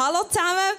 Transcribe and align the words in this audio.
Hallo 0.00 0.22
zusammen. 0.28 0.78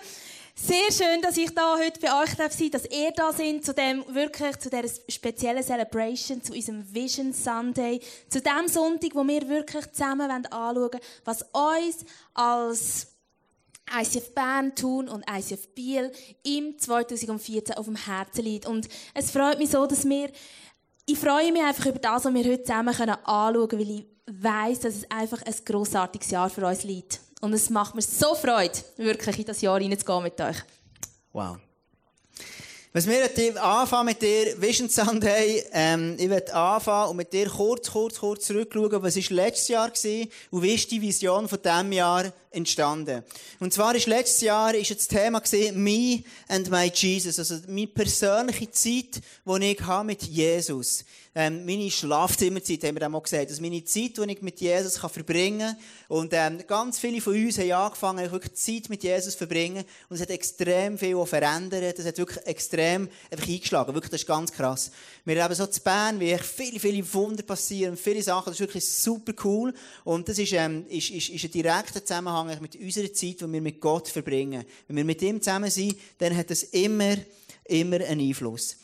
Sehr 0.56 0.94
schön, 0.94 1.22
dass 1.22 1.36
ich 1.36 1.54
da 1.54 1.78
heute 1.78 2.00
bei 2.00 2.24
euch 2.24 2.36
darf 2.36 2.54
sein, 2.54 2.72
dass 2.72 2.86
ihr 2.86 3.12
da 3.12 3.34
sind 3.34 3.66
zu 3.66 3.74
dem 3.74 4.06
wirklich 4.16 4.58
zu 4.60 4.70
der 4.70 4.86
speziellen 5.10 5.62
Celebration, 5.62 6.42
zu 6.42 6.54
unserem 6.54 6.94
Vision 6.94 7.34
Sunday, 7.34 8.00
zu 8.30 8.40
dem 8.40 8.70
Sonntag, 8.70 9.14
wo 9.16 9.28
wir 9.28 9.50
wirklich 9.50 9.92
zusammen 9.92 10.32
anschauen 10.32 10.76
wollen, 10.78 11.02
was 11.26 11.42
uns 11.52 12.06
als 12.34 13.08
ICF 13.94 14.34
Bern, 14.34 14.74
Thun 14.74 15.10
und 15.10 15.26
ICF 15.30 15.68
Biel 15.76 16.14
im 16.44 16.80
2014 16.80 17.76
auf 17.76 17.88
dem 17.88 17.98
Herzen 17.98 18.46
liegt. 18.46 18.68
Und 18.68 18.88
es 19.14 19.32
freut 19.32 19.60
mich 19.60 19.72
so, 19.72 19.86
dass 19.86 20.08
wir, 20.08 20.30
ich 21.06 21.20
freue 21.20 21.52
mich 21.52 21.62
einfach 21.62 21.88
über 21.88 22.00
das, 22.00 22.24
was 22.24 22.34
wir 22.34 22.46
heute 22.46 22.64
zusammen 22.64 22.96
anschauen 22.96 23.68
können, 23.68 23.82
weil 23.82 24.00
ich 24.00 24.06
weiß, 24.28 24.80
dass 24.80 24.96
es 24.96 25.12
einfach 25.12 25.42
ein 25.42 25.56
grossartiges 25.66 26.32
Jahr 26.32 26.50
für 26.50 26.66
uns 26.66 26.86
liegt. 26.86 27.20
Und 27.40 27.54
es 27.54 27.70
macht 27.70 27.96
mir 27.96 28.02
so 28.02 28.36
Freude, 28.36 28.78
wirklich 28.98 29.40
in 29.40 29.46
das 29.46 29.62
Jahr 29.62 29.80
hineinzugehen 29.80 30.24
mit 30.24 30.40
euch. 30.42 30.58
Wow. 31.32 31.58
Was 32.92 33.06
wir 33.08 33.64
anfangen 33.64 34.08
mit 34.08 34.22
dir, 34.22 34.60
Vision 34.60 34.90
Sunday, 34.90 35.64
ähm, 35.74 36.16
ich 36.18 36.28
werde 36.28 36.52
anfangen 36.56 37.12
und 37.12 37.18
mit 37.18 37.32
dir 37.32 37.48
kurz, 37.48 37.92
kurz, 37.92 38.18
kurz 38.18 38.48
zurückschauen, 38.48 39.04
was 39.04 39.16
war 39.16 39.36
letztes 39.38 39.68
Jahr 39.68 39.92
gewesen 39.92 40.28
und 40.50 40.64
wie 40.64 40.74
ist 40.74 40.90
die 40.90 41.00
Vision 41.00 41.48
von 41.48 41.62
diesem 41.62 41.92
Jahr 41.92 42.34
entstanden. 42.50 43.24
Und 43.60 43.72
zwar 43.72 43.94
ist 43.94 44.08
letztes 44.08 44.42
Jahr 44.42 44.74
ist 44.74 44.90
das 44.90 45.08
Thema 45.08 45.40
gewesen, 45.40 45.84
Me 45.84 46.24
and 46.48 46.72
my 46.72 46.92
Jesus, 46.92 47.38
also 47.38 47.58
meine 47.68 47.86
persönliche 47.86 48.72
Zeit, 48.72 49.22
die 49.46 49.72
ich 49.72 49.82
habe 49.82 50.08
mit 50.08 50.24
Jesus 50.24 51.06
ähm, 51.40 51.66
meine 51.66 51.90
Schlafzimmerzeit, 51.90 52.84
haben 52.84 52.96
wir 52.96 53.00
dann 53.00 53.14
mal 53.14 53.22
gesagt. 53.22 53.50
Also 53.50 53.62
meine 53.62 53.82
Zeit, 53.86 54.18
die 54.18 54.32
ich 54.32 54.42
mit 54.42 54.60
Jesus 54.60 55.00
kann 55.00 55.10
verbringen 55.10 55.60
kann. 55.60 55.78
Und 56.10 56.34
ähm, 56.34 56.62
ganz 56.68 57.00
viele 57.00 57.22
von 57.22 57.34
uns 57.34 57.58
haben 57.58 57.72
angefangen, 57.72 58.30
wirklich 58.30 58.56
Zeit 58.56 58.90
mit 58.90 59.04
Jesus 59.04 59.32
zu 59.32 59.38
verbringen. 59.38 59.86
Und 60.10 60.18
es 60.18 60.22
hat 60.22 60.32
extrem 60.32 60.98
viel 60.98 61.26
verändert. 61.26 61.98
Es 61.98 62.06
hat 62.06 62.18
wirklich 62.18 62.46
extrem 62.46 63.08
einfach 63.32 63.48
eingeschlagen. 63.48 63.94
Wirklich, 63.94 64.12
das 64.12 64.22
ist 64.22 64.28
ganz 64.28 64.52
krass. 64.52 64.92
Wir 65.24 65.38
erleben 65.38 65.56
so 65.56 65.66
zu 65.68 65.80
Bern, 65.80 66.20
wie 66.20 66.38
viele, 66.40 66.78
viele 66.78 67.14
Wunder 67.14 67.44
passieren, 67.44 67.96
viele 67.96 68.22
Sachen. 68.22 68.48
Das 68.48 68.56
ist 68.56 68.60
wirklich 68.60 68.86
super 68.86 69.32
cool. 69.46 69.74
Und 70.04 70.28
das 70.28 70.40
ist, 70.40 70.52
ähm, 70.52 70.88
ist, 70.90 71.10
ist, 71.10 71.30
ist 71.30 71.46
ein 71.46 71.52
direkter 71.52 72.04
Zusammenhang 72.04 72.60
mit 72.60 72.76
unserer 72.76 73.14
Zeit, 73.14 73.40
die 73.40 73.50
wir 73.50 73.62
mit 73.62 73.80
Gott 73.80 74.10
verbringen. 74.10 74.66
Wenn 74.90 74.98
wir 74.98 75.06
mit 75.06 75.22
ihm 75.22 75.42
zusammen 75.42 75.72
sind, 75.72 75.96
dann 76.18 76.36
hat 76.36 76.50
das 76.50 76.64
immer, 76.64 77.16
immer 77.64 77.96
einen 77.96 78.20
Einfluss. 78.20 78.76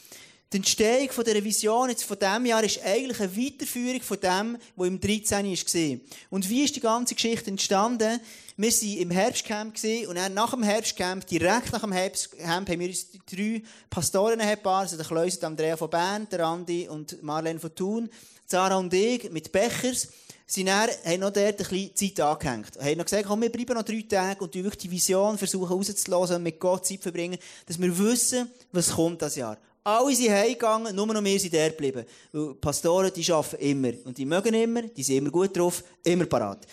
Die 0.56 0.60
Entstehung 0.60 1.10
dieser 1.10 1.44
Vision 1.44 1.90
jetzt 1.90 2.06
von 2.06 2.18
diesem 2.18 2.46
Jahr 2.46 2.64
ist 2.64 2.82
eigentlich 2.82 3.20
eine 3.20 3.36
Weiterführung 3.36 4.02
von 4.02 4.18
dem, 4.22 4.58
was 4.78 4.88
im 4.88 5.02
13. 5.02 5.46
war. 5.52 6.00
Und 6.30 6.50
wie 6.50 6.64
ist 6.64 6.78
die 6.78 6.80
ganze 6.80 7.14
Geschichte 7.14 7.50
entstanden? 7.50 8.22
Wir 8.56 8.72
waren 8.72 8.98
im 9.00 9.12
Herbstcamp 9.12 9.76
und 10.08 10.16
dann 10.16 10.34
nach 10.34 10.52
dem 10.52 10.64
Herbstcamp, 10.64 11.28
direkt 11.28 11.74
nach 11.74 11.82
dem 11.82 11.92
Herbstcamp, 11.92 12.70
haben 12.70 12.80
wir 12.80 12.88
uns 12.88 13.10
die 13.10 13.20
drei 13.36 13.64
Pastoren 13.90 14.40
also 14.40 14.96
der 14.96 15.06
Kleus 15.06 15.36
und 15.36 15.44
Andrea 15.44 15.76
von 15.76 15.90
Bern, 15.90 16.26
der 16.32 16.46
Andi 16.46 16.88
und 16.88 17.22
Marlene 17.22 17.60
von 17.60 17.76
Thun, 17.76 18.10
Sarah 18.46 18.78
und 18.78 18.94
ich, 18.94 19.30
mit 19.32 19.52
Bechers, 19.52 20.08
sind 20.46 20.68
dann, 20.68 20.90
haben 21.04 21.20
noch 21.20 21.34
dort 21.34 21.60
ein 21.60 21.68
bisschen 21.68 21.96
Zeit 21.96 22.20
angehängt. 22.22 22.80
Haben 22.80 22.98
noch 22.98 23.04
gesagt, 23.04 23.26
komm, 23.28 23.42
wir 23.42 23.52
bleiben 23.52 23.74
noch 23.74 23.84
drei 23.84 24.06
Tage 24.08 24.42
und 24.42 24.56
wirklich 24.56 24.78
die 24.78 24.92
Vision 24.92 25.38
versuchen 25.38 25.68
rauszulassen 25.68 26.38
und 26.38 26.44
mit 26.44 26.62
Gott 26.62 26.86
Zeit 26.86 27.02
verbringen, 27.02 27.40
dass 27.66 27.78
wir 27.78 27.98
wissen, 27.98 28.50
was 28.72 28.92
kommt 28.92 29.22
das 29.22 29.36
Jahr. 29.36 29.58
Alle 29.88 30.16
sind 30.16 30.32
heimgegangen, 30.32 30.96
nur 30.96 31.06
noch 31.06 31.24
wir 31.24 31.40
sind 31.40 31.54
dort 31.54 31.78
geblieben. 31.78 32.06
Weil 32.32 32.56
Pastoren, 32.56 33.14
die 33.14 33.32
arbeiten 33.32 33.56
immer. 33.58 33.92
Und 34.06 34.18
die 34.18 34.26
mögen 34.26 34.56
immer, 34.56 34.82
die 34.82 35.04
sind 35.04 35.18
immer 35.18 35.30
gut 35.30 35.56
drauf, 35.56 35.84
immer 36.04 36.26
parat. 36.26 36.66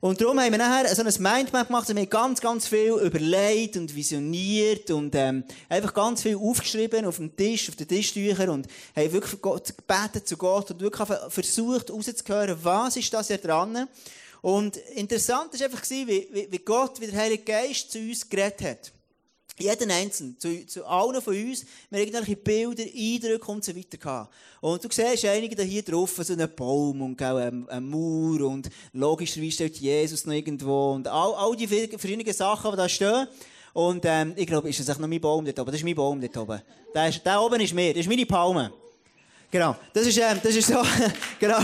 Und 0.00 0.18
darum 0.18 0.40
haben 0.40 0.50
wir 0.50 0.58
nachher 0.58 0.94
so 0.94 1.02
ein 1.02 1.22
Mindmap 1.22 1.66
gemacht, 1.66 1.88
wir 1.88 1.94
haben 1.94 2.08
ganz, 2.08 2.40
ganz 2.40 2.66
viel 2.66 2.92
überlegt 2.92 3.76
und 3.76 3.94
visioniert 3.94 4.90
und 4.90 5.14
ähm, 5.14 5.44
einfach 5.68 5.92
ganz 5.92 6.22
viel 6.22 6.36
aufgeschrieben 6.36 7.04
auf 7.04 7.16
dem 7.16 7.36
Tisch, 7.36 7.68
auf 7.68 7.76
den 7.76 7.88
Tischtüchern 7.88 8.48
und 8.48 8.66
haben 8.94 9.12
wirklich 9.12 9.38
gebetet 9.42 10.26
zu 10.26 10.38
Gott 10.38 10.70
und 10.70 10.80
wirklich 10.80 11.08
versucht 11.28 11.90
herauszuhören, 11.90 12.56
was 12.62 12.96
ist 12.96 13.12
das 13.12 13.26
hier 13.26 13.38
dran. 13.38 13.86
Und 14.40 14.78
interessant 14.94 15.52
war 15.52 15.66
einfach, 15.66 15.82
wie, 15.90 16.46
wie 16.50 16.58
Gott, 16.58 17.02
wie 17.02 17.08
der 17.08 17.20
Heilige 17.20 17.42
Geist 17.42 17.92
zu 17.92 17.98
uns 17.98 18.26
geredet 18.26 18.62
hat. 18.62 18.92
Jeden 19.58 19.90
Einzelnen, 19.90 20.38
zu, 20.38 20.66
zu 20.66 20.84
allen 20.84 21.22
von 21.22 21.34
uns, 21.34 21.64
wir 21.88 21.98
haben 21.98 22.06
irgendwelche 22.06 22.36
Bilder, 22.36 22.82
Eindrücke 22.82 23.50
und 23.50 23.64
so 23.64 23.74
weiter 23.74 23.96
gehabt. 23.96 24.34
Und 24.60 24.84
du 24.84 24.88
siehst 24.90 25.24
einige 25.24 25.56
da 25.56 25.62
hier 25.62 25.82
drauf, 25.82 26.20
so 26.22 26.32
einen 26.32 26.54
Baum 26.54 27.00
und 27.00 27.22
ein, 27.22 27.66
ein 27.68 27.88
Mauer 27.88 28.42
und 28.42 28.68
logischerweise 28.92 29.52
steht 29.52 29.78
Jesus 29.78 30.26
noch 30.26 30.34
irgendwo 30.34 30.92
und 30.92 31.08
all, 31.08 31.34
all 31.34 31.56
die 31.56 31.66
verschiedenen 31.66 32.32
Sachen, 32.34 32.70
die 32.70 32.76
da 32.76 32.88
stehen. 32.88 33.26
Und 33.72 34.04
ähm, 34.04 34.34
ich 34.36 34.46
glaube, 34.46 34.68
ist 34.68 34.86
das 34.86 34.98
noch 34.98 35.08
mein 35.08 35.20
Baum 35.20 35.44
dort 35.44 35.58
oben? 35.58 35.70
Das 35.70 35.80
ist 35.80 35.84
mein 35.84 35.94
Baum 35.94 36.20
dort 36.20 36.36
oben. 36.36 36.60
Der, 36.94 37.08
ist, 37.08 37.24
der 37.24 37.40
oben 37.40 37.60
ist 37.60 37.74
mir, 37.74 37.92
das 37.92 38.00
ist 38.00 38.08
meine 38.08 38.26
Palme. 38.26 38.72
Genau. 39.50 39.76
Das 39.92 40.06
ist, 40.06 40.18
ähm, 40.18 40.40
das 40.42 40.54
ist 40.54 40.68
so, 40.68 40.82
genau. 41.38 41.58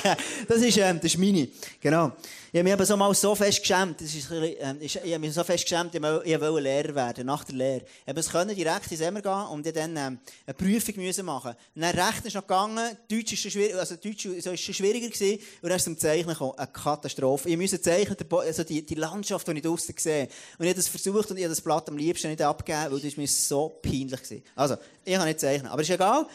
das 0.48 0.58
ist, 0.58 0.76
ähm, 0.76 0.96
das 1.00 1.12
ist 1.12 1.18
meine. 1.18 1.48
Genau. 1.80 2.12
Ich 2.50 2.58
habe 2.58 2.76
mich 2.76 2.88
so 2.88 2.96
mal 2.96 3.14
so 3.14 3.34
fest 3.34 3.60
geschämt. 3.60 4.00
Das 4.00 4.14
ist, 4.14 4.30
ähm, 4.30 4.78
ich 4.80 4.96
habe 4.96 5.18
mich 5.18 5.34
so 5.34 5.44
fest 5.44 5.64
geschämt, 5.64 5.94
ich 5.94 6.02
wollte 6.02 6.60
Lehrer 6.60 6.94
werden, 6.94 7.26
nach 7.26 7.44
der 7.44 7.54
Lehre. 7.54 7.82
Ich 8.06 8.14
musste 8.14 8.32
können 8.32 8.56
direkt 8.56 8.90
ins 8.90 9.02
Emmer 9.02 9.20
gehen 9.20 9.46
und 9.50 9.66
dann 9.76 9.96
ähm, 9.96 10.18
eine 10.46 10.54
Prüfung 10.54 10.96
müssen 10.96 11.26
machen. 11.26 11.54
Und 11.74 11.82
dann 11.82 11.94
Recht 11.94 12.24
ist 12.24 12.34
noch 12.34 12.42
gegangen, 12.42 12.96
Deutsch 13.08 13.34
ist 13.34 13.52
schwierig, 13.52 13.74
also 13.76 13.96
Deutsch 13.96 14.24
ist 14.24 14.74
schwieriger 14.74 15.08
gewesen, 15.08 15.38
und 15.60 15.68
dann 15.68 15.76
ist 15.76 15.84
zum 15.84 15.98
Zeichnen 15.98 16.32
gekommen. 16.32 16.54
Eine 16.56 16.68
Katastrophe. 16.68 17.50
Ich 17.50 17.56
musste 17.58 17.80
zeichnen, 17.80 18.16
also 18.30 18.64
die, 18.64 18.84
die 18.84 18.94
Landschaft, 18.94 19.46
die 19.46 19.52
ich 19.52 19.62
draussen 19.62 19.94
sehe. 19.96 20.28
Und 20.58 20.64
ich 20.64 20.70
habe 20.70 20.74
das 20.74 20.88
versucht 20.88 21.30
und 21.30 21.36
ich 21.36 21.44
habe 21.44 21.52
das 21.52 21.60
Blatt 21.60 21.88
am 21.88 21.98
liebsten 21.98 22.28
nicht 22.28 22.40
abgegeben, 22.40 22.92
weil 22.92 23.00
das 23.00 23.16
mir 23.16 23.28
so 23.28 23.78
peinlich 23.82 24.22
gewesen. 24.22 24.42
Also, 24.56 24.76
ich 25.04 25.14
kann 25.14 25.26
nicht 25.26 25.38
zeichnen. 25.40 25.70
Aber 25.70 25.82
ist 25.82 25.90
egal. 25.90 26.26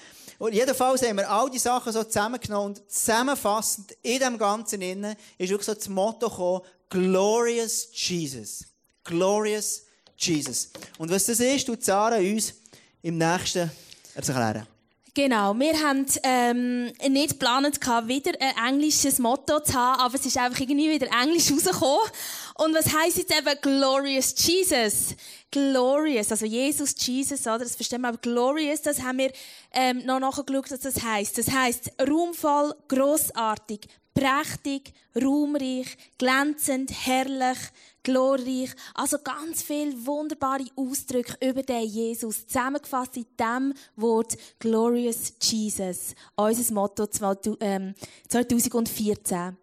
Und 0.43 0.53
jedenfalls 0.53 1.01
haben 1.03 1.15
wir 1.15 1.31
all 1.31 1.49
die 1.49 1.57
Sachen 1.57 1.93
so 1.93 2.03
zusammengenommen 2.03 2.75
und 2.75 2.91
zusammenfassend 2.91 3.93
in 4.01 4.19
dem 4.19 4.37
Ganzen 4.37 4.81
innen 4.81 5.15
ist 5.37 5.49
wirklich 5.49 5.65
so 5.65 5.73
das 5.73 5.87
Motto 5.87 6.27
gekommen, 6.27 6.61
Glorious 6.89 7.87
Jesus. 7.93 8.65
Glorious 9.05 9.83
Jesus. 10.17 10.69
Und 10.97 11.09
was 11.09 11.27
das 11.27 11.39
ist, 11.39 11.65
tut 11.65 11.81
Sarah 11.81 12.17
uns 12.17 12.55
im 13.01 13.17
nächsten 13.17 13.71
erklären. 14.15 14.67
Genau, 15.13 15.53
wir 15.53 15.79
haben 15.79 16.07
ähm, 16.23 16.91
nicht 17.07 17.39
geplant, 17.39 17.79
wieder 18.07 18.31
ein 18.41 18.73
englisches 18.73 19.19
Motto 19.19 19.61
zu 19.61 19.73
haben, 19.75 20.01
aber 20.01 20.15
es 20.15 20.25
ist 20.25 20.37
einfach 20.37 20.59
irgendwie 20.59 20.89
wieder 20.89 21.07
Englisch 21.21 21.51
rausgekommen. 21.51 22.09
Und 22.55 22.75
was 22.75 22.93
heisst 22.93 23.17
jetzt 23.17 23.35
eben 23.35 23.61
Glorious 23.61 24.35
Jesus? 24.37 25.15
Glorious, 25.49 26.31
also 26.31 26.45
Jesus, 26.45 26.93
Jesus, 26.97 27.41
oder? 27.41 27.59
Das 27.59 27.75
verstehen 27.75 28.01
wir, 28.01 28.09
aber 28.09 28.17
Glorious, 28.17 28.81
das 28.81 29.01
haben 29.01 29.19
wir 29.19 29.31
ähm, 29.71 30.05
noch 30.05 30.19
nachgeschaut, 30.19 30.71
was 30.71 30.79
das 30.79 31.03
heisst. 31.03 31.37
Das 31.37 31.51
heisst 31.51 31.91
ruhmvoll, 32.07 32.75
grossartig, 32.87 33.87
prächtig, 34.13 34.93
ruhmreich, 35.15 35.97
glänzend, 36.17 36.91
herrlich, 37.05 37.57
glorreich. 38.03 38.71
Also 38.93 39.17
ganz 39.19 39.63
viele 39.63 40.05
wunderbare 40.05 40.65
Ausdrücke 40.75 41.37
über 41.47 41.63
den 41.63 41.85
Jesus. 41.85 42.45
Zusammengefasst 42.47 43.17
in 43.17 43.25
dem 43.39 43.73
Wort 43.95 44.37
Glorious 44.59 45.33
Jesus. 45.41 46.13
Unser 46.35 46.73
Motto 46.73 47.07
2014. 47.07 49.57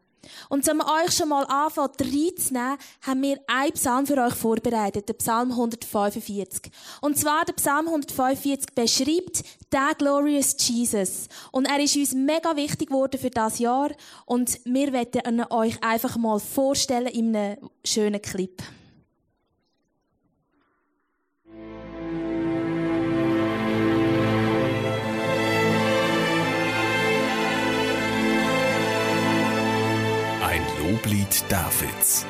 Und 0.49 0.69
um 0.69 0.81
euch 0.81 1.13
schon 1.13 1.29
mal 1.29 1.45
anfangen 1.45 1.93
reinzunehmen, 2.01 2.79
haben 3.03 3.23
wir 3.23 3.39
einen 3.47 3.73
Psalm 3.73 4.07
für 4.07 4.19
euch 4.19 4.35
vorbereitet, 4.35 5.09
den 5.09 5.17
Psalm 5.17 5.51
145. 5.51 6.71
Und 7.01 7.19
zwar 7.19 7.45
der 7.45 7.55
Psalm 7.55 7.87
145 7.87 8.75
beschreibt 8.75 9.43
den 9.73 9.97
Glorious 9.99 10.57
Jesus. 10.59 11.29
Und 11.53 11.67
er 11.67 11.81
ist 11.81 11.97
uns 11.97 12.13
mega 12.13 12.55
wichtig 12.57 12.89
geworden 12.89 13.21
für 13.21 13.31
das 13.31 13.59
Jahr. 13.59 13.91
Und 14.27 14.61
wir 14.65 14.93
werden 14.93 15.45
euch 15.51 15.83
einfach 15.83 16.17
mal 16.17 16.39
vorstellen 16.39 17.07
in 17.07 17.35
einem 17.35 17.71
schönen 17.85 18.21
Clip. 18.21 18.63
Loblied 30.91 31.45
Davids. 31.49 32.27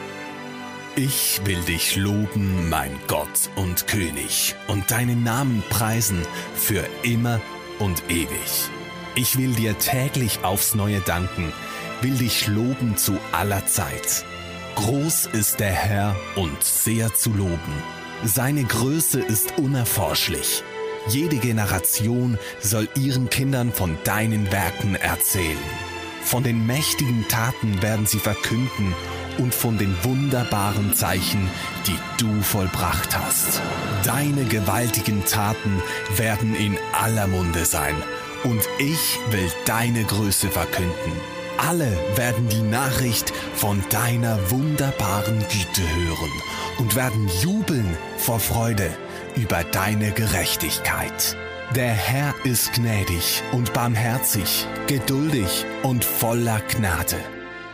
Ich 0.94 1.40
will 1.44 1.60
dich 1.62 1.96
loben, 1.96 2.68
mein 2.68 2.90
Gott 3.06 3.48
und 3.56 3.86
König, 3.86 4.54
und 4.68 4.90
deinen 4.90 5.24
Namen 5.24 5.62
preisen 5.70 6.20
für 6.54 6.84
immer 7.02 7.40
und 7.78 8.02
ewig. 8.10 8.68
Ich 9.14 9.38
will 9.38 9.54
dir 9.54 9.78
täglich 9.78 10.44
aufs 10.44 10.74
Neue 10.74 11.00
danken, 11.00 11.54
will 12.02 12.18
dich 12.18 12.48
loben 12.48 12.98
zu 12.98 13.18
aller 13.32 13.64
Zeit. 13.66 14.26
Groß 14.74 15.30
ist 15.32 15.58
der 15.60 15.72
Herr 15.72 16.14
und 16.36 16.62
sehr 16.62 17.14
zu 17.14 17.30
loben. 17.30 17.82
Seine 18.24 18.64
Größe 18.64 19.20
ist 19.20 19.56
unerforschlich. 19.56 20.62
Jede 21.08 21.36
Generation 21.36 22.38
soll 22.60 22.88
ihren 22.94 23.30
Kindern 23.30 23.72
von 23.72 23.96
deinen 24.04 24.52
Werken 24.52 24.96
erzählen. 24.96 25.89
Von 26.22 26.42
den 26.42 26.66
mächtigen 26.66 27.26
Taten 27.28 27.82
werden 27.82 28.06
sie 28.06 28.18
verkünden 28.18 28.94
und 29.38 29.54
von 29.54 29.78
den 29.78 29.96
wunderbaren 30.04 30.94
Zeichen, 30.94 31.48
die 31.86 31.96
du 32.18 32.42
vollbracht 32.42 33.16
hast. 33.18 33.60
Deine 34.04 34.44
gewaltigen 34.44 35.24
Taten 35.24 35.82
werden 36.16 36.54
in 36.54 36.78
aller 36.92 37.26
Munde 37.26 37.64
sein, 37.64 37.96
und 38.44 38.62
ich 38.78 39.18
will 39.30 39.50
deine 39.66 40.04
Größe 40.04 40.48
verkünden. 40.48 41.12
Alle 41.58 41.90
werden 42.16 42.48
die 42.48 42.62
Nachricht 42.62 43.32
von 43.54 43.82
deiner 43.90 44.50
wunderbaren 44.50 45.40
Güte 45.40 45.82
hören 45.82 46.30
und 46.78 46.96
werden 46.96 47.28
jubeln 47.42 47.96
vor 48.16 48.40
Freude 48.40 48.90
über 49.36 49.62
deine 49.64 50.12
Gerechtigkeit. 50.12 51.36
Der 51.76 51.92
Herr 51.92 52.34
ist 52.42 52.72
gnädig 52.72 53.44
und 53.52 53.72
barmherzig, 53.72 54.66
geduldig 54.88 55.64
und 55.84 56.04
voller 56.04 56.60
Gnade. 56.62 57.14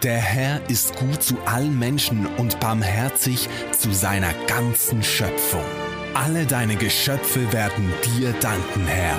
Der 0.03 0.19
Herr 0.19 0.61
ist 0.69 0.95
gut 0.97 1.23
zu 1.23 1.39
allen 1.47 1.79
Menschen 1.79 2.27
und 2.37 2.61
barmherzig 2.61 3.49
zu 3.73 3.91
seiner 3.93 4.35
ganzen 4.49 5.03
Schöpfung. 5.03 5.65
Alle 6.13 6.45
deine 6.45 6.77
Geschöpfe 6.77 7.51
werden 7.55 7.91
dir 8.05 8.35
danken, 8.41 8.87
Herr. 8.87 9.19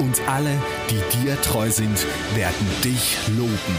Und 0.00 0.20
alle, 0.28 0.56
die 0.90 1.18
dir 1.18 1.40
treu 1.40 1.70
sind, 1.70 2.04
werden 2.34 2.66
dich 2.82 3.16
loben. 3.36 3.76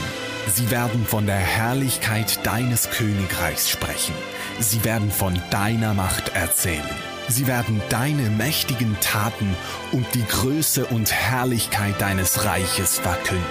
Sie 0.47 0.71
werden 0.71 1.05
von 1.05 1.25
der 1.25 1.35
Herrlichkeit 1.35 2.45
deines 2.45 2.89
Königreichs 2.91 3.69
sprechen. 3.69 4.15
Sie 4.57 4.85
werden 4.85 5.11
von 5.11 5.37
deiner 5.51 5.93
Macht 5.93 6.29
erzählen. 6.29 7.08
Sie 7.29 7.45
werden 7.45 7.81
deine 7.89 8.29
mächtigen 8.31 8.97
Taten 9.01 9.55
und 9.91 10.05
die 10.15 10.25
Größe 10.25 10.85
und 10.87 11.13
Herrlichkeit 11.13 12.01
deines 12.01 12.43
Reiches 12.43 12.99
verkünden. 12.99 13.45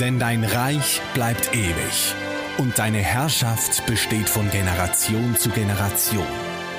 Denn 0.00 0.18
dein 0.18 0.44
Reich 0.44 1.02
bleibt 1.12 1.54
ewig 1.54 2.14
und 2.56 2.78
deine 2.78 2.98
Herrschaft 2.98 3.84
besteht 3.86 4.30
von 4.30 4.50
Generation 4.50 5.36
zu 5.36 5.50
Generation. 5.50 6.26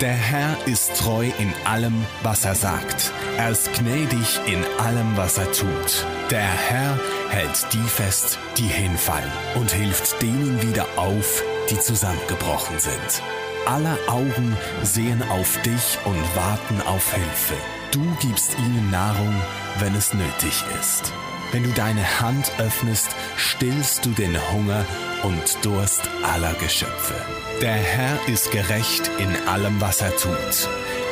Der 0.01 0.13
Herr 0.13 0.57
ist 0.65 0.95
treu 0.97 1.29
in 1.37 1.53
allem, 1.65 2.03
was 2.23 2.45
er 2.45 2.55
sagt. 2.55 3.11
Er 3.37 3.51
ist 3.51 3.71
gnädig 3.73 4.39
in 4.47 4.63
allem, 4.79 5.15
was 5.15 5.37
er 5.37 5.51
tut. 5.51 6.05
Der 6.31 6.41
Herr 6.41 6.99
hält 7.29 7.67
die 7.73 7.87
fest, 7.87 8.39
die 8.57 8.67
hinfallen 8.67 9.31
und 9.55 9.71
hilft 9.71 10.21
denen 10.21 10.61
wieder 10.63 10.87
auf, 10.97 11.43
die 11.69 11.79
zusammengebrochen 11.79 12.79
sind. 12.79 13.21
Alle 13.65 13.97
Augen 14.07 14.57
sehen 14.83 15.23
auf 15.29 15.61
dich 15.61 15.97
und 16.03 16.35
warten 16.35 16.81
auf 16.81 17.13
Hilfe. 17.13 17.55
Du 17.91 18.01
gibst 18.19 18.57
ihnen 18.59 18.91
Nahrung, 18.91 19.33
wenn 19.79 19.95
es 19.95 20.13
nötig 20.13 20.65
ist. 20.81 21.13
Wenn 21.53 21.63
du 21.63 21.69
deine 21.69 22.19
Hand 22.19 22.51
öffnest, 22.57 23.15
stillst 23.37 24.05
du 24.05 24.09
den 24.09 24.37
Hunger 24.51 24.85
und 25.23 25.63
Durst 25.63 26.01
aller 26.23 26.53
Geschöpfe. 26.55 27.13
Der 27.61 27.75
Herr 27.75 28.19
ist 28.27 28.51
gerecht 28.51 29.09
in 29.17 29.47
allem, 29.47 29.79
was 29.79 30.01
er 30.01 30.15
tut. 30.17 30.67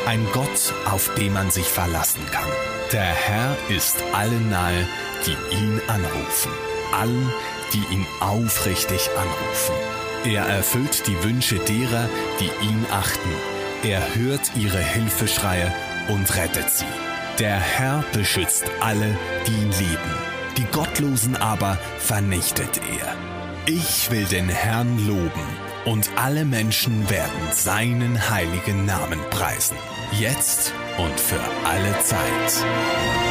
Ein 0.06 0.28
Gott, 0.34 0.74
auf 0.86 1.14
den 1.16 1.34
man 1.34 1.52
sich 1.52 1.68
verlassen 1.68 2.26
kann. 2.32 2.50
Der 2.92 3.02
Herr 3.02 3.56
ist 3.70 4.04
allen 4.14 4.50
nahe, 4.50 4.88
die 5.26 5.56
ihn 5.56 5.82
anrufen. 5.88 6.52
Allen, 6.92 7.32
die 7.72 7.94
ihn 7.94 8.06
aufrichtig 8.20 9.10
anrufen. 9.16 10.01
Er 10.24 10.44
erfüllt 10.44 11.08
die 11.08 11.24
Wünsche 11.24 11.58
derer, 11.58 12.08
die 12.40 12.66
ihn 12.66 12.86
achten. 12.92 13.30
Er 13.84 14.02
hört 14.14 14.52
ihre 14.56 14.78
Hilfeschreie 14.78 15.74
und 16.10 16.36
rettet 16.36 16.70
sie. 16.70 16.86
Der 17.40 17.60
Herr 17.60 18.04
beschützt 18.14 18.66
alle, 18.82 19.18
die 19.48 19.52
ihn 19.52 19.72
lieben. 19.72 20.14
Die 20.58 20.66
Gottlosen 20.66 21.36
aber 21.38 21.80
vernichtet 21.98 22.80
er. 23.00 23.16
Ich 23.66 24.12
will 24.12 24.26
den 24.26 24.50
Herrn 24.50 25.08
loben, 25.08 25.48
und 25.86 26.10
alle 26.16 26.46
Menschen 26.46 27.10
werden 27.10 27.52
seinen 27.52 28.30
heiligen 28.30 28.86
Namen 28.86 29.20
preisen, 29.32 29.78
jetzt 30.12 30.74
und 30.98 31.20
für 31.20 31.42
alle 31.66 31.98
Zeit. 32.00 33.31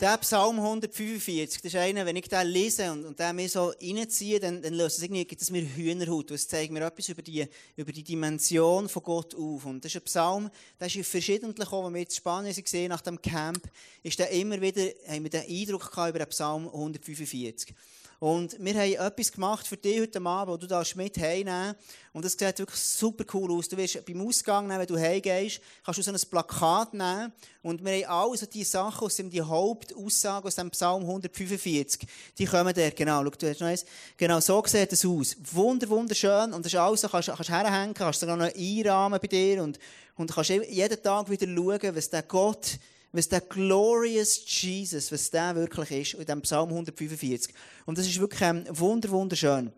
Der 0.00 0.16
Psalm 0.16 0.58
145, 0.58 1.60
das 1.60 1.74
ist 1.74 1.76
einer, 1.78 2.06
wenn 2.06 2.16
ich 2.16 2.26
den 2.26 2.46
lese 2.46 2.90
und, 2.90 3.04
und 3.04 3.20
den 3.20 3.36
mir 3.36 3.50
so 3.50 3.74
reinziehe, 3.82 4.40
dann, 4.40 4.62
dann 4.62 4.72
löst 4.72 4.96
es 4.96 5.02
irgendwie, 5.02 5.26
gibt 5.26 5.42
es 5.42 5.50
mir 5.50 5.60
Hühnerhaut. 5.60 6.30
Es 6.30 6.48
zeigt 6.48 6.72
mir 6.72 6.82
etwas 6.86 7.10
über 7.10 7.20
die, 7.20 7.46
über 7.76 7.92
die 7.92 8.02
Dimension 8.02 8.88
von 8.88 9.02
Gott 9.02 9.34
auf. 9.34 9.66
Und 9.66 9.84
das 9.84 9.94
ist 9.94 10.00
ein 10.00 10.04
Psalm, 10.04 10.50
der 10.80 10.86
ist 10.86 11.06
verschiedentlich 11.06 11.70
auch, 11.70 11.84
wenn 11.84 11.92
wir 11.92 12.00
jetzt 12.00 12.16
Spanien 12.16 12.54
gesehen 12.54 12.88
nach 12.88 13.02
dem 13.02 13.20
Camp, 13.20 13.62
ist 14.02 14.18
der 14.18 14.30
immer 14.30 14.58
wieder, 14.58 14.84
haben 15.06 15.24
wir 15.24 15.28
den 15.28 15.42
Eindruck 15.46 15.90
gehabt 15.90 16.08
über 16.08 16.20
den 16.20 16.28
Psalm 16.30 16.66
145. 16.68 17.74
Und 18.20 18.62
wir 18.62 18.74
haben 18.74 19.06
etwas 19.06 19.32
gemacht 19.32 19.66
für 19.66 19.78
dich 19.78 19.98
heute 19.98 20.20
Abend, 20.20 20.52
wo 20.52 20.56
du 20.58 20.66
darfst 20.66 20.94
mit 20.94 21.16
heimnehmen 21.16 21.74
Und 22.12 22.22
das 22.22 22.32
sieht 22.32 22.58
wirklich 22.58 22.78
super 22.78 23.24
cool 23.32 23.50
aus. 23.52 23.66
Du 23.66 23.78
wirst 23.78 24.04
beim 24.04 24.20
Ausgang, 24.20 24.68
wenn 24.68 24.86
du 24.86 24.98
heimgehst, 24.98 25.62
kannst 25.82 25.98
du 25.98 26.02
so 26.02 26.12
ein 26.12 26.20
Plakat 26.30 26.92
nehmen. 26.92 27.32
Und 27.62 27.82
wir 27.82 28.06
haben 28.06 28.28
alle 28.28 28.36
so 28.36 28.44
die 28.44 28.62
Sachen 28.62 29.06
aus 29.06 29.16
dem, 29.16 29.30
die 29.30 29.40
Hauptaussagen 29.40 30.46
aus 30.46 30.54
dem 30.54 30.70
Psalm 30.70 31.00
145. 31.00 32.06
Die 32.36 32.44
kommen 32.44 32.74
da, 32.74 32.90
genau. 32.90 33.24
Schau, 33.24 33.30
du 33.30 33.48
hast 33.48 33.60
noch 33.62 33.68
eins. 33.68 33.86
Genau, 34.18 34.38
so 34.40 34.62
sieht 34.66 34.92
es 34.92 35.06
aus. 35.06 35.34
Wunder, 35.52 35.88
wunderschön. 35.88 36.52
Und 36.52 36.66
das 36.66 36.74
ist 36.74 36.78
alles 36.78 37.00
kannst, 37.00 37.28
kannst 37.28 37.48
herhängen, 37.48 37.94
kannst 37.94 38.20
sogar 38.20 38.36
noch 38.36 38.54
einrahmen 38.54 39.18
bei 39.18 39.28
dir. 39.28 39.62
Und, 39.62 39.78
und 40.16 40.30
kannst 40.30 40.50
jeden 40.50 41.02
Tag 41.02 41.30
wieder 41.30 41.46
schauen, 41.46 41.96
was 41.96 42.10
der 42.10 42.22
Gott 42.24 42.78
was 43.12 43.28
der 43.28 43.40
glorious 43.40 44.40
Jesus, 44.46 45.10
was 45.10 45.30
der 45.30 45.54
wirklich 45.56 45.90
ist, 45.90 46.14
in 46.14 46.26
diesem 46.26 46.42
Psalm 46.42 46.68
145. 46.70 47.52
Und 47.86 47.98
das 47.98 48.06
ist 48.06 48.20
wirklich 48.20 48.40
ähm, 48.42 48.64
wunder, 48.70 49.10
wunderschön. 49.10 49.72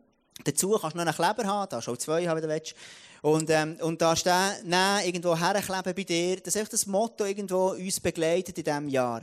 Dazu 0.44 0.70
kannst 0.70 0.94
du 0.94 0.99
noch 0.99 1.06
einen 1.06 1.14
Kleber 1.14 1.44
haben, 1.44 1.70
da 1.70 1.81
schon 1.81 1.99
zwei 1.99 2.26
haben, 2.26 2.37
wenn 2.37 2.49
du 2.49 2.55
willst. 2.55 2.75
Und, 3.23 3.49
ähm, 3.50 3.76
und 3.81 4.02
da 4.02 4.17
stehen, 4.17 4.52
nein, 4.64 5.06
irgendwo 5.06 5.37
herkleben 5.37 5.94
bei 5.94 6.05
dir. 6.05 6.37
Das 6.38 6.55
ist 6.55 6.56
einfach 6.56 6.73
das 6.73 6.87
Motto, 6.87 7.25
irgendwo 7.25 7.69
uns 7.70 8.00
begleitet 8.00 8.58
in 8.58 8.64
diesem 8.64 8.88
Jahr. 8.88 9.23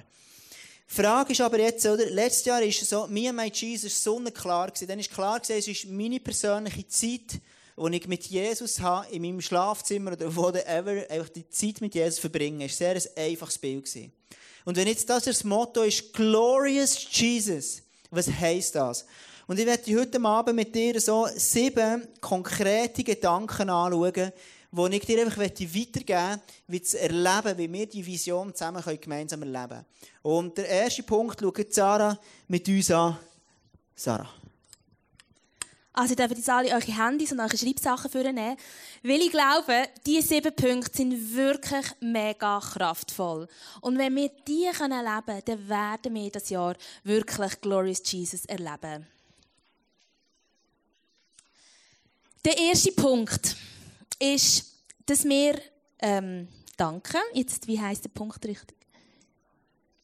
Frage 0.88 1.33
ist 1.33 1.41
aber 1.41 1.59
jetzt, 1.59 1.85
oder? 1.85 2.09
Letztes 2.09 2.45
Jahr 2.45 2.63
ist 2.63 2.83
so, 2.89 3.06
mir 3.07 3.31
mein 3.33 3.51
Jesus 3.51 4.01
sonnenklar 4.01 4.67
gewesen. 4.67 4.88
Dann 4.88 5.00
ist 5.00 5.11
klar 5.11 5.39
gewesen, 5.39 5.59
es 5.59 5.67
ist 5.67 5.91
meine 5.91 6.19
persönliche 6.19 6.88
Zeit, 6.88 7.41
die 7.79 7.97
ich 7.97 8.07
mit 8.07 8.25
Jesus 8.25 8.80
habe, 8.81 9.07
in 9.11 9.21
meinem 9.21 9.42
Schlafzimmer 9.42 10.13
oder 10.13 10.35
whatever, 10.35 11.09
einfach 11.09 11.30
die 11.30 11.47
Zeit 11.49 11.81
mit 11.81 11.95
Jesus 11.95 12.19
verbringen. 12.19 12.61
War 12.61 12.69
sehr 12.69 12.95
ein 12.95 13.01
einfaches 13.15 13.57
Bild. 13.57 13.85
Gewesen. 13.85 14.11
Und 14.65 14.75
wenn 14.75 14.87
jetzt 14.87 15.09
das 15.09 15.23
das 15.23 15.44
Motto 15.44 15.83
ist, 15.83 16.13
Glorious 16.13 17.07
Jesus, 17.11 17.81
was 18.11 18.30
heisst 18.30 18.75
das? 18.75 19.06
Und 19.47 19.57
ich 19.57 19.65
werde 19.65 19.99
heute 19.99 20.23
Abend 20.23 20.56
mit 20.56 20.75
dir 20.75 20.99
so 21.01 21.27
sieben 21.35 22.07
konkrete 22.21 23.04
Gedanken 23.04 23.69
anschauen, 23.69 24.31
wo 24.71 24.85
ich 24.87 25.06
dir 25.06 25.21
einfach 25.21 25.39
weitergeben 25.39 26.30
möchte, 26.30 26.44
wie 26.68 26.81
zu 26.81 26.99
erleben, 26.99 27.57
wie 27.57 27.73
wir 27.73 27.87
die 27.87 28.06
Vision 28.06 28.54
zusammen 28.54 28.83
gemeinsam 29.01 29.42
erleben 29.42 29.69
können. 29.69 29.85
Und 30.21 30.57
der 30.57 30.68
erste 30.68 31.01
Punkt 31.01 31.39
schaut 31.39 31.73
Sarah 31.73 32.19
mit 32.47 32.68
uns 32.68 32.92
an. 32.92 33.18
Sarah. 33.95 34.30
Also, 35.99 36.13
ihr 36.13 36.15
dürft 36.15 36.37
jetzt 36.37 36.49
alle 36.49 36.69
eure 36.69 36.97
Handys 36.97 37.33
und 37.33 37.41
eure 37.41 37.57
Schreibsachen 37.57 38.09
vornehmen. 38.09 38.56
Weil 39.03 39.19
ich 39.19 39.31
glaube, 39.31 39.89
diese 40.06 40.29
sieben 40.29 40.56
Punkte 40.56 40.95
sind 40.95 41.35
wirklich 41.35 41.87
mega 41.99 42.57
kraftvoll. 42.57 43.49
Und 43.81 43.97
wenn 43.97 44.15
wir 44.15 44.31
die 44.47 44.63
erleben 44.63 45.25
können, 45.25 45.44
dann 45.45 45.68
werden 45.68 46.15
wir 46.15 46.31
das 46.31 46.49
Jahr 46.49 46.77
wirklich 47.03 47.59
Glorious 47.59 48.01
Jesus 48.06 48.45
erleben. 48.45 49.07
Der 52.45 52.57
erste 52.57 52.94
Punkt 52.94 53.57
ist, 54.19 54.71
dass 55.06 55.25
wir 55.25 55.59
ähm, 55.99 56.47
danken. 56.77 57.19
Jetzt, 57.33 57.68
wie 57.68 57.77
heißt 57.77 58.06
der 58.06 58.09
Punkt 58.09 58.45
richtig? 58.45 58.77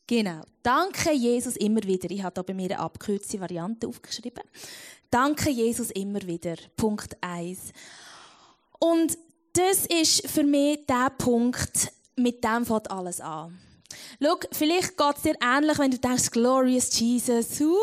Genau. 0.07 0.41
Danke 0.61 1.13
Jesus 1.13 1.55
immer 1.55 1.81
wieder. 1.83 2.11
Ich 2.11 2.21
habe 2.21 2.33
hier 2.35 2.43
bei 2.43 2.53
mir 2.53 2.65
eine 2.65 2.79
abgekürzte 2.79 3.39
Variante 3.39 3.87
aufgeschrieben. 3.87 4.43
Danke 5.09 5.49
Jesus 5.49 5.91
immer 5.91 6.21
wieder. 6.23 6.55
Punkt 6.75 7.17
1. 7.21 7.71
Und 8.79 9.17
das 9.53 9.85
ist 9.85 10.27
für 10.27 10.43
mich 10.43 10.85
der 10.85 11.09
Punkt, 11.17 11.91
mit 12.15 12.43
dem 12.43 12.65
fängt 12.65 12.91
alles 12.91 13.21
an. 13.21 13.57
Schau, 14.21 14.37
vielleicht 14.51 14.97
geht 14.97 15.15
es 15.15 15.21
dir 15.21 15.35
ähnlich, 15.41 15.77
wenn 15.79 15.91
du 15.91 15.97
denkst, 15.97 16.31
Glorious 16.31 16.99
Jesus, 16.99 17.61
uh, 17.61 17.75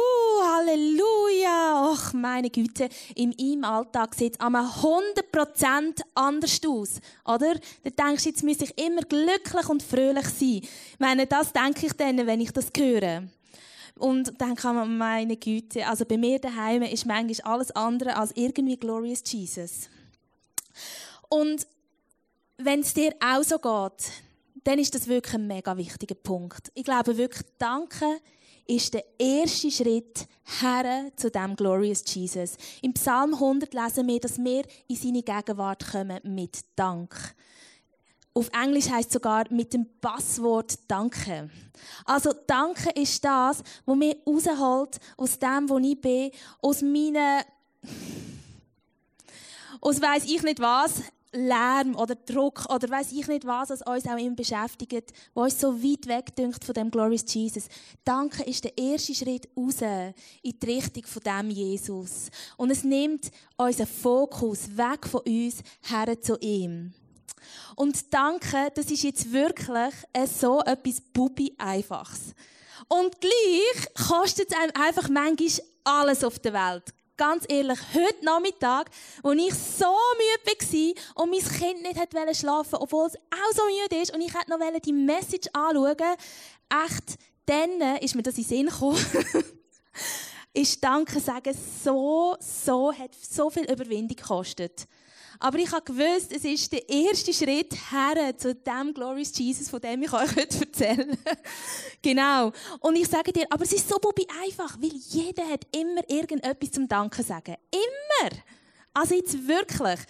Halleluja, 0.43 1.93
ach 1.93 2.13
meine 2.13 2.51
Güte, 2.51 2.89
in 3.15 3.35
meinem 3.39 3.65
Alltag 3.65 4.15
sieht 4.15 4.35
es 4.35 4.41
einmal 4.41 4.67
100% 4.67 6.03
anders 6.15 6.61
aus, 6.67 7.01
oder? 7.25 7.55
Du 7.83 7.91
denkst, 7.91 8.27
jetzt 8.27 8.45
muss 8.45 8.61
ich 8.61 8.77
immer 8.79 9.03
glücklich 9.03 9.69
und 9.69 9.83
fröhlich 9.83 10.27
sein. 10.27 10.61
Ich 10.63 10.99
meine, 10.99 11.27
das 11.27 11.53
denke 11.53 11.87
ich 11.87 11.93
dann, 11.93 12.27
wenn 12.27 12.41
ich 12.41 12.53
das 12.53 12.67
höre. 12.77 13.25
Und 13.99 14.41
dann 14.41 14.55
kann 14.55 14.77
man, 14.77 14.97
meine 14.97 15.37
Güte, 15.37 15.87
also 15.87 16.05
bei 16.05 16.17
mir 16.17 16.39
daheim 16.39 16.83
ist 16.83 17.07
manchmal 17.07 17.53
alles 17.53 17.71
andere 17.73 18.17
als 18.17 18.33
irgendwie 18.35 18.77
Glorious 18.77 19.23
Jesus. 19.27 19.89
Und 21.29 21.67
wenn 22.59 22.81
es 22.81 22.95
dir 22.95 23.15
auch 23.21 23.43
so 23.43 23.59
geht, 23.59 24.13
dann 24.65 24.79
ist 24.79 24.95
das 24.95 25.09
wirklich 25.09 25.35
ein 25.35 25.47
mega 25.47 25.77
wichtiger 25.77 26.15
Punkt. 26.15 26.71
Ich 26.75 26.85
glaube 26.85 27.17
wirklich, 27.17 27.47
Danke 27.59 28.21
ist 28.67 28.95
der 28.95 29.05
erste 29.19 29.71
Schritt 29.71 30.27
her 30.61 31.11
zu 31.17 31.31
dem 31.31 31.57
Glorious 31.57 32.05
Jesus. 32.07 32.57
Im 32.81 32.95
Psalm 32.95 33.35
100 33.35 33.75
lesen 33.75 34.07
wir, 34.07 34.21
dass 34.21 34.39
wir 34.39 34.65
in 34.89 34.97
seine 34.97 35.23
Gegenwart 35.23 35.91
kommen 35.91 36.21
mit 36.25 36.61
Dank. 36.77 37.35
Auf 38.35 38.49
Englisch 38.51 38.89
heißt 38.89 39.09
es 39.09 39.13
sogar 39.13 39.45
mit 39.51 39.75
dem 39.75 39.87
Passwort 40.01 40.79
Danke. 40.89 41.51
Also 42.05 42.33
Danke 42.47 42.91
ist 42.91 43.23
das, 43.25 43.63
was 43.85 43.97
mir 43.97 44.17
rausholt 44.27 44.99
aus 45.17 45.39
dem, 45.39 45.69
wo 45.69 45.79
ich 45.79 46.01
bin, 46.01 46.31
aus 46.63 46.81
meinen, 46.81 47.43
aus 49.81 50.01
weiß 50.01 50.25
ich 50.25 50.43
nicht 50.43 50.61
was, 50.61 51.03
Lärm 51.35 51.97
oder 51.97 52.15
Druck 52.15 52.67
oder 52.69 52.89
weiß 52.89 53.13
ich 53.13 53.27
nicht 53.27 53.47
was, 53.47 53.71
was 53.71 53.83
uns 53.83 54.07
auch 54.07 54.19
immer 54.19 54.37
beschäftigt, 54.37 55.13
was 55.33 55.55
uns 55.55 55.61
so 55.61 55.83
weit 55.83 56.07
weg 56.07 56.37
dünkt 56.37 56.63
von 56.63 56.75
dem 56.75 56.91
Glorious 56.91 57.25
Jesus. 57.27 57.69
Danke 58.05 58.43
ist 58.45 58.65
der 58.65 58.77
erste 58.77 59.15
Schritt 59.15 59.49
raus 59.57 59.81
in 60.43 60.59
die 60.61 60.67
Richtung 60.67 61.05
von 61.05 61.23
dem 61.23 61.51
Jesus. 61.51 62.29
Und 62.59 62.71
es 62.71 62.85
nimmt 62.85 63.31
unseren 63.57 63.87
Fokus 63.87 64.77
weg 64.77 65.07
von 65.07 65.23
uns 65.23 65.63
her 65.83 66.21
zu 66.21 66.37
ihm. 66.41 66.93
Und 67.77 68.13
Danke, 68.13 68.71
das 68.75 68.91
ist 68.91 69.03
jetzt 69.03 69.33
wirklich 69.33 69.95
so 70.27 70.61
etwas 70.61 71.01
Bubi 71.01 71.55
Einfaches. 71.59 72.35
Und 72.89 73.21
gleich 73.21 74.09
kostet 74.09 74.51
es 74.51 74.57
einem 74.57 74.73
einfach 74.75 75.09
manchmal 75.09 75.67
alles 75.85 76.25
auf 76.25 76.39
der 76.39 76.53
Welt 76.53 76.95
ganz 77.23 77.45
ehrlich, 77.49 77.79
heute 77.95 78.25
Nachmittag, 78.25 78.91
als 79.23 79.41
ich 79.41 79.55
so 79.55 79.95
müde 80.19 80.95
war 81.15 81.23
und 81.23 81.31
mein 81.31 81.41
Kind 81.41 81.83
nicht 81.83 82.37
schlafen 82.41 82.73
wollte, 82.73 82.81
obwohl 82.81 83.07
es 83.07 83.17
auch 83.17 83.55
so 83.55 83.63
müde 83.65 84.03
ist 84.03 84.13
und 84.13 84.21
ich 84.21 84.33
noch 84.49 84.59
die 84.85 84.93
Message 84.93 85.49
anschauen 85.53 86.17
echt, 86.69 87.19
dann 87.47 87.97
ist 87.99 88.17
mir 88.17 88.23
das 88.23 88.39
in 88.39 88.43
den 88.43 88.49
Sinn 88.49 88.67
gekommen. 88.67 89.05
ist 90.53 90.83
Danke 90.83 91.21
sagen 91.21 91.57
so, 91.85 92.37
so, 92.41 92.93
hat 92.93 93.15
so 93.15 93.51
viel 93.51 93.71
Überwindung 93.71 94.17
gekostet. 94.17 94.89
Aber 95.39 95.59
ich 95.59 95.71
habe 95.73 95.83
gewusst, 95.83 96.33
es 96.33 96.45
ist 96.45 96.73
der 96.73 96.89
erste 96.89 97.33
Schritt 97.33 97.75
her 97.91 98.37
zu 98.37 98.55
dem 98.55 98.95
Glorious 98.95 99.37
Jesus, 99.37 99.69
von 99.69 99.81
dem 99.81 100.03
ich 100.03 100.13
euch 100.13 100.31
heute 100.37 100.61
erzähle. 100.61 101.19
genau. 102.03 102.53
Und 102.81 102.97
ich 102.97 103.09
sage 103.09 103.33
dir, 103.33 103.47
aber 103.51 103.65
es 103.65 103.73
ist 103.73 103.89
so 103.89 103.97
bubi 103.99 104.27
einfach, 104.45 104.77
weil 104.81 104.93
jeder 104.93 105.49
hat 105.49 105.67
immer 105.75 106.09
irgendetwas 106.09 106.71
zum 106.71 106.89
Danken 106.89 107.25
sagen. 107.25 107.57
Immer. 107.71 108.31
Also 108.95 109.15
jetzt 109.15 109.47
wirklich. 109.47 110.01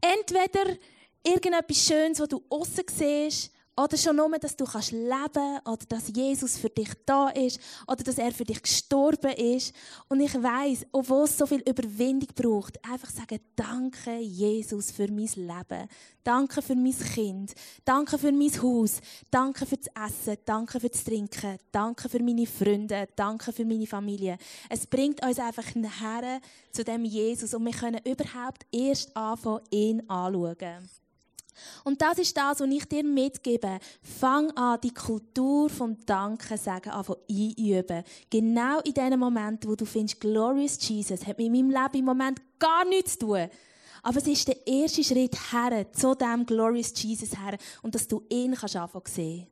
Entweder 0.00 0.76
irgendetwas 1.22 1.84
Schönes, 1.84 2.20
was 2.20 2.28
du 2.28 2.42
außen 2.48 2.84
siehst, 2.88 3.52
oder 3.80 3.96
schon 3.96 4.16
nur, 4.16 4.38
dass 4.38 4.56
du 4.56 4.64
kannst 4.64 4.92
leben 4.92 5.58
oder 5.64 5.84
dass 5.88 6.08
Jesus 6.08 6.58
für 6.58 6.68
dich 6.68 6.90
da 7.06 7.30
ist 7.30 7.58
oder 7.86 8.04
dass 8.04 8.18
er 8.18 8.32
für 8.32 8.44
dich 8.44 8.62
gestorben 8.62 9.32
ist. 9.32 9.74
Und 10.08 10.20
ich 10.20 10.34
weiß, 10.34 10.86
obwohl 10.92 11.24
es 11.24 11.38
so 11.38 11.46
viel 11.46 11.60
Überwindung 11.60 12.28
braucht, 12.34 12.78
einfach 12.84 13.08
sagen, 13.08 13.40
danke 13.56 14.18
Jesus 14.18 14.90
für 14.90 15.10
mein 15.10 15.30
Leben. 15.34 15.88
Danke 16.22 16.60
für 16.60 16.74
mein 16.74 16.98
Kind. 16.98 17.54
Danke 17.82 18.18
für 18.18 18.32
mein 18.32 18.62
Haus. 18.62 19.00
Danke 19.30 19.64
für 19.64 19.78
das 19.78 19.88
Essen. 20.06 20.36
Danke 20.44 20.78
für 20.78 20.90
das 20.90 21.02
Trinken. 21.02 21.56
Danke 21.72 22.08
für 22.10 22.22
meine 22.22 22.46
Freunde. 22.46 23.08
Danke 23.16 23.50
für 23.50 23.64
meine 23.64 23.86
Familie. 23.86 24.36
Es 24.68 24.86
bringt 24.86 25.24
uns 25.24 25.38
einfach 25.38 25.74
nachher 25.74 26.40
zu 26.70 26.84
dem 26.84 27.06
Jesus 27.06 27.54
und 27.54 27.64
wir 27.64 27.72
können 27.72 28.00
überhaupt 28.04 28.66
erst 28.70 29.16
anfangen, 29.16 29.62
ihn 29.70 30.10
anzuschauen. 30.10 30.99
Und 31.84 32.00
das 32.02 32.18
ist 32.18 32.36
das, 32.36 32.60
was 32.60 32.68
ich 32.68 32.84
dir 32.86 33.04
mitgebe. 33.04 33.78
Fang 34.02 34.50
an, 34.56 34.80
die 34.82 34.94
Kultur 34.94 35.68
vom 35.68 35.96
Danken 36.06 36.58
sagen 36.58 36.90
an 36.90 37.04
einüben. 37.28 38.04
Genau 38.28 38.80
in 38.80 38.94
dem 38.94 39.18
Moment, 39.18 39.66
wo 39.66 39.74
du 39.74 39.84
findest, 39.84 40.20
Glorious 40.20 40.78
Jesus 40.80 41.26
hat 41.26 41.38
mit 41.38 41.50
meinem 41.50 41.70
Leben 41.70 41.98
im 41.98 42.04
Moment 42.04 42.40
gar 42.58 42.84
nichts 42.84 43.12
zu 43.12 43.26
tun. 43.26 43.48
Aber 44.02 44.16
es 44.16 44.26
ist 44.26 44.48
der 44.48 44.66
erste 44.66 45.04
Schritt 45.04 45.36
her, 45.52 45.86
zu 45.92 46.14
dem 46.14 46.46
Glorious 46.46 46.92
Jesus 46.96 47.38
her, 47.38 47.58
und 47.82 47.94
dass 47.94 48.08
du 48.08 48.22
ihn 48.30 48.54
kannst 48.54 48.76
anfangen 48.76 49.06
sehen. 49.06 49.46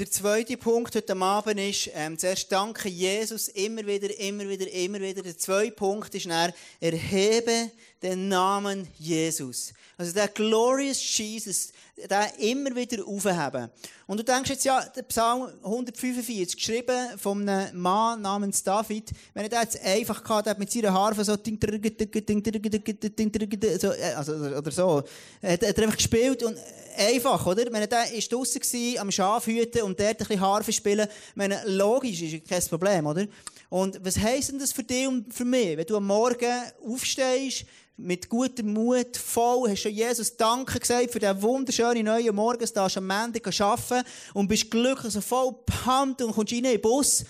Der 0.00 0.10
zweite 0.10 0.56
Punkt 0.56 0.94
heute 0.94 1.14
Abend 1.14 1.60
ist, 1.60 1.90
ähm, 1.92 2.16
zuerst 2.16 2.50
danke 2.50 2.88
Jesus 2.88 3.48
immer 3.48 3.86
wieder, 3.86 4.18
immer 4.18 4.48
wieder, 4.48 4.70
immer 4.72 4.98
wieder. 4.98 5.20
Der 5.20 5.36
zweite 5.36 5.72
Punkt 5.72 6.14
ist 6.14 6.24
dann, 6.24 6.54
erhebe 6.80 7.70
den 8.02 8.28
Namen 8.28 8.88
Jesus. 8.98 9.72
Also 10.00 10.12
der 10.14 10.28
glorious 10.28 11.18
Jesus, 11.18 11.72
den 11.96 12.26
immer 12.38 12.74
wieder 12.74 13.06
aufheben. 13.06 13.68
Und 14.06 14.18
du 14.18 14.24
denkst 14.24 14.48
jetzt, 14.48 14.64
ja, 14.64 14.82
der 14.82 15.02
Psalm 15.02 15.50
145, 15.62 16.56
geschrieben 16.56 17.18
von 17.18 17.46
einem 17.46 17.78
Mann 17.78 18.22
namens 18.22 18.62
David, 18.62 19.10
wenn 19.34 19.42
er 19.42 19.50
das 19.50 19.74
jetzt 19.74 19.84
einfach 19.84 20.24
gehabt 20.24 20.48
hat, 20.48 20.58
mit 20.58 20.72
seiner 20.72 20.94
Harfe 20.94 21.22
so, 21.22 21.34
also, 24.16 24.32
oder 24.32 24.70
so, 24.70 25.02
hat 25.42 25.62
er 25.62 25.82
einfach 25.82 25.96
gespielt 25.96 26.42
und 26.44 26.56
einfach, 26.96 27.46
oder? 27.46 27.66
Wenn 27.66 27.82
er 27.82 27.86
da 27.86 28.04
ist 28.04 28.32
draussen 28.32 28.62
war, 28.62 29.02
am 29.02 29.12
Schafhüten 29.12 29.82
und 29.82 30.00
dort 30.00 30.08
ein 30.12 30.16
bisschen 30.16 30.40
Harfe 30.40 30.72
spielen, 30.72 31.06
meine, 31.34 31.60
logisch 31.66 32.22
ist 32.22 32.48
kein 32.48 32.62
Problem, 32.64 33.06
oder? 33.06 33.26
Und 33.68 34.02
was 34.02 34.18
heisst 34.18 34.50
denn 34.50 34.58
das 34.58 34.72
für 34.72 34.82
dich 34.82 35.06
und 35.06 35.32
für 35.32 35.44
mich? 35.44 35.76
Wenn 35.76 35.86
du 35.86 35.98
am 35.98 36.06
Morgen 36.06 36.62
aufstehst, 36.84 37.66
mit 38.02 38.28
gutem 38.28 38.72
Mut, 38.72 39.16
voll, 39.16 39.70
hast 39.70 39.84
du 39.84 39.88
Jesus 39.88 40.36
Danke 40.36 40.78
gesagt 40.78 41.10
für 41.10 41.18
diesen 41.18 41.42
wunderschönen 41.42 42.04
neuen 42.04 42.34
Morgen, 42.34 42.60
dass 42.60 42.72
du 42.72 42.80
am 42.80 43.10
Ende 43.10 43.40
arbeiten 43.44 44.06
und 44.34 44.48
bist 44.48 44.70
glücklich, 44.70 45.12
so 45.12 45.20
voll 45.20 45.54
pumped 45.66 46.22
und 46.22 46.32
kommst 46.32 46.52
rein 46.52 46.64
in 46.64 46.72
den 46.72 46.80
Bus. 46.80 47.24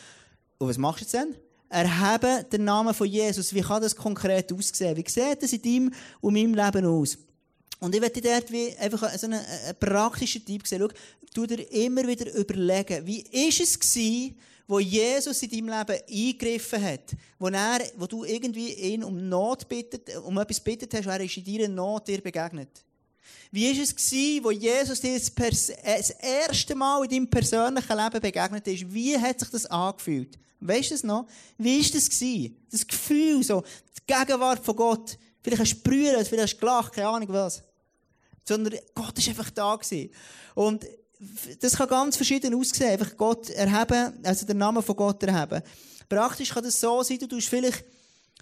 Und 0.58 0.68
was 0.68 0.78
machst 0.78 1.00
du 1.00 1.04
jetzt 1.04 1.14
dann? 1.14 1.34
Erheben 1.68 2.44
den 2.50 2.64
Namen 2.64 2.94
von 2.94 3.06
Jesus. 3.06 3.54
Wie 3.54 3.60
kann 3.60 3.82
das 3.82 3.94
konkret 3.94 4.52
aussehen? 4.52 4.96
Wie 4.96 5.08
sieht 5.08 5.42
das 5.42 5.52
in 5.52 5.62
deinem 5.62 5.94
und 6.20 6.34
meinem 6.34 6.54
Leben 6.54 6.86
aus? 6.86 7.18
Und 7.80 7.94
ich 7.94 8.00
werde 8.00 8.20
dort 8.20 8.52
wie 8.52 8.76
einfach 8.76 9.10
so 9.18 9.26
einen, 9.26 9.44
einen 9.44 9.76
praktischen 9.78 10.44
Tipp 10.44 10.66
sehen. 10.66 10.80
Schau, 10.80 10.88
tu 11.34 11.46
dir 11.46 11.70
immer 11.72 12.06
wieder 12.06 12.32
überlegen, 12.34 13.06
wie 13.06 13.20
ist 13.20 13.60
es 13.60 13.78
gewesen, 13.78 14.38
wo 14.66 14.78
Jesus 14.78 15.42
in 15.42 15.50
deinem 15.50 15.78
Leben 15.78 16.00
eingegriffen 16.08 16.82
hat, 16.82 17.16
wo, 17.38 17.48
er, 17.48 17.80
wo 17.96 18.06
du 18.06 18.24
irgendwie 18.24 18.72
ihn 18.74 19.02
um 19.02 19.28
Not 19.28 19.68
bittet, 19.68 20.16
um 20.18 20.38
etwas 20.38 20.60
bittet 20.60 20.94
hast, 20.94 21.06
und 21.06 21.12
er 21.12 21.20
ist 21.20 21.36
in 21.36 21.44
deiner 21.44 21.68
Not 21.68 22.06
dir 22.06 22.20
begegnet. 22.20 22.68
Wie 23.50 23.74
war 23.74 23.82
es, 23.82 23.96
gewesen, 23.96 24.44
wo 24.44 24.50
Jesus 24.52 25.00
dir 25.00 25.18
das 25.18 26.10
erste 26.10 26.74
Mal 26.76 27.02
in 27.04 27.10
deinem 27.10 27.30
persönlichen 27.30 27.96
Leben 27.96 28.20
begegnet 28.20 28.66
ist? 28.68 28.94
Wie 28.94 29.18
hat 29.18 29.40
sich 29.40 29.50
das 29.50 29.66
angefühlt? 29.66 30.38
Weißt 30.60 30.90
du 30.90 30.94
es 30.94 31.02
noch? 31.02 31.26
Wie 31.58 31.82
war 31.82 31.90
das? 31.92 32.08
Gewesen? 32.08 32.56
Das 32.70 32.86
Gefühl, 32.86 33.42
so, 33.42 33.64
die 33.96 34.14
Gegenwart 34.14 34.64
von 34.64 34.76
Gott. 34.76 35.18
Vielleicht 35.42 35.62
hast 35.62 35.74
du 35.74 35.88
brüllt, 35.88 36.28
vielleicht 36.28 36.42
hast 36.42 36.54
du 36.54 36.60
gelacht, 36.60 36.92
keine 36.92 37.08
Ahnung 37.08 37.28
was. 37.30 37.62
Sondern 38.44 38.78
Gott 38.94 39.16
war 39.16 39.28
einfach 39.28 39.50
da. 39.50 39.76
Gewesen. 39.76 40.10
Und 40.54 40.86
das 41.60 41.76
kann 41.76 41.88
ganz 41.88 42.16
verschieden 42.16 42.54
aussehen. 42.54 42.90
Einfach 42.90 43.16
Gott 43.16 43.50
erheben, 43.50 44.18
also 44.24 44.46
den 44.46 44.58
Namen 44.58 44.82
von 44.82 44.96
Gott 44.96 45.22
erheben. 45.22 45.62
Praktisch 46.08 46.50
kann 46.50 46.64
das 46.64 46.80
so 46.80 47.02
sein, 47.02 47.18
du 47.18 47.26
tust 47.26 47.48
vielleicht 47.48 47.84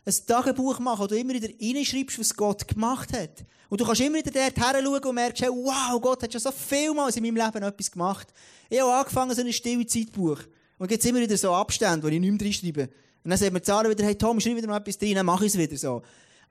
ein 0.07 0.15
Tagebuch 0.27 0.79
machen, 0.79 1.03
wo 1.03 1.07
du 1.07 1.19
immer 1.19 1.35
wieder 1.35 1.49
reinschreibst, 1.49 2.19
was 2.19 2.35
Gott 2.35 2.67
gemacht 2.67 3.13
hat. 3.13 3.45
Und 3.69 3.81
du 3.81 3.85
kannst 3.85 4.01
immer 4.01 4.17
wieder 4.17 4.31
dort 4.31 4.57
her 4.57 4.83
und 4.83 5.15
merkst, 5.15 5.43
hey, 5.43 5.51
wow, 5.51 6.01
Gott 6.01 6.23
hat 6.23 6.33
schon 6.33 6.41
so 6.41 6.51
vielmals 6.51 7.17
in 7.17 7.23
meinem 7.25 7.37
Leben 7.37 7.63
etwas 7.63 7.91
gemacht. 7.91 8.29
Ich 8.71 8.81
habe 8.81 8.93
angefangen, 8.93 9.35
so 9.35 9.43
ein 9.43 9.53
stilles 9.53 9.93
Zeitbuch. 9.93 10.39
Und 10.79 10.91
jetzt 10.91 11.05
immer 11.05 11.21
wieder 11.21 11.37
so 11.37 11.53
Abstände, 11.53 12.03
wo 12.03 12.09
ich 12.09 12.21
nicht 12.21 12.31
mehr 12.31 12.41
reinschreibe. 12.41 12.89
Und 13.25 13.31
dann 13.31 13.39
sagt 13.39 13.53
mir 13.53 13.61
Zahlen 13.61 13.91
wieder, 13.91 14.05
hey 14.05 14.15
Tom, 14.15 14.41
schreib 14.41 14.57
wieder 14.57 14.69
mal 14.69 14.79
etwas 14.79 14.97
drin, 14.97 15.17
dann 15.17 15.27
mache 15.27 15.45
ich 15.45 15.53
es 15.53 15.59
wieder 15.59 15.77
so. 15.77 16.03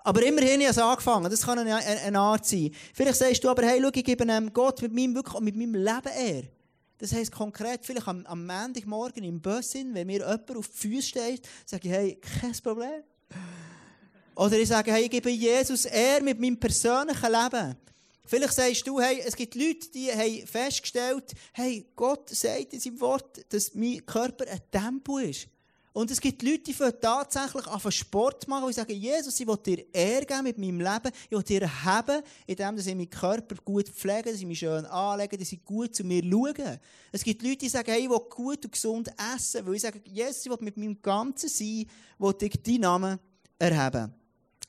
Aber 0.08 0.24
immerhin 0.26 0.62
habe 0.62 0.72
ich 0.72 0.78
angefangen. 0.78 1.30
Das 1.30 1.42
kann 1.42 1.60
eine, 1.60 1.76
eine, 1.76 2.18
Art 2.18 2.46
sein. 2.46 2.72
Vielleicht 2.94 3.18
sagst 3.18 3.44
du 3.44 3.50
aber, 3.50 3.64
hey, 3.64 3.82
schau, 3.82 3.90
ich 3.94 4.06
gebe 4.06 4.24
einem 4.24 4.54
Gott 4.54 4.82
mit 4.82 4.94
meinem, 4.94 5.14
wirklich, 5.14 5.42
mit 5.42 5.58
meinem 5.58 5.76
Leben 5.76 6.14
eher. 6.18 6.44
Das 6.98 7.12
heisst 7.12 7.34
konkret, 7.34 7.82
vielleicht 7.84 8.08
am, 8.08 8.26
am 8.26 8.48
Montagmorgen 8.48 9.26
im 9.26 9.42
Bus 9.42 9.74
wenn 9.74 10.08
mir 10.08 10.20
jemand 10.20 10.50
auf 10.56 10.70
die 10.70 10.78
Füße 10.78 11.10
steht, 11.10 11.42
sage 11.66 11.90
ich, 11.90 11.94
hey, 11.94 12.22
kein 12.40 12.54
Problem. 12.54 13.04
Oder 14.34 14.58
ich 14.58 14.70
sage, 14.70 14.94
hey, 14.94 15.04
ich 15.04 15.10
gebe 15.10 15.30
Jesus 15.30 15.84
eher 15.84 16.24
mit 16.24 16.40
meinem 16.40 16.58
persönlichen 16.58 17.30
Leben. 17.30 17.76
Vielleicht 18.24 18.54
sagst 18.54 18.88
du, 18.88 19.02
hey, 19.02 19.22
es 19.26 19.36
gibt 19.36 19.56
Leute, 19.56 19.92
die 19.94 20.10
haben 20.10 20.48
festgestellt, 20.48 21.34
hey, 21.52 21.86
Gott 21.98 22.30
sagt 22.30 22.72
in 22.72 22.80
seinem 22.80 23.02
Wort, 23.02 23.46
dass 23.50 23.76
mein 23.76 24.06
Körper 24.06 24.46
ein 24.50 24.62
Tempel 24.72 25.32
ist. 25.32 25.50
Und 25.98 26.12
es 26.12 26.22
gibt 26.22 26.44
Leute, 26.44 26.60
die 26.60 26.76
tatsächlich 27.02 27.66
auf 27.66 27.92
Sport 27.92 28.48
machen, 28.48 28.68
die 28.68 28.74
sagen, 28.74 28.94
Jesus, 28.94 29.40
ich 29.40 29.48
will 29.48 29.58
dir 29.58 29.84
Ehre 29.92 30.28
geben 30.28 30.44
mit 30.44 30.60
meinem 30.60 30.80
Leben, 30.80 31.12
ich 31.28 31.32
will 31.36 31.42
dir 31.42 31.64
erheben, 31.64 32.22
indem 32.46 32.78
ich 32.78 32.86
meinen 32.86 33.10
Körper 33.10 33.56
gut 33.66 33.90
pflege, 33.90 34.30
dass 34.30 34.40
ich 34.40 34.46
mich 34.46 34.60
schön 34.60 34.86
anlege, 34.86 35.40
dass 35.40 35.52
ich 35.52 35.66
gut 35.66 35.96
zu 35.96 36.04
mir 36.04 36.22
schaue. 36.24 36.80
Es 37.12 37.24
gibt 37.24 37.42
Leute, 37.42 37.58
die 37.58 37.70
sagen, 37.70 37.90
hey, 37.90 38.04
ich 38.04 38.10
will 38.12 38.22
gut 38.30 38.64
und 38.64 38.72
gesund 38.72 39.10
essen, 39.36 39.66
weil 39.66 39.74
ich 39.74 39.82
sage, 39.82 40.00
Jesus, 40.06 40.46
ich 40.46 40.52
will 40.52 40.58
mit 40.62 40.78
meinem 40.78 41.02
ganzen 41.02 41.50
Sein, 41.50 41.88
will 42.20 42.36
ich 42.42 42.62
deinen 42.62 42.82
Namen 42.82 43.20
erheben. 43.58 44.14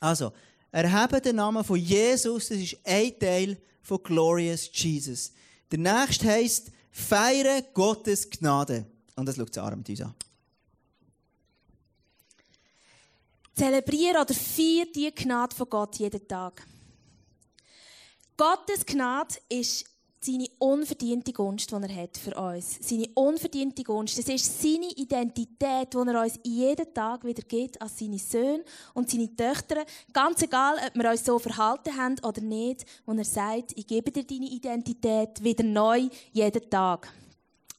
Also, 0.00 0.32
erheben 0.73 1.23
den 1.23 1.37
Namen 1.37 1.62
von 1.62 1.76
Jesus, 1.76 2.49
das 2.49 2.56
ist 2.56 2.78
ein 2.85 3.18
Teil 3.20 3.61
von 3.82 4.02
Glorious 4.02 4.70
Jesus. 4.73 5.32
Der 5.70 5.78
nächste 5.78 6.26
heisst, 6.26 6.70
feiere 6.90 7.61
Gottes 7.75 8.30
Gnade. 8.30 8.87
Und 9.14 9.26
das 9.26 9.37
schaut 9.37 9.52
Sarah 9.52 9.76
mit 9.76 9.90
uns 9.90 10.00
an. 10.00 10.14
Zelebriere 13.59 14.21
oder 14.21 14.35
feiere 14.35 14.87
die 14.95 15.12
Gnade 15.12 15.57
von 15.57 15.69
Gott 15.69 15.97
jeden 15.97 16.29
Tag. 16.29 16.65
Gottes 18.37 18.87
Gnade 18.87 19.35
ist 19.49 19.85
seine 20.21 20.47
unverdiente 20.61 21.33
Gunst, 21.33 21.73
die 21.73 21.75
er 21.75 22.03
hat 22.03 22.17
für 22.17 22.35
uns. 22.41 22.79
Seine 22.81 23.09
unverdiente 23.15 23.83
Gunst. 23.83 24.17
Das 24.17 24.29
ist 24.29 24.62
seine 24.62 24.93
Identität, 24.93 25.93
die 25.93 25.97
er 25.97 26.23
uns 26.23 26.38
jeden 26.45 26.95
Tag 26.95 27.25
wieder 27.25 27.43
gibt 27.43 27.83
als 27.83 27.99
seine 27.99 28.19
Söhne 28.19 28.65
und 28.95 29.11
seine 29.11 29.35
Töchter. 29.35 29.85
Ganz 30.12 30.41
egal, 30.43 30.77
ob 30.77 30.95
wir 30.95 31.11
uns 31.11 31.25
so 31.25 31.41
verhalten 31.41 31.97
haben 31.97 32.17
oder 32.23 32.41
nicht, 32.41 32.85
wo 33.07 33.12
er 33.12 33.25
sagt, 33.25 33.73
ich 33.75 33.88
gebe 33.88 34.12
dir 34.12 34.23
deine 34.23 34.47
Identität 34.47 35.43
wieder 35.43 35.65
neu, 35.65 36.09
jeden 36.33 36.71
Tag. 36.71 37.12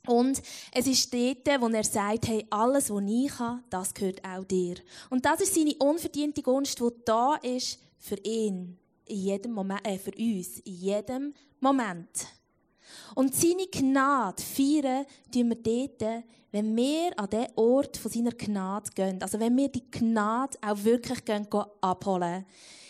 Und 0.09 0.41
es 0.71 0.87
ist 0.87 1.13
dort, 1.13 1.61
wo 1.61 1.67
er 1.67 1.83
sagt, 1.83 2.27
hey, 2.27 2.43
alles, 2.49 2.89
was 2.89 3.03
ich 3.07 3.37
habe, 3.37 3.61
das 3.69 3.93
gehört 3.93 4.25
auch 4.25 4.43
dir. 4.43 4.77
Und 5.11 5.23
das 5.23 5.41
ist 5.41 5.53
seine 5.53 5.75
unverdiente 5.75 6.41
Gunst, 6.41 6.79
die 6.79 6.89
da 7.05 7.35
ist 7.35 7.77
für 7.99 8.17
ihn, 8.23 8.75
in 9.05 9.17
jedem 9.17 9.51
Moment, 9.51 9.85
äh, 9.85 9.99
für 9.99 10.11
uns, 10.17 10.61
in 10.61 10.73
jedem 10.73 11.33
Moment. 11.59 12.09
Und 13.13 13.35
seine 13.35 13.67
Gnade 13.67 14.41
feiern 14.41 15.05
tun 15.31 15.49
wir 15.49 15.57
dort, 15.57 16.23
wenn 16.51 16.75
wir 16.75 17.11
an 17.15 17.29
den 17.29 17.47
Ort 17.55 17.97
von 17.97 18.11
seiner 18.11 18.31
Gnade 18.31 18.89
gehen. 18.95 19.21
Also 19.21 19.39
wenn 19.39 19.55
wir 19.55 19.69
die 19.69 19.91
Gnade 19.91 20.57
auch 20.61 20.83
wirklich 20.83 21.23
gehen, 21.23 21.47
abholen. 21.81 22.45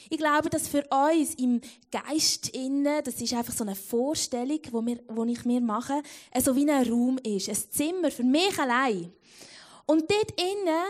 Ich 0.10 0.18
glaube, 0.18 0.50
dass 0.50 0.68
für 0.68 0.84
uns 0.90 1.36
im 1.36 1.62
Geist 1.92 2.50
innen, 2.50 3.04
das 3.04 3.22
ist 3.22 3.34
einfach 3.34 3.54
so 3.54 3.64
eine 3.64 3.76
Vorstellung, 3.76 4.60
wo, 4.72 4.84
wir, 4.86 5.00
wo 5.08 5.24
ich 5.26 5.46
mir 5.46 5.62
mache, 5.62 6.02
so 6.44 6.56
wie 6.56 6.70
ein 6.70 6.90
Raum 6.90 7.20
ist, 7.20 7.48
ein 7.48 7.56
Zimmer 7.70 8.10
für 8.10 8.24
mich 8.24 8.58
allein. 8.58 9.14
Und 9.86 10.10
dort 10.10 10.32
innen 10.40 10.86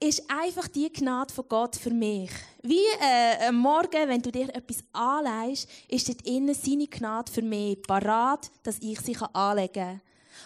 ist 0.00 0.22
einfach 0.28 0.68
die 0.68 0.92
Gnade 0.92 1.32
von 1.32 1.48
Gott 1.48 1.76
für 1.76 1.90
mich. 1.90 2.30
Wie 2.62 2.84
äh, 3.00 3.48
am 3.48 3.56
Morgen, 3.56 4.08
wenn 4.08 4.22
du 4.22 4.30
dir 4.30 4.54
etwas 4.54 4.84
anlegst, 4.92 5.68
ist 5.88 6.08
dort 6.08 6.22
innen 6.26 6.54
seine 6.54 6.86
Gnade 6.86 7.32
für 7.32 7.42
mich 7.42 7.82
parat, 7.82 8.50
dass 8.62 8.78
ich 8.80 9.00
sie 9.00 9.16
anlegen 9.32 9.72
kann. 9.72 10.00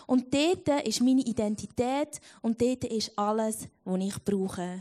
Und 0.07 0.33
dort 0.33 0.87
ist 0.87 1.01
meine 1.01 1.23
Identität 1.23 2.21
und 2.41 2.61
dort 2.61 2.85
ist 2.85 3.13
alles, 3.19 3.69
was 3.85 4.01
ich 4.01 4.25
brauche. 4.25 4.81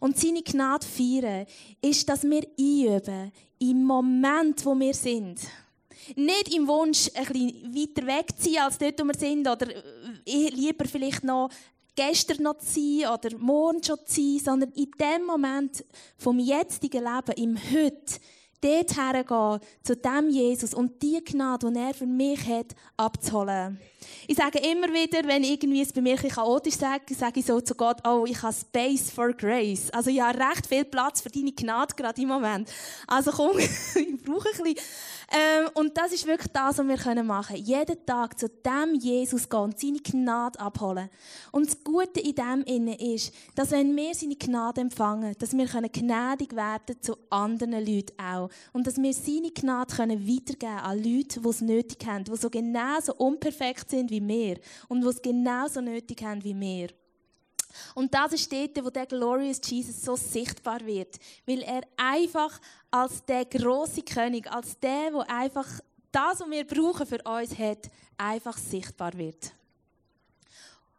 Und 0.00 0.18
seine 0.18 0.42
Gnade 0.42 0.86
feiern 0.86 1.46
ist, 1.80 2.08
dass 2.08 2.24
wir 2.24 2.46
einüben, 2.58 3.32
im 3.58 3.84
Moment, 3.84 4.64
wo 4.64 4.78
wir 4.78 4.94
sind. 4.94 5.40
Nicht 6.14 6.54
im 6.54 6.68
Wunsch, 6.68 7.10
ein 7.14 7.24
bisschen 7.24 7.74
weiter 7.74 8.06
weg 8.06 8.26
zu 8.36 8.50
sein, 8.50 8.62
als 8.62 8.78
dort, 8.78 9.00
wo 9.00 9.04
wir 9.04 9.18
sind, 9.18 9.48
oder 9.48 9.68
äh, 9.74 10.48
lieber 10.50 10.84
vielleicht 10.84 11.24
noch 11.24 11.50
gestern 11.96 12.42
noch 12.42 12.58
zu 12.58 12.66
sein 13.00 13.12
oder 13.12 13.36
morgen 13.38 13.82
schon 13.82 13.98
zu 14.04 14.20
sein, 14.20 14.38
sondern 14.44 14.72
in 14.72 14.90
dem 15.00 15.24
Moment 15.26 15.84
vom 16.18 16.38
jetzigen 16.38 17.02
Leben, 17.02 17.32
im 17.36 17.56
Heute, 17.56 18.20
dort 18.66 18.96
hergehen, 18.96 19.60
zu 19.82 19.96
dem 19.96 20.28
Jesus 20.30 20.74
und 20.74 21.02
die 21.02 21.22
Gnade, 21.24 21.70
die 21.70 21.78
er 21.78 21.94
für 21.94 22.06
mich 22.06 22.46
hat, 22.46 22.74
abzuholen. 22.96 23.78
Ich 24.28 24.36
sage 24.36 24.58
immer 24.58 24.88
wieder, 24.88 25.26
wenn 25.26 25.44
irgendwie 25.44 25.82
es 25.82 25.92
bei 25.92 26.00
mir 26.00 26.18
ein 26.20 26.28
chaotisch 26.28 26.74
sage, 26.74 27.14
sage 27.14 27.40
ich 27.40 27.46
so 27.46 27.60
zu 27.60 27.74
Gott, 27.74 27.98
oh, 28.06 28.24
ich 28.26 28.40
habe 28.42 28.54
Space 28.54 29.10
for 29.10 29.32
Grace. 29.32 29.90
Also 29.90 30.10
ich 30.10 30.20
habe 30.20 30.38
recht 30.38 30.66
viel 30.66 30.84
Platz 30.84 31.20
für 31.20 31.28
deine 31.28 31.52
Gnade 31.52 31.94
gerade 31.94 32.20
im 32.20 32.28
Moment. 32.28 32.70
Also 33.06 33.30
komm, 33.30 33.58
ich 33.58 34.22
brauche 34.24 34.48
ein 34.48 34.62
bisschen 34.62 34.76
ähm, 35.28 35.68
und 35.74 35.96
das 35.96 36.12
ist 36.12 36.26
wirklich 36.26 36.52
das, 36.52 36.78
was 36.78 36.86
wir 36.86 37.22
machen 37.24 37.56
können. 37.56 37.64
Jeden 37.64 38.06
Tag 38.06 38.38
zu 38.38 38.48
dem 38.48 38.94
Jesus 38.94 39.48
gehen 39.48 39.60
und 39.60 39.78
seine 39.78 39.98
Gnade 39.98 40.60
abholen. 40.60 41.08
Und 41.50 41.66
das 41.66 41.82
Gute 41.82 42.20
in 42.20 42.34
dem 42.34 42.86
ist, 42.86 43.32
dass 43.56 43.72
wenn 43.72 43.96
wir 43.96 44.14
seine 44.14 44.36
Gnade 44.36 44.82
empfangen, 44.82 45.34
dass 45.38 45.56
wir 45.56 45.66
gnädig 45.66 46.54
werden 46.54 46.96
zu 47.00 47.16
anderen 47.28 47.84
Leuten 47.84 48.18
auch. 48.20 48.50
Und 48.72 48.86
dass 48.86 48.98
wir 48.98 49.12
seine 49.12 49.50
Gnade 49.50 49.96
können 49.96 50.28
weitergeben 50.28 50.78
an 50.78 51.02
Leute, 51.02 51.40
die 51.40 51.48
es 51.48 51.60
nötig 51.60 52.06
haben, 52.06 52.24
die 52.24 52.36
so 52.36 52.48
genauso 52.48 53.14
unperfekt 53.14 53.90
sind 53.90 54.10
wie 54.10 54.26
wir 54.26 54.58
und 54.88 55.00
die 55.00 55.08
es 55.08 55.20
genauso 55.20 55.80
nötig 55.80 56.22
haben 56.22 56.44
wie 56.44 56.58
wir. 56.58 56.88
Und 57.94 58.12
das 58.14 58.32
ist 58.32 58.52
dort, 58.52 58.84
wo 58.84 58.90
der 58.90 59.06
Glorious 59.06 59.60
Jesus 59.64 60.02
so 60.02 60.16
sichtbar 60.16 60.84
wird. 60.84 61.18
Weil 61.46 61.62
er 61.62 61.82
einfach 61.96 62.60
als 62.90 63.24
der 63.24 63.44
große 63.44 64.02
König, 64.02 64.50
als 64.50 64.78
der, 64.78 65.12
wo 65.12 65.20
einfach 65.20 65.66
das, 66.12 66.40
was 66.40 66.50
wir 66.50 66.66
brauchen 66.66 67.06
für 67.06 67.22
uns 67.22 67.58
hat, 67.58 67.90
einfach 68.16 68.56
sichtbar 68.56 69.12
wird. 69.16 69.52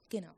Genau. 0.09 0.31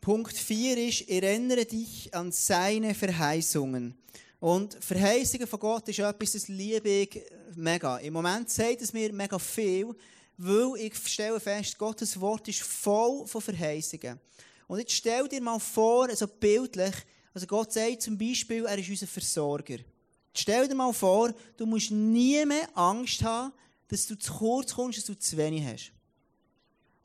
Punkt 0.00 0.36
4 0.36 0.88
ist, 0.88 1.08
erinnere 1.08 1.66
dich 1.66 2.14
an 2.14 2.32
seine 2.32 2.94
Verheißungen. 2.94 3.94
Und 4.40 4.82
Verheißungen 4.82 5.46
von 5.46 5.58
Gott 5.58 5.88
ist 5.88 5.98
etwas, 5.98 6.32
das 6.32 6.48
liebe 6.48 6.88
ich 6.88 7.22
mega. 7.56 7.98
Im 7.98 8.12
Moment 8.12 8.48
sagt 8.48 8.80
es 8.82 8.92
mir 8.92 9.12
mega 9.12 9.38
viel, 9.38 9.94
weil 10.38 10.86
ich 10.86 10.96
stelle 10.96 11.40
fest, 11.40 11.76
Gottes 11.76 12.18
Wort 12.20 12.46
ist 12.48 12.62
voll 12.62 13.26
von 13.26 13.42
Verheißungen. 13.42 14.18
Und 14.68 14.78
jetzt 14.78 14.92
stell 14.92 15.28
dir 15.28 15.42
mal 15.42 15.58
vor, 15.58 16.08
also 16.08 16.26
bildlich, 16.26 16.94
also 17.34 17.46
Gott 17.46 17.72
sagt 17.72 18.02
zum 18.02 18.16
Beispiel, 18.16 18.64
er 18.64 18.78
ist 18.78 18.88
unser 18.88 19.06
Versorger. 19.06 19.78
Stell 20.32 20.68
dir 20.68 20.74
mal 20.74 20.92
vor, 20.92 21.34
du 21.56 21.66
musst 21.66 21.90
nie 21.90 22.44
mehr 22.46 22.68
Angst 22.76 23.22
haben, 23.22 23.52
dass 23.88 24.06
du 24.06 24.16
zu 24.16 24.32
kurz 24.32 24.72
kommst, 24.74 24.98
dass 24.98 25.06
du 25.06 25.18
zu 25.18 25.36
wenig 25.36 25.64
hast. 25.64 25.92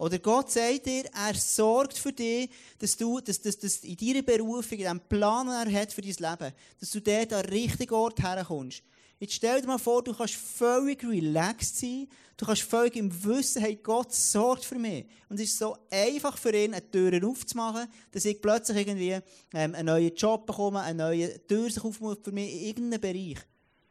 Oder 0.04 0.20
Gott 0.20 0.52
sagt 0.52 0.86
dir, 0.86 1.06
er 1.14 1.34
sorgt 1.34 1.98
für 1.98 2.12
dich, 2.12 2.50
dass 2.78 2.98
du 2.98 3.22
dass, 3.22 3.40
dass, 3.40 3.58
dass 3.58 3.78
in 3.86 3.96
deiner 3.96 4.22
Berufung, 4.22 4.78
in 4.78 4.84
dem 4.84 5.00
Plan, 5.00 5.48
den 5.48 5.74
er 5.74 5.82
hat 5.82 5.94
für 5.94 6.02
dein 6.02 6.12
Leben, 6.12 6.54
dass 6.78 6.92
du 6.92 7.00
dort 7.00 7.32
an 7.32 7.44
den 7.44 7.54
richtigen 7.54 7.94
Ort 7.94 8.22
herkommst. 8.22 8.84
Jetzt 9.18 9.36
stell 9.36 9.62
dir 9.62 9.68
mal 9.68 9.78
vor, 9.78 10.04
du 10.04 10.14
kannst 10.14 10.36
völlig 10.36 11.02
relaxed 11.06 11.80
sein. 11.80 12.10
Du 12.36 12.46
kannst 12.46 12.64
völlig 12.64 12.98
im 12.98 13.24
Wissen, 13.24 13.62
hey, 13.62 13.80
Gott 13.82 14.12
sorgt 14.14 14.66
für 14.66 14.78
mich. 14.78 15.06
Und 15.30 15.40
es 15.40 15.52
ist 15.52 15.60
so 15.60 15.78
einfach 15.90 16.38
für 16.38 16.54
ihn, 16.54 16.74
eine 16.74 16.92
Tür 16.92 17.26
aufzumachen, 17.26 17.88
dass 18.12 18.26
ich 18.26 18.42
plötzlich 18.42 18.86
irgendwie 18.86 19.20
ähm, 19.54 19.74
einen 19.74 19.86
neuen 19.86 20.14
Job 20.14 20.46
bekomme, 20.46 20.82
eine 20.82 21.02
neue 21.02 21.48
Tür 21.48 21.70
sich 21.70 21.82
aufmacht 21.82 22.26
für 22.26 22.34
mich 22.34 22.52
in 22.52 22.68
irgendeinem 22.68 23.00
Bereich. 23.00 23.38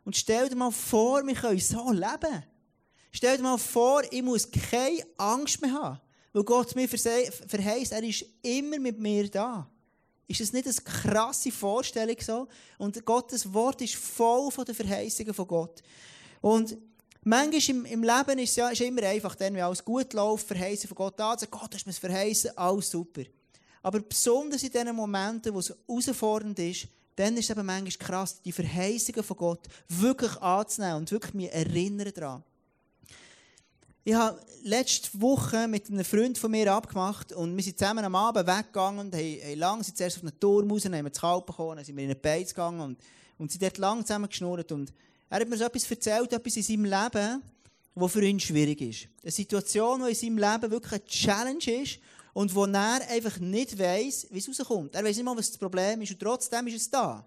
Und 0.05 0.15
stell 0.15 0.51
dir 0.51 0.57
mal 0.57 0.71
vor, 0.71 1.27
wir 1.27 1.35
können 1.35 1.59
so 1.59 1.91
leben. 1.91 2.45
Stell 3.13 3.37
dir 3.37 3.43
mal 3.43 3.59
vor, 3.59 4.03
ich 4.11 4.23
muss 4.23 4.51
keine 4.51 5.05
Angst 5.19 5.61
mehr 5.61 5.73
haben. 5.73 6.01
Weil 6.33 6.45
Gott 6.45 6.75
mir 6.75 6.89
verheißt, 6.89 7.93
er 7.93 8.03
ist 8.03 8.25
immer 8.41 8.79
mit 8.79 8.99
mir 8.99 9.29
da. 9.31 9.69
Ist 10.27 10.41
das 10.41 10.53
nicht 10.53 10.67
eine 10.67 10.75
krasse 10.75 11.53
Vorstellung 11.53 12.17
so? 12.19 12.49
Und 12.79 13.05
Gottes 13.05 13.53
Wort 13.53 13.83
ist 13.83 13.97
voll 13.97 14.51
von 14.51 14.65
den 14.65 14.75
Verheißungen 14.75 15.35
von 15.35 15.47
Gott. 15.47 15.83
Und 16.41 16.79
manchmal 17.23 17.77
im, 17.77 17.85
im 17.85 18.03
Leben 18.03 18.39
ist 18.39 18.51
es 18.51 18.57
ja 18.57 18.71
ist 18.71 18.81
immer 18.81 19.03
einfach, 19.03 19.35
dann, 19.35 19.55
wenn 19.55 19.63
alles 19.63 19.85
gut 19.85 20.15
läuft, 20.15 20.47
verheißen 20.47 20.89
von 20.89 20.97
Gott 20.97 21.21
an, 21.21 21.39
sagt, 21.39 21.53
Gott, 21.53 21.75
hast 21.75 21.87
mir 21.87 21.93
verheißen, 21.93 22.57
alles 22.57 22.91
super. 22.91 23.25
Aber 23.83 24.01
besonders 24.01 24.63
in 24.63 24.71
diesen 24.71 24.97
Momenten, 24.97 25.53
wo 25.53 25.59
es 25.59 25.75
herausfordernd 25.87 26.59
ist, 26.61 26.89
dann 27.15 27.37
ist 27.37 27.51
es 27.51 27.51
eben 27.51 27.67
manchmal 27.67 28.09
krass, 28.09 28.41
die 28.41 28.53
Verheißungen 28.53 29.23
von 29.23 29.37
Gott 29.37 29.69
wirklich 29.89 30.35
anzunehmen 30.41 30.97
und 30.99 31.11
wirklich 31.11 31.35
mich 31.35 31.53
erinnern 31.53 32.13
daran. 32.15 32.45
Ich 34.05 34.15
habe 34.15 34.37
letzte 34.65 35.21
Woche 35.21 35.69
mit 35.69 35.89
einem 35.89 36.05
Freund 36.05 36.37
von 36.37 36.51
mir 36.51 36.73
abgemacht 36.73 37.33
und 37.33 37.57
wir 37.57 37.63
sind 37.63 37.79
zusammen 37.79 38.05
am 38.05 38.17
Abend 38.17 38.49
weggegangen 38.49 38.99
und 38.99 39.15
haben, 39.15 39.59
lang 39.59 39.85
sind 39.85 39.97
zuerst 39.97 40.17
auf 40.17 40.25
einen 40.25 40.41
Turm 40.41 40.69
raus, 40.69 40.83
dann 40.83 40.97
haben 40.97 41.05
wir 41.05 41.13
zu 41.13 41.21
Kalb 41.21 41.47
bekommen, 41.47 41.77
dann 41.77 41.85
sind 41.85 41.97
wir 41.97 42.03
in 42.03 42.11
eine 42.11 42.19
Beiz 42.19 42.49
gegangen 42.49 42.81
und, 42.81 42.99
und 43.39 43.53
sind 43.53 43.63
dort 43.63 43.79
lang 43.79 44.05
zusammen 44.05 44.29
geschnurrt 44.29 44.73
und 44.73 44.93
er 45.31 45.39
hat 45.39 45.49
mir 45.49 45.57
so 45.57 45.65
etwas 45.65 45.89
erzählt, 45.89 46.33
etwas 46.33 46.57
in 46.57 46.63
seinem 46.65 46.85
Leben, 46.87 47.43
was 47.95 48.13
für 48.13 48.25
ihn 48.25 48.41
schwierig 48.41 48.81
ist. 48.81 49.07
Eine 49.23 49.31
Situation, 49.31 50.03
die 50.03 50.09
in 50.09 50.17
seinem 50.17 50.39
Leben 50.39 50.73
wirklich 50.73 50.93
eine 50.95 51.05
Challenge 51.05 51.83
ist 51.83 52.01
und 52.33 52.53
wo 52.57 52.65
er 52.65 53.09
einfach 53.09 53.39
nicht 53.39 53.79
weiss, 53.79 54.27
wie 54.33 54.39
es 54.39 54.49
rauskommt. 54.49 54.97
Er 54.97 55.05
weiss 55.05 55.15
nicht 55.15 55.25
mal, 55.25 55.37
was 55.37 55.49
das 55.49 55.59
Problem 55.59 56.03
ist 56.03 56.11
und 56.11 56.19
trotzdem 56.19 56.67
ist 56.67 56.75
es 56.75 56.91
da. 56.91 57.25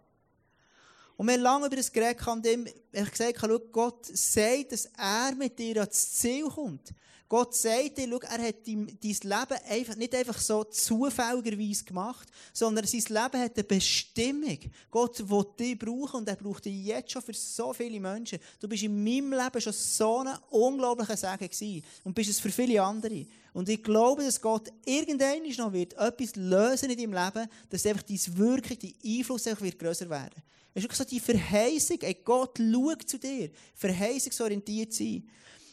Und 1.17 1.28
wir 1.28 1.34
haben 1.36 1.41
lange 1.41 1.67
über 1.67 1.75
das 1.75 1.91
geredet 1.91 2.28
und 2.28 2.45
ihm 2.45 2.67
gesagt, 2.91 3.38
schau, 3.39 3.60
Gott 3.71 4.06
sagt, 4.06 4.71
dass 4.71 4.89
er 4.97 5.34
mit 5.36 5.58
dir 5.58 5.78
ans 5.78 6.12
Ziel 6.13 6.47
kommt. 6.49 6.93
Gott 7.28 7.56
sagt 7.56 7.97
dir, 7.97 8.19
er 8.21 8.47
hat 8.47 8.67
dein 8.67 8.86
Leben 9.01 9.60
einfach, 9.67 9.95
nicht 9.95 10.13
einfach 10.13 10.39
so 10.39 10.63
zufälligerweise 10.63 11.84
gemacht, 11.84 12.28
sondern 12.54 12.86
sein 12.86 13.01
Leben 13.01 13.41
hat 13.41 13.56
eine 13.56 13.63
Bestimmung. 13.63 14.60
Gott 14.91 15.28
will 15.28 15.45
dich 15.60 15.80
brauchen 15.80 16.17
und 16.17 16.30
er 16.30 16.36
braucht 16.36 16.65
dich 16.65 16.86
jetzt 16.86 17.12
schon 17.12 17.23
für 17.23 17.34
so 17.34 17.73
viele 17.73 17.99
Menschen. 17.99 18.38
Du 18.60 18.67
bist 18.67 18.84
in 18.84 19.04
meinem 19.04 19.34
Leben 19.34 19.60
schon 19.60 19.73
so 19.73 20.19
ein 20.19 20.38
unglaublicher 20.51 21.17
Segen 21.17 21.49
gewesen 21.49 21.84
und 22.04 22.13
bist 22.13 22.30
es 22.30 22.39
für 22.39 22.51
viele 22.51 22.82
andere. 22.82 23.25
Und 23.54 23.69
ich 23.69 23.82
glaube, 23.82 24.23
dass 24.23 24.39
Gott 24.39 24.71
irgendwann 24.86 25.41
noch 25.58 25.73
wird 25.73 25.93
etwas 25.93 26.36
lösen 26.36 26.91
in 26.91 26.97
deinem 26.97 27.25
Leben, 27.25 27.49
dass 27.69 27.86
einfach 27.88 28.04
deine 28.04 28.38
Wirkung, 28.38 28.78
dein 28.80 28.93
Einfluss 29.04 29.47
einfach 29.47 29.63
wird 29.63 29.80
grösser 29.80 30.10
werden. 30.10 30.43
Es 30.77 30.83
ist 30.83 30.93
so 30.93 31.05
die 31.05 31.21
Verheißung, 31.21 31.97
ey, 32.01 32.15
Gott 32.15 32.57
schaut 32.57 33.09
zu 33.09 33.17
dir, 33.17 33.49
verheißungsorientiert 33.75 34.93
sein. 34.93 35.23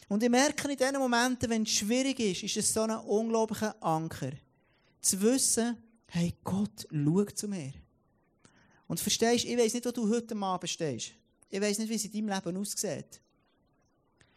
Und 0.07 0.23
ich 0.23 0.29
merke 0.29 0.71
in 0.71 0.77
diesen 0.77 0.97
Momenten, 0.97 1.49
wenn 1.49 1.63
es 1.63 1.71
schwierig 1.71 2.19
ist, 2.21 2.43
ist 2.43 2.55
es 2.55 2.73
so 2.73 2.83
ein 2.83 2.91
unglaublicher 2.91 3.75
Anker. 3.83 4.31
Zu 5.01 5.21
wissen, 5.21 5.77
hey, 6.07 6.33
Gott 6.41 6.87
schaut 6.89 7.37
zu 7.37 7.49
mir. 7.49 7.73
Und 8.87 9.01
verstehst, 9.01 9.43
ich 9.43 9.57
weiß 9.57 9.73
nicht, 9.73 9.85
wo 9.85 9.91
du 9.91 10.09
heute 10.09 10.37
Abend 10.37 10.69
stehst. 10.69 11.11
Ich 11.49 11.59
weiß 11.59 11.79
nicht, 11.79 11.89
wie 11.89 11.95
es 11.95 12.05
in 12.05 12.11
deinem 12.11 12.29
Leben 12.29 12.57
aussieht. 12.57 13.19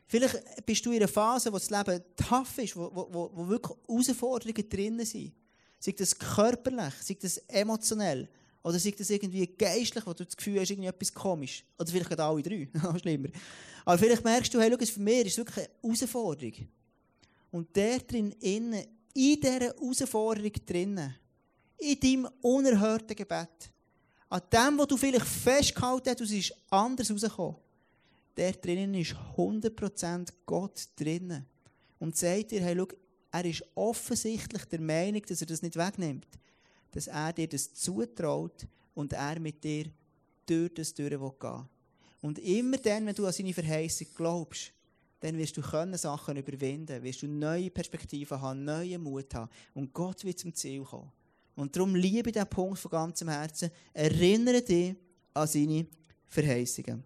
Vielleicht 0.08 0.66
bist 0.66 0.84
du 0.84 0.90
in 0.90 0.96
einer 0.96 1.08
Phase, 1.08 1.52
wo 1.52 1.58
das 1.58 1.70
Leben 1.70 2.02
tough 2.16 2.58
ist, 2.58 2.74
wo, 2.74 2.90
wo, 2.92 3.30
wo 3.32 3.48
wirklich 3.48 3.78
Herausforderungen 3.86 4.68
drin 4.68 5.04
sind. 5.04 5.32
Sei 5.78 5.92
das 5.92 6.18
körperlich, 6.18 6.94
sei 7.02 7.16
das 7.20 7.38
emotionell. 7.48 8.28
Oder 8.66 8.80
sei 8.80 8.92
das 8.98 9.10
irgendwie 9.10 9.46
geistlich, 9.46 10.04
wo 10.04 10.12
du 10.12 10.24
das 10.24 10.36
Gefühl 10.36 10.58
hast, 10.58 10.70
irgendwie 10.70 10.88
etwas 10.88 11.14
komisch. 11.14 11.64
Oder 11.78 11.88
vielleicht 11.88 12.08
gerade 12.08 12.24
alle 12.24 12.42
drei. 12.42 12.68
Schlimmer. 12.98 13.28
Aber 13.84 13.96
vielleicht 13.96 14.24
merkst 14.24 14.52
du, 14.52 14.60
hey, 14.60 14.72
schau, 14.72 14.84
für 14.84 15.00
mich 15.00 15.26
ist 15.26 15.32
es 15.32 15.38
wirklich 15.38 15.58
eine 15.58 15.68
Herausforderung. 15.84 16.52
Und 17.52 17.76
der 17.76 18.00
drin 18.00 18.32
in 18.40 18.74
dieser 19.14 19.60
Herausforderung 19.60 20.50
drinnen, 20.66 21.14
in 21.78 22.00
deinem 22.00 22.28
unerhörten 22.42 23.14
Gebet, 23.14 23.70
an 24.28 24.42
dem, 24.52 24.78
wo 24.80 24.84
du 24.84 24.96
vielleicht 24.96 25.26
festgehalten 25.26 26.08
hast, 26.08 26.18
du 26.18 26.24
ist 26.24 26.52
anders 26.68 27.08
rausgekommen, 27.08 27.60
der 28.36 28.50
drinnen 28.50 28.94
ist 28.94 29.14
100% 29.36 30.28
Gott 30.44 30.88
drinnen. 30.96 31.46
Und 32.00 32.16
sagt 32.16 32.50
dir, 32.50 32.62
hey, 32.62 32.74
schau, 32.76 32.88
er 33.30 33.44
ist 33.44 33.62
offensichtlich 33.76 34.64
der 34.64 34.80
Meinung, 34.80 35.22
dass 35.22 35.40
er 35.40 35.46
das 35.46 35.62
nicht 35.62 35.76
wegnimmt 35.76 36.26
dass 36.92 37.06
er 37.06 37.32
dir 37.32 37.48
das 37.48 37.72
zutraut 37.74 38.66
und 38.94 39.12
er 39.12 39.38
mit 39.38 39.62
dir 39.62 39.86
durch 40.46 40.74
das 40.74 40.94
durch 40.94 41.10
gehen 41.10 41.68
Und 42.20 42.38
immer 42.38 42.78
dann, 42.78 43.06
wenn 43.06 43.14
du 43.14 43.26
an 43.26 43.32
seine 43.32 43.52
Verheißung 43.52 44.06
glaubst, 44.14 44.72
dann 45.20 45.38
wirst 45.38 45.56
du 45.56 45.62
können 45.62 45.96
Sachen 45.96 46.36
überwinden, 46.36 47.02
wirst 47.02 47.22
du 47.22 47.26
neue 47.26 47.70
Perspektiven 47.70 48.40
haben, 48.40 48.64
neuen 48.64 49.02
Mut 49.02 49.34
haben 49.34 49.50
und 49.74 49.92
Gott 49.92 50.24
wird 50.24 50.38
zum 50.38 50.54
Ziel 50.54 50.82
kommen. 50.82 51.10
Und 51.56 51.74
darum 51.74 51.94
liebe 51.94 52.30
diesen 52.30 52.48
Punkt 52.48 52.78
von 52.78 52.90
ganzem 52.90 53.28
Herzen. 53.28 53.70
Erinnere 53.94 54.60
dich 54.60 54.94
an 55.32 55.46
seine 55.46 55.86
Verheißungen. 56.28 57.02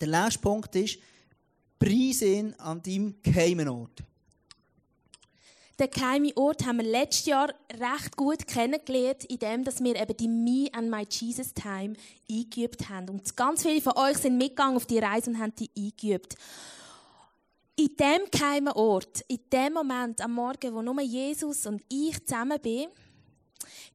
Der 0.00 0.08
letzte 0.08 0.40
Punkt 0.40 0.74
ist, 0.74 0.98
preise 1.78 2.24
ihn 2.26 2.54
an 2.54 2.82
deinem 2.82 3.14
geheimen 3.22 3.68
Ort. 3.68 4.02
Den 5.80 5.90
geheimen 5.90 6.32
Ort 6.36 6.66
haben 6.66 6.76
wir 6.76 6.84
letztes 6.84 7.24
Jahr 7.24 7.54
recht 7.72 8.14
gut 8.14 8.46
kennengelernt, 8.46 9.24
indem 9.24 9.64
wir 9.64 9.96
eben 9.96 10.14
die 10.14 10.28
Me 10.28 10.68
and 10.74 10.90
My 10.90 11.06
Jesus 11.08 11.54
Time 11.54 11.94
eingeübt 12.30 12.90
haben. 12.90 13.08
Und 13.08 13.34
ganz 13.34 13.62
viele 13.62 13.80
von 13.80 13.96
euch 13.96 14.18
sind 14.18 14.36
mitgegangen 14.36 14.76
auf 14.76 14.84
die 14.84 14.98
Reise 14.98 15.30
und 15.30 15.38
haben 15.38 15.54
die 15.54 15.70
eingeübt. 15.74 16.34
In 17.76 17.96
dem 17.96 18.30
geheimen 18.30 18.74
Ort, 18.74 19.22
in 19.26 19.38
dem 19.50 19.72
Moment 19.72 20.20
am 20.20 20.34
Morgen, 20.34 20.74
wo 20.74 20.82
nur 20.82 21.00
Jesus 21.00 21.64
und 21.64 21.82
ich 21.88 22.26
zusammen 22.26 22.60
bin, 22.60 22.88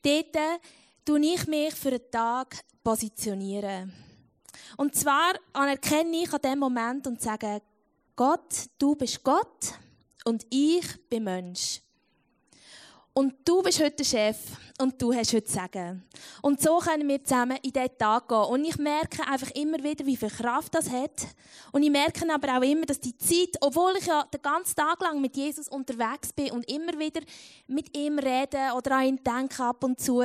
dort 0.02 0.62
tue 1.06 1.20
ich 1.20 1.46
mich 1.46 1.76
für 1.76 1.90
einen 1.90 2.10
Tag 2.10 2.64
positionieren. 2.84 3.94
Und 4.76 4.96
zwar 4.96 5.36
anerkenne 5.54 6.18
ich 6.24 6.34
an 6.34 6.42
dem 6.42 6.58
Moment 6.58 7.06
und 7.06 7.22
sage, 7.22 7.62
Gott, 8.16 8.70
du 8.80 8.96
bist 8.96 9.24
Gott 9.24 9.76
und 10.26 10.46
ich 10.50 10.86
bin 11.10 11.24
Mensch. 11.24 11.82
Und 13.14 13.34
du 13.46 13.62
bist 13.64 13.80
heute 13.80 13.96
der 13.96 14.04
Chef 14.04 14.38
und 14.78 15.02
du 15.02 15.14
hast 15.14 15.32
heute 15.32 15.50
Sagen. 15.50 16.04
Und 16.42 16.62
so 16.62 16.80
können 16.80 17.08
wir 17.08 17.24
zusammen 17.24 17.58
in 17.62 17.72
diesen 17.72 17.98
Tag 17.98 18.28
gehen. 18.28 18.38
Und 18.38 18.66
ich 18.66 18.78
merke 18.78 19.26
einfach 19.26 19.52
immer 19.52 19.82
wieder, 19.82 20.06
wie 20.06 20.18
viel 20.18 20.30
Kraft 20.30 20.76
das 20.76 20.90
hat. 20.90 21.28
Und 21.72 21.84
ich 21.84 21.90
merke 21.90 22.30
aber 22.30 22.58
auch 22.58 22.62
immer, 22.62 22.86
dass 22.86 23.00
die 23.00 23.18
Zeit, 23.18 23.56
obwohl 23.62 23.94
ich 23.98 24.06
ja 24.06 24.24
den 24.24 24.42
ganzen 24.42 24.76
Tag 24.76 25.00
lang 25.00 25.22
mit 25.22 25.38
Jesus 25.38 25.70
unterwegs 25.70 26.34
bin 26.34 26.52
und 26.52 26.70
immer 26.70 27.00
wieder 27.00 27.22
mit 27.68 27.96
ihm 27.98 28.20
rede 28.20 28.74
oder 28.76 28.98
an 28.98 29.06
ihn 29.06 29.24
denke 29.24 29.64
ab 29.64 29.82
und 29.86 30.02
zu, 30.02 30.22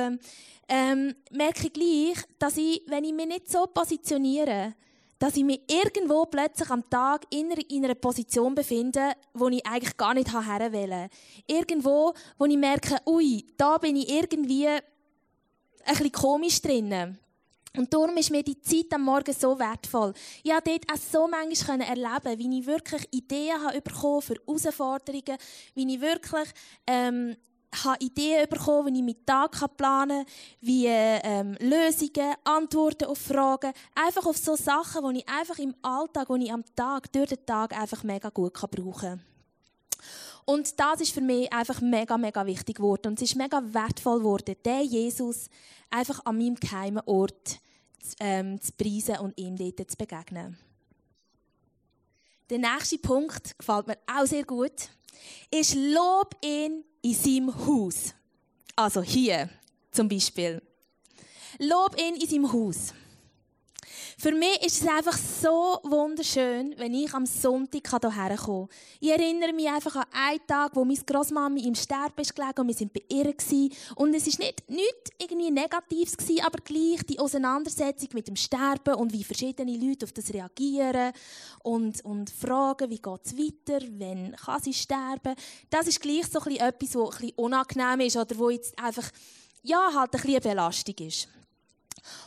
ähm, 0.67 1.15
merke 1.31 1.67
ich 1.67 1.73
gleich, 1.73 2.25
dass 2.39 2.57
ich, 2.57 2.83
wenn 2.87 3.05
ich 3.05 3.13
mich 3.13 3.27
nicht 3.27 3.49
so 3.49 3.67
positioniere, 3.67 4.73
dass 5.21 5.37
ich 5.37 5.43
mich 5.43 5.61
irgendwo 5.69 6.25
plötzlich 6.25 6.67
am 6.71 6.89
Tag 6.89 7.27
in 7.29 7.51
einer 7.51 7.93
Position 7.93 8.55
befinde, 8.55 9.11
wo 9.35 9.49
ich 9.49 9.63
eigentlich 9.67 9.95
gar 9.95 10.15
nicht 10.15 10.33
her 10.33 10.71
will. 10.71 11.09
Irgendwo, 11.45 12.15
wo 12.39 12.45
ich 12.45 12.57
merke, 12.57 12.97
ui, 13.05 13.45
da 13.55 13.77
bin 13.77 13.97
ich 13.97 14.11
irgendwie 14.11 14.67
ein 14.67 14.81
bisschen 15.85 16.11
komisch 16.11 16.59
drin. 16.59 17.19
Und 17.77 17.93
darum 17.93 18.17
ist 18.17 18.31
mir 18.31 18.41
die 18.41 18.59
Zeit 18.61 18.91
am 18.93 19.03
Morgen 19.03 19.31
so 19.31 19.59
wertvoll. 19.59 20.13
Ich 20.41 20.51
konnte 20.51 20.71
dort 20.71 20.91
auch 20.91 20.97
so 20.97 21.27
manchmal 21.27 21.81
erleben, 21.81 22.39
wie 22.39 22.59
ich 22.59 22.65
wirklich 22.65 23.07
Ideen 23.11 23.63
habe 23.63 23.79
bekommen 23.79 24.23
für 24.23 24.33
Herausforderungen, 24.47 25.37
wie 25.75 25.93
ich 25.93 26.01
wirklich 26.01 26.49
ähm, 26.87 27.37
habe 27.83 28.03
Ideen 28.03 28.49
bekommen, 28.49 28.93
wie 28.93 28.99
ich 28.99 29.05
meinen 29.05 29.25
Tag 29.25 29.77
planen 29.77 30.25
kann, 30.25 30.33
wie 30.61 30.87
ähm, 30.87 31.55
Lösungen, 31.59 32.35
Antworten 32.43 33.05
auf 33.05 33.17
Fragen, 33.17 33.71
einfach 33.95 34.25
auf 34.25 34.37
so 34.37 34.55
Sachen, 34.55 35.13
die 35.13 35.19
ich 35.19 35.29
einfach 35.29 35.57
im 35.59 35.73
Alltag, 35.81 36.27
die 36.27 36.45
ich 36.45 36.53
am 36.53 36.63
Tag, 36.75 37.11
durch 37.11 37.29
den 37.29 37.45
Tag 37.45 37.77
einfach 37.77 38.03
mega 38.03 38.29
gut 38.29 38.53
kann 38.53 38.69
brauchen 38.69 39.09
kann. 39.09 39.21
Und 40.45 40.79
das 40.79 41.01
ist 41.01 41.13
für 41.13 41.21
mich 41.21 41.51
einfach 41.53 41.81
mega, 41.81 42.17
mega 42.17 42.45
wichtig 42.45 42.77
geworden. 42.77 43.07
Und 43.07 43.21
es 43.21 43.29
ist 43.29 43.37
mega 43.37 43.61
wertvoll 43.73 44.19
geworden, 44.19 44.55
den 44.65 44.83
Jesus 44.83 45.49
einfach 45.89 46.25
an 46.25 46.37
meinem 46.37 46.55
geheimen 46.55 47.03
Ort 47.05 47.59
ähm, 48.19 48.59
zu 48.59 48.71
preisen 48.73 49.17
und 49.19 49.37
ihm 49.37 49.55
dort 49.55 49.91
zu 49.91 49.97
begegnen. 49.97 50.57
Der 52.49 52.57
nächste 52.57 52.97
Punkt 52.97 53.57
gefällt 53.57 53.87
mir 53.87 53.97
auch 54.07 54.25
sehr 54.25 54.43
gut 54.43 54.89
ist 55.49 55.75
Lob 55.75 56.35
ihn 56.43 56.83
in 57.01 57.13
seinem 57.13 57.55
Haus. 57.65 58.13
Also 58.75 59.01
hier 59.01 59.49
zum 59.91 60.07
Beispiel. 60.07 60.61
Lob 61.59 61.99
ihn 61.99 62.15
in 62.15 62.27
seinem 62.27 62.51
Haus. 62.51 62.93
Für 64.21 64.33
mich 64.33 64.63
ist 64.63 64.83
es 64.83 64.87
einfach 64.87 65.17
so 65.17 65.79
wunderschön, 65.81 66.75
wenn 66.77 66.93
ich 66.93 67.11
am 67.11 67.25
Sonntag 67.25 67.89
hierher 67.89 68.37
komme. 68.37 68.67
Ich 68.99 69.09
erinnere 69.09 69.51
mich 69.51 69.67
einfach 69.67 69.95
an 69.95 70.05
einen 70.11 70.45
Tag, 70.45 70.75
wo 70.75 70.85
meine 70.85 70.99
Großmami 70.99 71.65
im 71.65 71.73
Sterben 71.73 72.21
ist 72.21 72.37
und 72.37 72.67
wir 72.67 72.75
sind 72.75 72.93
bei 72.93 73.01
ihr 73.09 73.33
gewesen. 73.33 73.73
Und 73.95 74.13
es 74.13 74.27
ist 74.27 74.37
nicht 74.37 74.69
nichts 74.69 75.09
irgendwie 75.17 75.49
Negatives 75.49 76.15
gewesen, 76.15 76.45
aber 76.45 76.59
gleich 76.63 77.03
die 77.09 77.17
Auseinandersetzung 77.17 78.09
mit 78.13 78.27
dem 78.27 78.35
Sterben 78.35 78.93
und 78.93 79.11
wie 79.11 79.23
verschiedene 79.23 79.75
Leute 79.75 80.05
auf 80.05 80.11
das 80.11 80.31
reagieren 80.31 81.13
und, 81.63 82.05
und 82.05 82.29
fragen, 82.29 82.91
wie 82.91 83.01
geht 83.01 83.25
es 83.25 83.35
weiter, 83.35 83.83
wenn 83.89 84.35
kann 84.35 84.61
sie 84.61 84.75
sterben. 84.75 85.33
Das 85.71 85.87
ist 85.87 85.99
gleich 85.99 86.27
so 86.27 86.37
etwas, 86.47 86.93
was 86.93 87.23
unangenehm 87.37 88.01
ist 88.01 88.17
oder 88.17 88.37
wo 88.37 88.51
jetzt 88.51 88.77
einfach, 88.77 89.09
ja, 89.63 89.91
halt 89.95 90.13
ein 90.13 90.21
bisschen 90.21 90.29
eine 90.29 90.41
Belastung 90.41 91.07
ist. 91.07 91.27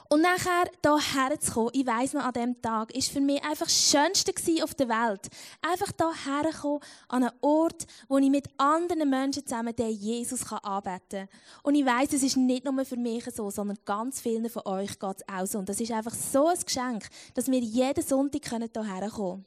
Und 0.09 0.23
nachher 0.23 0.71
hierher 0.83 1.41
zu 1.41 1.53
kommen, 1.53 1.71
ich 1.73 1.87
weiss 1.87 2.13
noch, 2.13 2.25
an 2.25 2.33
diesem 2.33 2.63
Tag, 2.63 2.95
ist 2.95 3.11
für 3.11 3.21
mich 3.21 3.43
einfach 3.43 3.67
das 3.67 3.91
Schönste 3.91 4.33
auf 4.63 4.75
der 4.75 4.89
Welt. 4.89 5.29
Einfach 5.63 5.93
hierher 6.25 6.53
kommen, 6.53 6.81
an 7.09 7.25
einen 7.25 7.33
Ort, 7.41 7.87
wo 8.09 8.19
ich 8.19 8.31
mit 8.31 8.49
anderen 8.59 9.09
Menschen 9.09 9.47
zusammen 9.47 9.75
den 9.75 9.91
Jesus 9.91 10.51
anbeten 10.53 11.27
kann. 11.27 11.29
Und 11.63 11.75
ich 11.75 11.85
weiss, 11.85 12.13
es 12.13 12.23
ist 12.23 12.37
nicht 12.37 12.65
nur 12.65 12.85
für 12.85 12.97
mich 12.97 13.25
so, 13.35 13.51
sondern 13.51 13.79
ganz 13.85 14.21
vielen 14.21 14.49
von 14.49 14.63
euch 14.67 14.99
geht 14.99 15.17
es 15.17 15.29
auch 15.29 15.47
so. 15.47 15.59
Und 15.59 15.69
das 15.69 15.81
ist 15.81 15.91
einfach 15.91 16.15
so 16.15 16.49
ein 16.49 16.59
Geschenk, 16.65 17.09
dass 17.35 17.51
wir 17.51 17.61
jeden 17.61 18.05
Sonntag 18.05 18.49
hierher 18.49 18.71
kommen 18.75 19.11
können. 19.11 19.45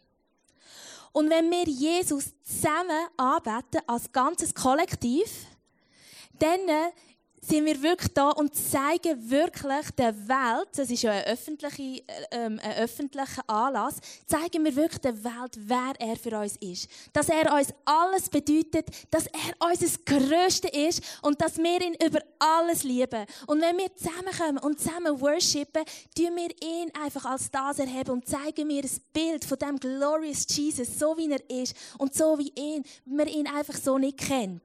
Und 1.14 1.30
wenn 1.30 1.50
wir 1.50 1.64
Jesus 1.64 2.34
zusammen 2.44 3.08
anbeten, 3.16 3.82
als 3.88 4.12
ganzes 4.12 4.54
Kollektiv, 4.54 5.48
dann 6.40 6.60
sind 7.48 7.66
wir 7.66 7.82
wirklich 7.82 8.14
da 8.14 8.32
und 8.32 8.54
zeigen 8.54 9.30
wirklich 9.30 9.92
der 9.92 10.14
Welt, 10.28 10.68
das 10.76 10.90
ist 10.90 11.04
ja 11.04 11.12
ein 11.12 11.24
öffentlicher, 11.24 12.02
ähm, 12.32 12.60
ein 12.62 12.78
öffentlicher 12.84 13.48
Anlass, 13.48 13.96
zeigen 14.26 14.66
wir 14.66 14.76
wirklich 14.76 15.00
der 15.00 15.24
Welt, 15.24 15.58
wer 15.58 15.94
er 15.98 16.18
für 16.18 16.38
uns 16.38 16.58
ist. 16.58 16.90
Dass 17.14 17.30
er 17.30 17.54
uns 17.54 17.70
alles 17.86 18.28
bedeutet, 18.30 18.90
dass 19.12 19.28
er 19.28 19.70
unser 19.70 19.98
Größte 20.06 20.68
ist 20.68 21.02
und 21.22 21.40
dass 21.40 21.58
wir 21.58 21.82
ihn 21.82 21.96
über 22.06 22.20
alles 22.38 22.84
lieben. 22.84 23.26
Und 23.48 23.62
wenn 23.62 23.78
wir 23.78 23.96
zusammenkommen 23.96 24.58
und 24.58 24.80
zusammen 24.80 25.20
worshipen, 25.22 25.84
tun 26.18 26.36
wir 26.36 26.50
ihn 26.62 26.92
einfach 27.02 27.26
als 27.26 27.50
das 27.50 27.80
erheben 27.80 28.12
und 28.12 28.28
zeigen 28.28 28.68
mir 28.68 28.84
ein 28.84 29.02
Bild 29.14 29.46
von 29.46 29.58
dem 29.58 29.80
glorious 29.80 30.46
Jesus, 30.50 31.00
so 31.00 31.18
wie 31.18 31.32
er 31.32 31.50
ist 31.50 31.76
und 31.98 32.14
so 32.14 32.38
wie 32.38 32.52
ihn, 32.56 32.84
man 33.06 33.28
ihn 33.28 33.48
einfach 33.48 33.76
so 33.76 33.98
nicht 33.98 34.18
kennt. 34.18 34.64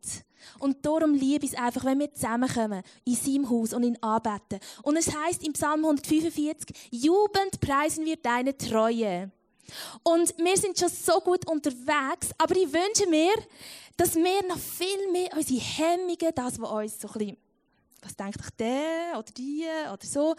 Und 0.59 0.85
darum 0.85 1.14
liebe 1.14 1.44
ich 1.44 1.52
es 1.52 1.59
einfach, 1.59 1.85
wenn 1.85 1.98
wir 1.98 2.12
zusammenkommen 2.12 2.83
in 3.05 3.14
seinem 3.14 3.50
Haus 3.50 3.72
und 3.72 3.85
ihn 3.85 3.98
anbeten. 4.00 4.61
Und 4.83 4.96
es 4.96 5.14
heißt 5.14 5.44
im 5.44 5.52
Psalm 5.52 5.85
145, 5.85 6.74
jubelnd 6.90 7.61
preisen 7.61 8.05
wir 8.05 8.16
deine 8.16 8.57
Treue. 8.57 9.31
Und 10.02 10.35
wir 10.38 10.57
sind 10.57 10.78
schon 10.78 10.88
so 10.88 11.20
gut 11.20 11.46
unterwegs, 11.48 12.31
aber 12.38 12.57
ich 12.57 12.72
wünsche 12.72 13.09
mir, 13.09 13.35
dass 13.96 14.14
wir 14.14 14.46
noch 14.48 14.59
viel 14.59 15.11
mehr 15.11 15.31
unsere 15.37 15.61
Hemmungen, 15.61 16.35
das, 16.35 16.61
was 16.61 16.70
uns 16.70 17.00
so 17.00 17.09
ein 17.09 17.12
bisschen 17.18 17.37
was 18.02 18.16
denkt 18.16 18.40
euch 18.40 18.50
der 18.58 19.18
oder 19.18 19.32
die 19.36 19.64
oder 19.92 20.04
so, 20.04 20.34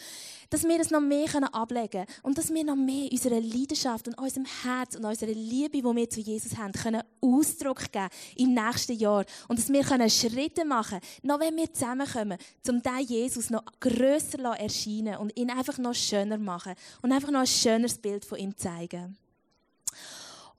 dass 0.49 0.63
wir 0.63 0.77
das 0.77 0.91
noch 0.91 1.01
mehr 1.01 1.27
ablegen 1.53 1.89
können. 1.89 2.05
Und 2.23 2.37
dass 2.37 2.53
wir 2.53 2.63
noch 2.63 2.75
mehr 2.75 3.11
unserer 3.11 3.39
Leidenschaft 3.39 4.07
und 4.07 4.17
unserem 4.17 4.45
Herz 4.63 4.95
und 4.95 5.05
unserer 5.05 5.31
Liebe, 5.31 5.77
die 5.77 5.83
wir 5.83 6.09
zu 6.09 6.19
Jesus 6.19 6.57
haben, 6.57 6.73
können 6.73 7.03
Ausdruck 7.21 7.91
geben 7.91 8.09
im 8.35 8.53
nächsten 8.53 8.97
Jahr. 8.97 9.25
Und 9.47 9.59
dass 9.59 9.69
wir 9.69 9.83
können 9.83 10.09
Schritte 10.09 10.65
machen, 10.65 10.99
noch 11.21 11.39
wenn 11.39 11.55
wir 11.55 11.73
zusammenkommen, 11.73 12.37
um 12.67 12.81
diesen 12.81 13.07
Jesus 13.07 13.49
noch 13.49 13.63
grösser 13.79 14.39
erscheinen 14.57 15.17
und 15.17 15.37
ihn 15.37 15.49
einfach 15.49 15.77
noch 15.77 15.95
schöner 15.95 16.37
machen 16.37 16.73
und 17.01 17.11
einfach 17.11 17.31
noch 17.31 17.41
ein 17.41 17.47
schöneres 17.47 17.97
Bild 17.97 18.25
von 18.25 18.37
ihm 18.37 18.55
zeigen. 18.57 19.17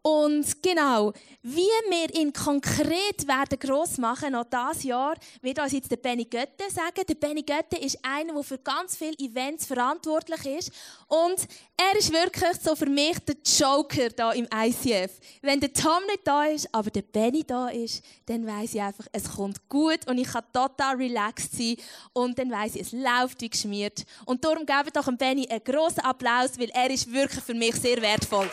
Und 0.07 0.63
genau, 0.63 1.15
wie 1.43 1.63
wir 1.89 2.15
ihn 2.15 2.31
konkret 2.31 3.27
werden 3.27 3.59
gross 3.59 3.97
machen, 3.97 4.33
noch 4.33 4.45
dieses 4.45 4.83
Jahr, 4.83 5.15
wird 5.41 5.59
uns 5.59 5.73
jetzt 5.73 5.91
der 5.91 5.97
Benny 5.97 6.27
Götte 6.27 6.71
sagen. 6.71 7.07
Der 7.09 7.15
Benny 7.15 7.43
Götte 7.43 7.79
ist 7.79 7.99
einer, 8.03 8.35
der 8.35 8.43
für 8.43 8.59
ganz 8.59 8.97
viele 8.99 9.17
Events 9.19 9.65
verantwortlich 9.65 10.45
ist. 10.59 10.73
Und 11.09 11.49
er 11.75 11.99
ist 11.99 12.13
wirklich 12.13 12.55
so 12.63 12.77
für 12.77 12.85
mich 12.85 13.19
der 13.21 13.37
Joker 13.47 14.11
da 14.11 14.33
im 14.33 14.47
ICF. 14.55 15.11
Wenn 15.41 15.59
der 15.59 15.73
Tom 15.73 16.05
nicht 16.07 16.21
da 16.25 16.45
ist, 16.45 16.69
aber 16.71 16.91
der 16.91 17.01
Benny 17.01 17.43
da 17.43 17.69
ist, 17.69 18.05
dann 18.27 18.47
weiß 18.47 18.75
ich 18.75 18.83
einfach, 18.83 19.07
es 19.11 19.25
kommt 19.25 19.67
gut 19.71 20.07
und 20.07 20.19
ich 20.19 20.29
kann 20.29 20.45
total 20.53 20.97
relaxed 20.97 21.57
sein. 21.57 21.77
Und 22.13 22.39
dann 22.39 22.51
weiß 22.51 22.75
ich, 22.75 22.83
es 22.83 22.93
läuft 22.93 23.41
wie 23.41 23.49
geschmiert. 23.49 24.05
Und 24.27 24.45
darum 24.45 24.67
gebe 24.67 24.91
doch 24.93 25.07
dem 25.07 25.17
Benny 25.17 25.49
einen 25.49 25.65
grossen 25.65 26.01
Applaus, 26.01 26.59
weil 26.59 26.69
er 26.75 26.91
ist 26.91 27.11
wirklich 27.11 27.43
für 27.43 27.55
mich 27.55 27.77
sehr 27.77 28.03
wertvoll. 28.03 28.51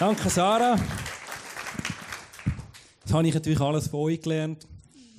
Danke, 0.00 0.30
Sarah. 0.30 0.78
Jetzt 3.00 3.12
habe 3.12 3.28
ich 3.28 3.34
natürlich 3.34 3.60
alles 3.60 3.86
von 3.86 4.00
euch 4.00 4.22
gelernt. 4.22 4.66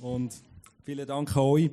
Und 0.00 0.34
vielen 0.84 1.06
Dank 1.06 1.36
an 1.36 1.42
euch. 1.42 1.70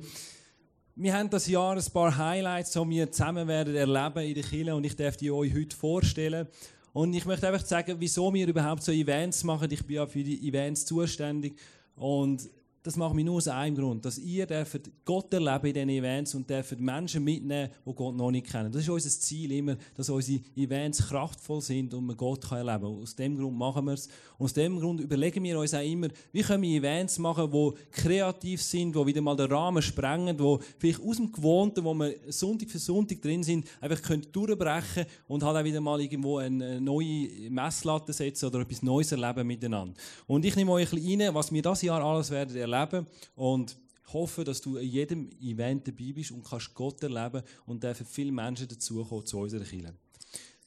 Wir 0.94 1.14
haben 1.14 1.28
das 1.28 1.48
Jahr 1.48 1.76
ein 1.76 1.84
paar 1.92 2.16
Highlights, 2.16 2.70
die 2.70 2.88
wir 2.88 3.10
zusammen 3.10 3.48
werden 3.48 3.74
erleben 3.74 4.20
in 4.20 4.34
der 4.34 4.44
Kirche 4.44 4.76
und 4.76 4.84
ich 4.84 4.94
darf 4.94 5.16
die 5.16 5.32
euch 5.32 5.52
heute 5.52 5.76
vorstellen. 5.76 6.46
Und 6.92 7.12
ich 7.12 7.26
möchte 7.26 7.48
einfach 7.48 7.66
sagen, 7.66 7.96
wieso 7.98 8.32
wir 8.32 8.46
überhaupt 8.46 8.84
so 8.84 8.92
Events 8.92 9.42
machen. 9.42 9.68
Ich 9.72 9.84
bin 9.84 9.96
ja 9.96 10.06
für 10.06 10.22
die 10.22 10.46
Events 10.46 10.86
zuständig 10.86 11.58
und 11.96 12.48
das 12.82 12.96
machen 12.96 13.18
wir 13.18 13.24
nur 13.24 13.36
aus 13.36 13.48
einem 13.48 13.76
Grund, 13.76 14.06
dass 14.06 14.16
ihr 14.16 14.46
dürft 14.46 14.90
Gott 15.04 15.32
erleben 15.34 15.66
in 15.66 15.74
diesen 15.74 15.88
Events 15.90 16.34
und 16.34 16.48
dürft 16.48 16.80
Menschen 16.80 17.22
mitnehmen, 17.22 17.70
die 17.84 17.94
Gott 17.94 18.16
noch 18.16 18.30
nicht 18.30 18.46
kennen. 18.46 18.72
Das 18.72 18.82
ist 18.82 18.88
unser 18.88 19.10
Ziel 19.10 19.52
immer, 19.52 19.76
dass 19.94 20.08
unsere 20.08 20.40
Events 20.56 21.06
kraftvoll 21.06 21.60
sind 21.60 21.92
und 21.92 22.06
man 22.06 22.16
Gott 22.16 22.48
kann 22.48 22.66
erleben 22.66 22.94
kann. 22.94 23.02
Aus 23.02 23.14
dem 23.14 23.36
Grund 23.36 23.58
machen 23.58 23.84
wir 23.84 23.92
es. 23.92 24.08
Und 24.38 24.46
aus 24.46 24.54
dem 24.54 24.80
Grund 24.80 25.00
überlegen 25.02 25.44
wir 25.44 25.58
uns 25.58 25.74
auch 25.74 25.84
immer, 25.84 26.08
wie 26.32 26.40
können 26.40 26.62
wir 26.62 26.78
Events 26.78 27.18
machen, 27.18 27.50
die 27.52 27.72
kreativ 27.90 28.62
sind, 28.62 28.96
die 28.96 29.06
wieder 29.06 29.20
mal 29.20 29.36
den 29.36 29.52
Rahmen 29.52 29.82
sprengen, 29.82 30.38
die 30.38 30.58
vielleicht 30.78 31.02
aus 31.02 31.16
dem 31.16 31.30
Gewohnten, 31.30 31.84
wo 31.84 31.92
wir 31.92 32.14
Sonntag 32.28 32.70
für 32.70 32.78
Sonntag 32.78 33.20
drin 33.20 33.42
sind, 33.42 33.66
einfach 33.82 34.00
können 34.00 34.26
durchbrechen 34.32 35.04
und 35.28 35.42
halt 35.42 35.58
auch 35.58 35.64
wieder 35.64 35.82
mal 35.82 36.00
irgendwo 36.00 36.38
eine 36.38 36.80
neue 36.80 37.50
Messlatte 37.50 38.14
setzen 38.14 38.46
oder 38.46 38.60
etwas 38.60 38.82
Neues 38.82 39.12
erleben 39.12 39.46
miteinander. 39.46 39.92
Und 40.26 40.46
ich 40.46 40.56
nehme 40.56 40.72
euch 40.72 40.90
ein 40.90 40.98
bisschen 40.98 41.20
rein, 41.20 41.34
was 41.34 41.52
wir 41.52 41.60
das 41.60 41.82
Jahr 41.82 42.02
alles 42.02 42.30
werden 42.30 42.56
erleben 42.56 42.69
erleben 42.72 43.06
und 43.34 43.76
hoffe, 44.12 44.44
dass 44.44 44.60
du 44.60 44.76
in 44.76 44.88
jedem 44.88 45.30
Event 45.40 45.86
dabei 45.86 46.12
bist 46.12 46.32
und 46.32 46.44
kannst 46.44 46.74
Gott 46.74 47.02
erleben 47.02 47.42
und 47.66 47.82
dürfen 47.82 48.06
viele 48.06 48.32
Menschen 48.32 48.68
dazukommen 48.68 49.26
zu 49.26 49.38
unserer 49.38 49.64
Kirche. 49.64 49.94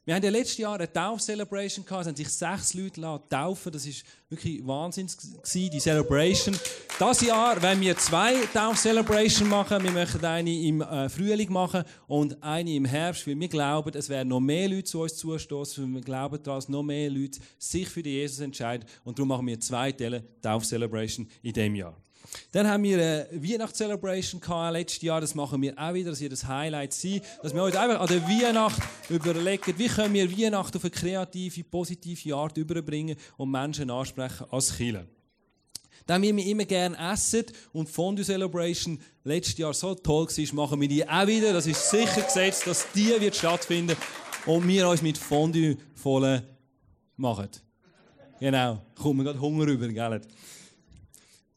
Wir 0.06 0.16
haben 0.16 0.24
ja 0.24 0.32
letztes 0.32 0.58
Jahr 0.58 0.76
eine 0.76 0.92
Tauf-Celebration 0.92 1.86
gehabt. 1.86 2.02
Es 2.02 2.08
haben 2.08 2.16
sich 2.18 2.28
sechs 2.28 2.74
Leute 2.74 3.00
taufen 3.30 3.72
Das 3.72 3.88
war 3.88 3.94
wirklich 4.28 4.68
Wahnsinn, 4.68 5.08
die 5.54 5.80
Celebration. 5.80 6.60
Das 7.00 7.22
Jahr 7.22 7.62
werden 7.62 7.80
wir 7.80 7.96
zwei 7.98 8.36
Tauf-Celebration 8.54 9.48
machen. 9.48 9.82
Wir 9.82 9.92
möchten 9.92 10.26
eine 10.26 10.54
im 10.54 10.82
äh, 10.82 11.08
Frühling 11.08 11.54
machen 11.54 11.86
und 12.08 12.44
eine 12.44 12.74
im 12.74 12.84
Herbst, 12.84 13.26
weil 13.28 13.40
wir 13.40 13.48
glauben, 13.48 13.92
es 13.96 14.10
werden 14.10 14.28
noch 14.28 14.42
mehr 14.42 14.68
Leute 14.68 14.84
zu 14.84 15.04
uns 15.04 15.16
zustoßen. 15.16 15.94
Wir 15.94 16.02
glauben 16.02 16.44
dass 16.44 16.68
noch 16.68 16.84
mehr 16.84 17.10
Leute 17.10 17.40
sich 17.58 17.88
für 17.88 18.02
Jesus 18.02 18.42
entscheiden. 18.42 18.86
Und 19.06 19.18
darum 19.18 19.30
machen 19.30 19.48
wir 19.48 19.58
zwei 19.62 19.94
Tauf-Celebration 19.94 21.30
in 21.42 21.54
diesem 21.54 21.76
Jahr. 21.76 21.96
Dann 22.52 22.68
haben 22.68 22.84
wir 22.84 22.98
eine 22.98 23.28
Weihnachtscelebration 23.32 24.42
letztes 24.72 25.02
Jahr. 25.02 25.22
Das 25.22 25.36
machen 25.36 25.62
wir 25.62 25.78
auch 25.78 25.94
wieder. 25.94 26.12
Das 26.12 26.22
wird 26.22 26.32
das 26.32 26.48
Highlight 26.48 26.94
sein. 26.94 27.22
Dass 27.42 27.54
wir 27.54 27.62
heute 27.62 27.80
einfach 27.80 28.00
an 28.00 28.08
der 28.08 28.24
Weihnacht 28.24 28.82
überlegen, 29.10 29.74
wie 29.78 29.88
können 29.88 30.14
wir 30.14 30.32
Weihnachten 30.32 30.78
auf 30.78 30.84
eine 30.84 30.92
kreative, 30.92 31.64
positive 31.64 32.36
Art 32.36 32.58
überbringen 32.58 33.16
und 33.38 33.52
Menschen 33.52 33.90
ansprechen 33.90 34.46
als 34.50 34.76
Chile. 34.78 35.08
Dann, 36.06 36.22
wie 36.22 36.36
wir 36.36 36.46
immer 36.46 36.66
gerne 36.66 36.98
essen 37.12 37.46
und 37.72 37.90
Fondue 37.90 38.26
Celebration 38.26 39.00
letztes 39.24 39.58
Jahr 39.58 39.74
so 39.74 39.96
toll 39.96 40.28
war, 40.28 40.56
machen 40.56 40.82
wir 40.82 40.88
die 40.88 41.08
auch 41.08 41.28
wieder. 41.28 41.54
Das 41.54 41.66
ist 41.66 41.90
sicher 41.90 42.22
gesetzt, 42.22 42.68
dass 42.68 42.92
die 42.94 43.10
wird 43.20 43.36
stattfinden 43.36 43.96
und 44.46 44.68
wir 44.68 44.90
uns 44.90 45.02
mit 45.02 45.18
Fondue 45.18 45.78
voll 45.96 46.44
machen. 47.16 47.50
Genau. 48.40 48.82
Kommt 48.96 49.18
mir 49.18 49.24
gerade 49.24 49.40
Hunger 49.40 49.66
rüber, 49.66 49.88
gell? 49.88 50.22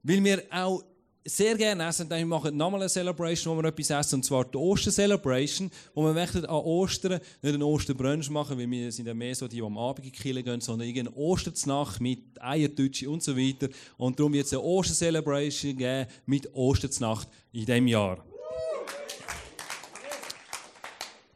Weil 0.09 0.23
wir 0.23 0.41
auch 0.51 0.85
sehr 1.25 1.57
gerne 1.57 1.89
essen, 1.89 2.09
dann 2.09 2.29
machen 2.29 2.45
wir 2.45 2.53
nochmal 2.53 2.81
eine 2.81 2.89
Celebration, 2.89 3.57
wo 3.57 3.61
wir 3.61 3.69
etwas 3.71 3.91
essen, 3.91 4.17
und 4.17 4.23
zwar 4.23 4.45
die 4.45 4.57
Oster-Celebration, 4.57 5.69
wo 5.95 6.05
wir 6.05 6.13
möchten 6.13 6.45
an 6.45 6.55
Ostern 6.55 7.21
nicht 7.43 7.55
einen 7.55 7.65
Osterbrunch 7.65 8.31
machen, 8.31 8.57
weil 8.57 8.71
wir 8.71 8.93
sind 8.93 9.07
ja 9.07 9.15
mehr 9.15 9.35
so 9.35 9.49
die, 9.49 9.57
die 9.57 9.63
am 9.63 9.77
Abend 9.77 10.07
in 10.07 10.13
die 10.13 10.43
gehen, 10.45 10.61
sondern 10.61 10.87
irgendeine 10.87 11.17
Osterznacht 11.17 12.01
mit 12.01 12.21
Eiertütsche 12.41 13.11
und 13.11 13.25
so 13.25 13.37
weiter. 13.37 13.69
Und 13.97 14.17
darum 14.17 14.33
wird 14.33 14.47
es 14.47 14.53
eine 14.53 14.63
Oster-Celebration 14.63 15.77
geben 15.77 16.09
mit 16.27 16.55
Osterznacht 16.55 17.27
in 17.53 17.67
diesem 17.67 17.89
Jahr. 17.89 18.25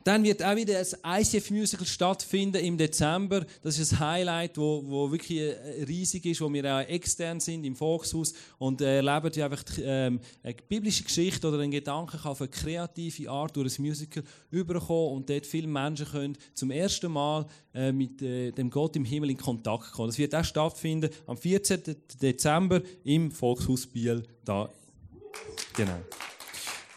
Dann 0.02 0.24
wird 0.24 0.42
auch 0.42 0.56
wieder 0.56 0.78
ein 0.78 1.20
ICF 1.22 1.50
Musical 1.50 1.86
stattfinden 1.86 2.64
im 2.64 2.78
Dezember. 2.78 3.44
Das 3.62 3.78
ist 3.78 3.92
ein 3.92 4.00
Highlight, 4.00 4.56
wo, 4.56 4.82
wo 4.86 5.12
wirklich 5.12 5.40
äh, 5.40 5.84
riesig 5.86 6.24
ist, 6.24 6.40
wo 6.40 6.50
wir 6.50 6.64
auch 6.74 6.88
extern 6.88 7.38
sind 7.38 7.64
im 7.64 7.76
Volkshaus 7.76 8.32
und 8.58 8.80
äh, 8.80 8.96
erleben 8.96 9.30
ja 9.34 9.44
einfach 9.44 9.62
die, 9.62 9.82
ähm, 9.82 10.20
eine 10.42 10.54
biblische 10.54 11.04
Geschichte 11.04 11.46
oder 11.46 11.58
einen 11.58 11.70
Gedanken 11.70 12.18
auf 12.24 12.40
eine 12.40 12.48
kreative 12.48 13.28
Art 13.30 13.54
durch 13.54 13.78
ein 13.78 13.82
Musical 13.82 14.24
überkommen 14.50 15.16
und 15.16 15.28
dort 15.28 15.44
viele 15.44 15.68
Menschen 15.68 16.06
können 16.06 16.38
zum 16.54 16.70
ersten 16.70 17.12
Mal 17.12 17.46
äh, 17.74 17.92
mit 17.92 18.22
äh, 18.22 18.52
dem 18.52 18.70
Gott 18.70 18.96
im 18.96 19.04
Himmel 19.04 19.30
in 19.30 19.36
Kontakt 19.36 19.92
kommen. 19.92 20.08
Das 20.08 20.18
wird 20.18 20.34
auch 20.34 20.44
stattfinden 20.44 21.10
am 21.26 21.36
14. 21.36 21.82
Dezember 22.22 22.80
im 23.04 23.30
Volkshaus 23.30 23.86
Biel 23.86 24.22
da. 24.44 24.70
Genau. 25.76 26.00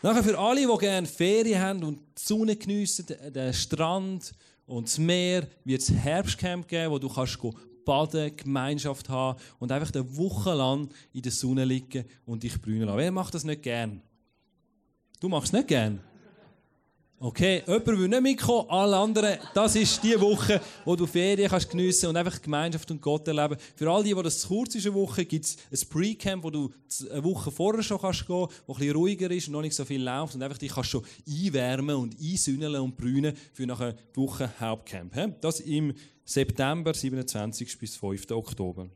Nachher 0.03 0.21
für 0.21 0.37
alle, 0.37 0.67
die 0.67 0.77
gerne 0.79 1.07
Ferien 1.07 1.61
haben 1.61 1.83
und 1.85 1.97
die 1.97 2.21
Sonne 2.21 2.57
geniessen, 2.57 3.05
den 3.07 3.53
Strand 3.53 4.33
und 4.65 4.89
das 4.89 4.97
Meer, 4.97 5.47
wird 5.63 5.81
es 5.81 5.93
Herbstcamp 5.93 6.67
geben, 6.67 6.91
wo 6.91 6.99
du 6.99 7.07
kannst 7.07 7.39
baden, 7.85 8.35
Gemeinschaft 8.35 9.07
haben 9.07 9.39
und 9.59 9.71
einfach 9.71 9.93
eine 9.95 10.17
Woche 10.17 10.53
lang 10.55 10.89
in 11.13 11.21
der 11.21 11.31
Sonne 11.31 11.63
liegen 11.63 12.03
und 12.25 12.43
dich 12.43 12.61
brünen 12.61 12.83
lassen. 12.83 12.97
Wer 12.97 13.11
macht 13.13 13.33
das 13.33 13.45
nicht 13.45 13.63
gern? 13.63 14.01
Du 15.21 15.29
machst 15.29 15.53
es 15.53 15.53
nicht 15.53 15.69
gern? 15.69 16.01
Okay, 17.25 17.63
jemand 17.65 17.87
will 17.87 18.09
nicht 18.09 18.21
mitkommen, 18.21 18.69
alle 18.69 18.97
anderen, 18.97 19.37
das 19.53 19.77
ist 19.77 20.03
die 20.03 20.19
Woche, 20.19 20.59
wo 20.83 20.93
du 20.93 21.07
Ferien 21.07 21.49
kannst 21.49 21.69
geniessen 21.69 22.09
und 22.09 22.17
einfach 22.17 22.41
Gemeinschaft 22.41 22.91
und 22.91 23.01
Gott 23.01 23.25
erleben. 23.29 23.55
Für 23.77 23.89
all 23.89 24.03
die, 24.03 24.13
die 24.13 24.21
das 24.21 24.41
zu 24.41 24.49
kurz 24.49 24.75
ist, 24.75 24.85
eine 24.85 24.95
Woche, 24.95 25.23
gibt 25.23 25.45
es 25.45 25.55
ein 25.71 25.87
Pre-Camp, 25.87 26.43
wo 26.43 26.49
du 26.49 26.73
eine 27.09 27.23
Woche 27.23 27.49
vorher 27.49 27.81
schon 27.81 28.01
kannst 28.01 28.27
gehen, 28.27 28.45
wo 28.67 28.73
ein 28.73 28.77
bisschen 28.77 28.95
ruhiger 28.97 29.31
ist 29.31 29.47
und 29.47 29.53
noch 29.53 29.61
nicht 29.61 29.73
so 29.73 29.85
viel 29.85 30.03
läuft 30.03 30.35
und 30.35 30.43
einfach 30.43 30.57
dich 30.57 30.73
kannst 30.73 30.89
schon 30.89 31.05
einwärmen 31.25 31.95
und 31.95 32.17
einsünneln 32.19 32.81
und 32.81 32.97
brünen 32.97 33.37
für 33.53 33.65
nach 33.65 33.79
einer 33.79 33.95
Woche 34.15 34.51
Hauptcamp. 34.59 35.39
Das 35.39 35.61
im 35.61 35.93
September, 36.25 36.93
27. 36.93 37.79
bis 37.79 37.95
5. 37.95 38.31
Oktober. 38.31 38.89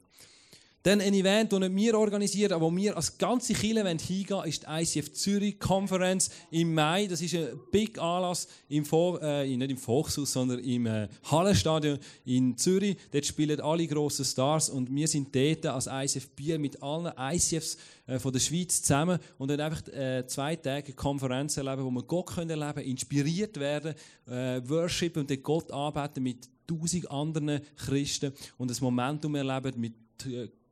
Dann 0.88 1.02
ein 1.02 1.14
Event, 1.14 1.52
das 1.52 1.60
nicht 1.60 1.76
wir 1.76 2.00
organisieren, 2.00 2.54
aber 2.54 2.68
wo 2.68 2.74
wir 2.74 2.96
als 2.96 3.18
ganze 3.18 3.54
Kirche 3.54 3.86
hingehen 3.86 4.46
ist 4.46 4.64
die 4.64 4.68
ICF 4.70 5.12
Zürich 5.12 5.60
Conference 5.60 6.30
im 6.50 6.74
Mai. 6.74 7.08
Das 7.08 7.22
ist 7.22 7.36
ein 7.36 7.60
big 7.74 8.00
Anlass 8.00 8.48
im 8.70 8.86
Vo 8.86 9.18
äh, 9.18 9.46
nicht 9.58 9.70
im 9.70 9.78
Volkshaus, 9.78 10.32
sondern 10.32 10.60
im 10.60 10.86
äh, 10.86 11.10
Hallenstadion 11.30 12.00
in 12.24 12.56
Zürich. 12.56 12.96
Dort 13.12 13.26
spielen 13.26 13.60
alle 13.60 13.86
grossen 13.86 14.24
Stars 14.24 14.70
und 14.70 14.90
wir 14.96 15.10
sind 15.10 15.36
dort 15.36 15.66
als 15.66 15.90
ICF 15.92 16.30
Bier 16.30 16.58
mit 16.58 16.82
allen 16.82 17.12
ICFs 17.20 17.78
äh, 18.06 18.18
von 18.18 18.32
der 18.32 18.40
Schweiz 18.40 18.82
zusammen 18.82 19.20
und 19.38 19.52
dann 19.52 19.60
einfach 19.60 19.86
äh, 19.90 20.26
zwei 20.26 20.56
Tage 20.56 20.94
Konferenz 20.94 21.58
erleben, 21.58 21.84
wo 21.84 21.92
wir 21.92 22.04
Gott 22.04 22.28
können 22.28 22.62
erleben, 22.62 22.90
inspiriert 22.90 23.60
werden, 23.60 23.94
äh, 24.26 24.62
Worship 24.70 25.18
und 25.18 25.30
den 25.30 25.44
Gott 25.44 25.70
arbeiten 25.70 26.24
mit 26.24 26.48
tausend 26.66 27.12
anderen 27.12 27.60
Christen 27.76 28.32
und 28.58 28.72
das 28.72 28.80
Momentum 28.80 29.36
erleben 29.36 29.74
mit 29.82 29.94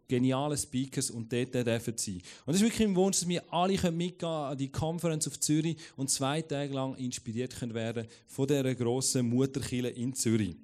geniale 0.08 0.58
Speakers 0.58 1.10
und 1.10 1.32
dort 1.32 1.54
dürfen 1.54 1.98
sein. 1.98 2.22
Und 2.46 2.54
es 2.54 2.62
ist 2.62 2.68
wirklich 2.68 2.88
ein 2.88 2.96
Wunsch, 2.96 3.20
dass 3.20 3.28
wir 3.28 3.44
alle 3.52 3.74
mitgehen 3.92 4.18
können 4.18 4.32
an 4.32 4.58
die 4.58 4.70
Konferenz 4.70 5.28
auf 5.28 5.40
Zürich 5.40 5.78
und 5.96 6.10
zwei 6.10 6.42
Tage 6.42 6.74
lang 6.74 6.96
inspiriert 6.96 7.58
können 7.58 7.74
werden 7.74 8.08
von 8.28 8.48
dieser 8.48 8.76
grossen 8.76 9.28
Mutterkille 9.28 9.90
in 9.90 10.14
Zürich. 10.14 10.56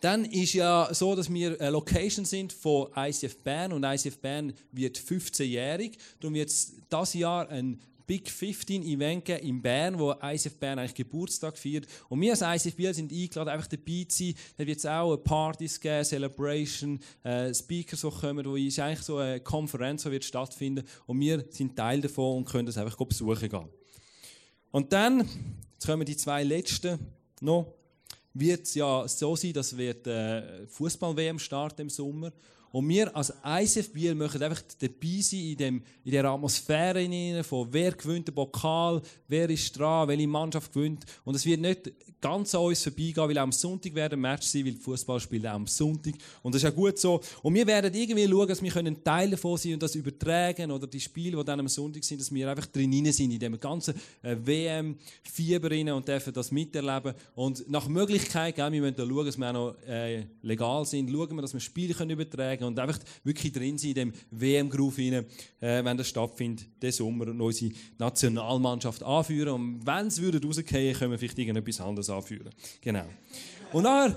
Dann 0.00 0.24
ist 0.24 0.54
ja 0.54 0.88
so, 0.92 1.14
dass 1.14 1.32
wir 1.32 1.60
eine 1.60 1.70
Location 1.70 2.24
sind 2.24 2.54
von 2.54 2.88
ICF 2.96 3.36
Bern 3.38 3.72
und 3.72 3.84
ICF 3.84 4.18
Bern 4.18 4.54
wird 4.72 4.98
15-jährig. 4.98 5.98
Darum 6.18 6.34
wird 6.34 6.48
es 6.48 6.72
dieses 6.90 7.14
Jahr 7.14 7.48
ein 7.50 7.78
Big 8.10 8.28
15 8.28 8.82
Event 8.82 9.28
in 9.28 9.62
Bern, 9.62 9.96
wo 9.96 10.12
ICF 10.20 10.56
Bern 10.56 10.80
eigentlich 10.80 10.96
Geburtstag 10.96 11.56
feiert. 11.56 11.86
Und 12.08 12.20
wir 12.20 12.32
als 12.32 12.42
ICF 12.42 12.74
Biel 12.74 12.92
sind 12.92 13.12
eingeladen, 13.12 13.50
einfach 13.50 13.68
dabei 13.68 14.04
zu 14.08 14.24
sein. 14.24 14.34
Da 14.56 14.66
wird 14.66 14.78
es 14.78 14.86
auch 14.86 15.16
Partys 15.18 15.78
geben, 15.78 16.04
Celebration, 16.04 16.98
äh, 17.22 17.54
Speakers, 17.54 18.00
die 18.00 18.10
kommen, 18.10 18.44
wo 18.44 18.56
ist 18.56 18.80
eigentlich 18.80 19.02
so 19.02 19.18
eine 19.18 19.38
Konferenz, 19.38 20.02
die 20.02 20.10
wird 20.10 20.24
stattfinden. 20.24 20.84
Und 21.06 21.20
wir 21.20 21.44
sind 21.50 21.76
Teil 21.76 22.00
davon 22.00 22.38
und 22.38 22.48
können 22.48 22.66
das 22.66 22.78
einfach 22.78 22.96
besuchen 22.96 23.48
gehen. 23.48 23.68
Und 24.72 24.92
dann, 24.92 25.20
jetzt 25.74 25.86
kommen 25.86 26.04
die 26.04 26.16
zwei 26.16 26.42
letzten 26.42 26.98
noch, 27.40 27.72
wird 28.34 28.66
es 28.66 28.74
ja 28.74 29.06
so 29.06 29.36
sein, 29.36 29.52
dass 29.52 29.76
wird 29.76 30.08
äh, 30.08 30.66
Fußball-WM 30.66 31.38
starten 31.38 31.82
im 31.82 31.88
Sommer. 31.88 32.32
Und 32.72 32.88
wir 32.88 33.14
als 33.16 33.32
ICF 33.44 33.92
Biel 33.92 34.14
möchten 34.14 34.42
einfach 34.42 34.62
dabei 34.78 35.20
sein 35.20 35.40
in, 35.40 35.56
dem, 35.56 35.76
in 36.04 36.10
dieser 36.10 36.24
Atmosphäre 36.24 37.42
von 37.42 37.68
wer 37.72 37.92
gewinnt 37.92 38.28
den 38.28 38.34
Pokal, 38.34 39.02
wer 39.26 39.50
ist 39.50 39.76
dran, 39.78 40.08
welche 40.08 40.28
Mannschaft 40.28 40.72
gewinnt. 40.72 41.04
Und 41.24 41.34
es 41.34 41.44
wird 41.44 41.60
nicht 41.60 41.92
ganz 42.20 42.54
an 42.54 42.62
uns 42.62 42.82
vorbeigehen, 42.82 43.28
weil 43.28 43.38
am 43.38 43.52
Sonntag 43.52 43.94
werden 43.94 44.20
Match 44.20 44.46
sein, 44.46 44.64
weil 44.66 44.74
Fußball 44.74 45.20
spielt 45.20 45.46
auch 45.46 45.54
am 45.54 45.66
Sonntag. 45.66 46.14
Und 46.42 46.54
das 46.54 46.60
ist 46.60 46.64
ja 46.64 46.70
gut 46.70 46.98
so. 46.98 47.20
Und 47.42 47.54
wir 47.54 47.66
werden 47.66 47.92
irgendwie 47.94 48.28
schauen, 48.28 48.48
dass 48.48 48.62
wir 48.62 48.76
ein 48.76 49.02
Teil 49.02 49.30
davon 49.30 49.56
sein 49.56 49.74
und 49.74 49.82
das 49.82 49.94
übertragen 49.94 50.70
oder 50.70 50.86
die 50.86 51.00
Spiele, 51.00 51.36
die 51.36 51.44
dann 51.44 51.60
am 51.60 51.68
Sonntag 51.68 52.04
sind, 52.04 52.20
dass 52.20 52.32
wir 52.32 52.50
einfach 52.50 52.66
drin 52.66 53.10
sind, 53.12 53.30
in 53.30 53.38
dem 53.38 53.58
ganzen 53.58 53.94
äh, 54.22 54.36
WM-Fieber 54.42 55.94
und 55.94 56.06
dürfen 56.06 56.32
das 56.32 56.50
miterleben. 56.50 57.14
Und 57.34 57.68
nach 57.70 57.88
Möglichkeit, 57.88 58.56
gell, 58.56 58.72
wir 58.72 58.80
müssen 58.80 58.96
da 58.96 59.06
schauen, 59.06 59.26
dass 59.26 59.38
wir 59.38 59.48
auch 59.48 59.52
noch 59.52 59.76
äh, 59.86 60.26
legal 60.42 60.84
sind, 60.84 61.10
schauen 61.10 61.34
wir, 61.34 61.42
dass 61.42 61.54
wir 61.54 61.60
Spiele 61.60 61.94
können 61.94 62.10
übertragen 62.10 62.64
und 62.64 62.78
einfach 62.78 62.98
wirklich 63.24 63.52
drin 63.52 63.78
sein 63.78 63.90
in 63.90 63.94
dem 63.94 64.12
WM-Groove 64.30 64.98
äh, 64.98 65.22
wenn 65.60 65.96
das 65.96 66.08
stattfindet, 66.08 66.66
diesen 66.82 67.04
Sommer 67.04 67.28
und 67.28 67.40
unsere 67.40 67.72
Nationalmannschaft 67.98 69.02
anführen. 69.02 69.54
Und 69.54 69.86
wenn 69.86 70.06
es 70.06 70.20
rausgehen 70.20 70.96
können 70.96 71.10
wir 71.12 71.18
vielleicht 71.18 71.38
irgendetwas 71.38 71.80
anderes 71.80 72.09
anführen. 72.10 72.50
Genau. 72.80 73.04
Und 73.72 73.84
nachher 73.84 74.16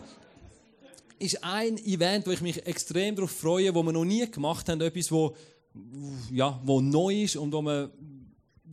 ist 1.19 1.43
ein 1.43 1.77
Event, 1.77 2.27
wo 2.27 2.31
ich 2.31 2.41
mich 2.41 2.65
extrem 2.65 3.15
darauf 3.15 3.31
freue, 3.31 3.73
wo 3.73 3.83
wir 3.83 3.91
noch 3.91 4.05
nie 4.05 4.29
gemacht 4.29 4.67
haben, 4.67 4.81
etwas, 4.81 5.11
wo, 5.11 5.35
ja, 6.31 6.59
wo 6.63 6.81
neu 6.81 7.23
ist 7.23 7.35
und 7.35 7.51
wo 7.51 7.61
wir 7.61 7.91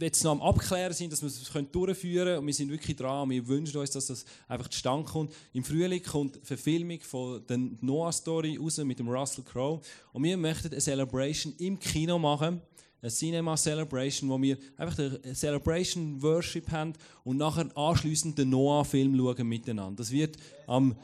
jetzt 0.00 0.24
noch 0.24 0.32
am 0.32 0.42
Abklären 0.42 0.92
sind, 0.92 1.12
dass 1.12 1.22
wir 1.22 1.28
es 1.28 1.70
durchführen 1.70 2.24
können. 2.24 2.38
Und 2.38 2.46
wir 2.46 2.54
sind 2.54 2.70
wirklich 2.70 2.96
dran. 2.96 3.30
Wir 3.30 3.46
wünschen 3.46 3.78
uns, 3.78 3.90
dass 3.90 4.06
das 4.06 4.24
einfach 4.48 4.68
zustande 4.68 5.04
kommt. 5.04 5.32
Im 5.52 5.64
Frühling 5.64 6.02
kommt 6.02 6.36
die 6.36 6.40
Verfilmung 6.46 7.00
von 7.00 7.46
der 7.46 7.58
Noah-Story 7.80 8.56
raus 8.56 8.78
mit 8.78 8.98
dem 8.98 9.08
Russell 9.08 9.44
Crowe. 9.44 9.80
Und 10.12 10.22
wir 10.22 10.36
möchten 10.36 10.68
eine 10.68 10.80
Celebration 10.80 11.54
im 11.58 11.78
Kino 11.78 12.18
machen. 12.18 12.62
Eine 13.02 13.10
Cinema 13.10 13.56
Celebration, 13.56 14.28
wo 14.28 14.40
wir 14.40 14.58
einfach 14.76 14.98
eine 14.98 15.34
Celebration 15.34 16.20
Worship 16.22 16.70
haben 16.70 16.92
und 17.24 17.38
nachher 17.38 17.66
anschließend 17.74 18.38
den 18.38 18.50
Noah-Film 18.50 19.16
schauen 19.16 19.48
miteinander. 19.48 19.96
Das 19.96 20.10
wird 20.10 20.36
am 20.66 20.94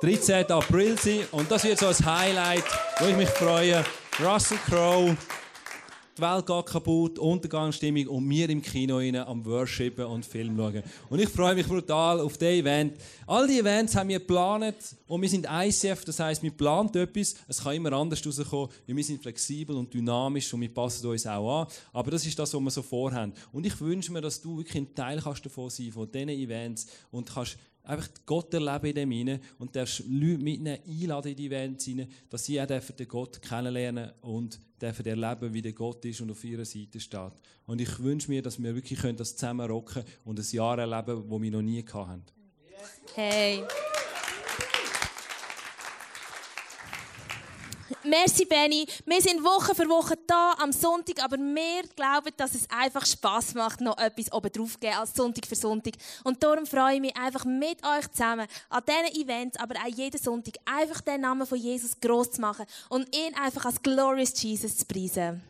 13. 0.00 0.50
April 0.50 0.98
sein 0.98 1.20
und 1.32 1.50
das 1.50 1.64
wird 1.64 1.78
so 1.78 1.86
ein 1.86 2.04
Highlight, 2.04 2.64
wo 2.98 3.06
ich 3.06 3.16
mich 3.16 3.28
freue. 3.28 3.84
Russell 4.20 4.58
Crowe 4.66 5.16
die 6.16 6.22
Welt 6.22 6.46
geht 6.46 6.66
kaputt, 6.66 7.18
Untergangsstimmung 7.18 8.06
und 8.06 8.28
wir 8.28 8.48
im 8.48 8.62
Kino 8.62 8.98
rein 8.98 9.16
am 9.16 9.44
Worshipen 9.44 10.04
und 10.04 10.24
Film 10.24 10.56
schauen. 10.56 10.82
Und 11.08 11.18
ich 11.18 11.28
freue 11.28 11.54
mich 11.54 11.66
brutal 11.66 12.20
auf 12.20 12.38
dieses 12.38 12.60
Event. 12.60 12.96
All 13.26 13.46
die 13.46 13.58
Events 13.58 13.96
haben 13.96 14.08
wir 14.08 14.18
geplant 14.18 14.76
und 15.06 15.22
wir 15.22 15.28
sind 15.28 15.46
ICF, 15.50 16.04
das 16.04 16.20
heisst, 16.20 16.42
wir 16.42 16.50
planen 16.50 16.94
etwas. 16.94 17.34
Es 17.48 17.62
kann 17.62 17.74
immer 17.74 17.92
anders 17.92 18.24
rauskommen, 18.24 18.68
weil 18.86 18.96
wir 18.96 19.04
sind 19.04 19.22
flexibel 19.22 19.76
und 19.76 19.92
dynamisch 19.92 20.52
und 20.54 20.60
wir 20.60 20.72
passen 20.72 21.06
uns 21.06 21.26
auch 21.26 21.62
an. 21.62 21.66
Aber 21.92 22.10
das 22.10 22.24
ist 22.24 22.38
das, 22.38 22.54
was 22.54 22.60
wir 22.60 22.70
so 22.70 22.82
vorhaben. 22.82 23.32
Und 23.52 23.66
ich 23.66 23.80
wünsche 23.80 24.12
mir, 24.12 24.20
dass 24.20 24.40
du 24.40 24.58
wirklich 24.58 24.76
ein 24.76 24.94
Teil 24.94 25.20
kannst 25.20 25.44
davon 25.44 25.70
sein, 25.70 25.92
von 25.92 26.10
diesen 26.10 26.28
Events 26.28 26.86
und 27.10 27.32
kannst 27.32 27.58
einfach 27.84 28.08
Gott 28.26 28.52
erleben 28.54 28.86
in 28.86 28.94
dem 28.94 29.10
hinein 29.10 29.40
und 29.58 29.76
darfst 29.76 30.00
Leute 30.08 30.42
mitnehmen, 30.42 30.78
einladen 30.86 31.30
in 31.30 31.36
die 31.36 31.46
Events 31.46 31.84
hinein, 31.84 32.08
dass 32.28 32.44
sie 32.44 32.60
auch 32.60 32.66
den 32.66 33.08
Gott 33.08 33.40
kennenlernen 33.40 34.10
und 34.22 34.58
dürfen 34.80 35.06
erleben, 35.06 35.52
wie 35.52 35.62
der 35.62 35.72
Gott 35.72 36.04
ist 36.04 36.20
und 36.20 36.30
auf 36.30 36.42
ihrer 36.44 36.64
Seite 36.64 36.98
steht. 36.98 37.32
Und 37.66 37.80
ich 37.80 37.98
wünsche 38.00 38.30
mir, 38.30 38.42
dass 38.42 38.62
wir 38.62 38.74
wirklich 38.74 39.00
das 39.16 39.36
zusammen 39.36 39.70
rocken 39.70 40.02
und 40.24 40.38
ein 40.38 40.46
Jahr 40.50 40.78
erleben, 40.78 41.28
das 41.30 41.42
wir 41.42 41.50
noch 41.50 41.62
nie 41.62 41.84
hatten. 41.84 42.22
Hey. 43.14 43.62
Merci, 48.02 48.44
Benny. 48.44 48.86
Wir 49.04 49.20
sind 49.20 49.42
Woche 49.42 49.74
für 49.74 49.88
Woche 49.88 50.18
da 50.26 50.54
am 50.58 50.72
Sonntag, 50.72 51.22
aber 51.22 51.36
wir 51.36 51.82
glauben, 51.94 52.32
dass 52.36 52.54
es 52.54 52.68
einfach 52.70 53.04
Spaß 53.04 53.54
macht, 53.54 53.80
noch 53.80 53.98
etwas 53.98 54.32
oben 54.32 54.50
drauf 54.50 54.72
zu 54.72 54.78
geben 54.78 54.94
als 54.94 55.14
Sonntag 55.14 55.46
für 55.46 55.54
Sonntag. 55.54 55.94
Und 56.22 56.42
darum 56.42 56.66
freue 56.66 56.94
ich 56.94 57.00
mich 57.00 57.16
einfach 57.16 57.44
mit 57.44 57.78
euch 57.84 58.10
zusammen 58.10 58.46
an 58.70 58.82
diesen 58.86 59.22
Events, 59.22 59.58
aber 59.58 59.74
auch 59.76 59.96
jeden 59.96 60.20
Sonntag 60.20 60.54
einfach 60.64 61.00
den 61.02 61.20
Namen 61.20 61.46
von 61.46 61.58
Jesus 61.58 61.98
groß 62.00 62.32
zu 62.32 62.40
machen 62.40 62.66
und 62.88 63.14
ihn 63.14 63.34
einfach 63.34 63.66
als 63.66 63.82
Glorious 63.82 64.40
Jesus 64.42 64.78
zu 64.78 64.86
preisen. 64.86 65.42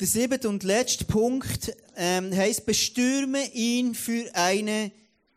Der 0.00 0.06
siebte 0.06 0.48
und 0.48 0.62
letzte 0.62 1.04
Punkt 1.04 1.76
ähm, 1.94 2.34
heißt, 2.34 2.64
bestürme 2.64 3.46
ihn 3.52 3.94
für 3.94 4.30
eine 4.34 4.90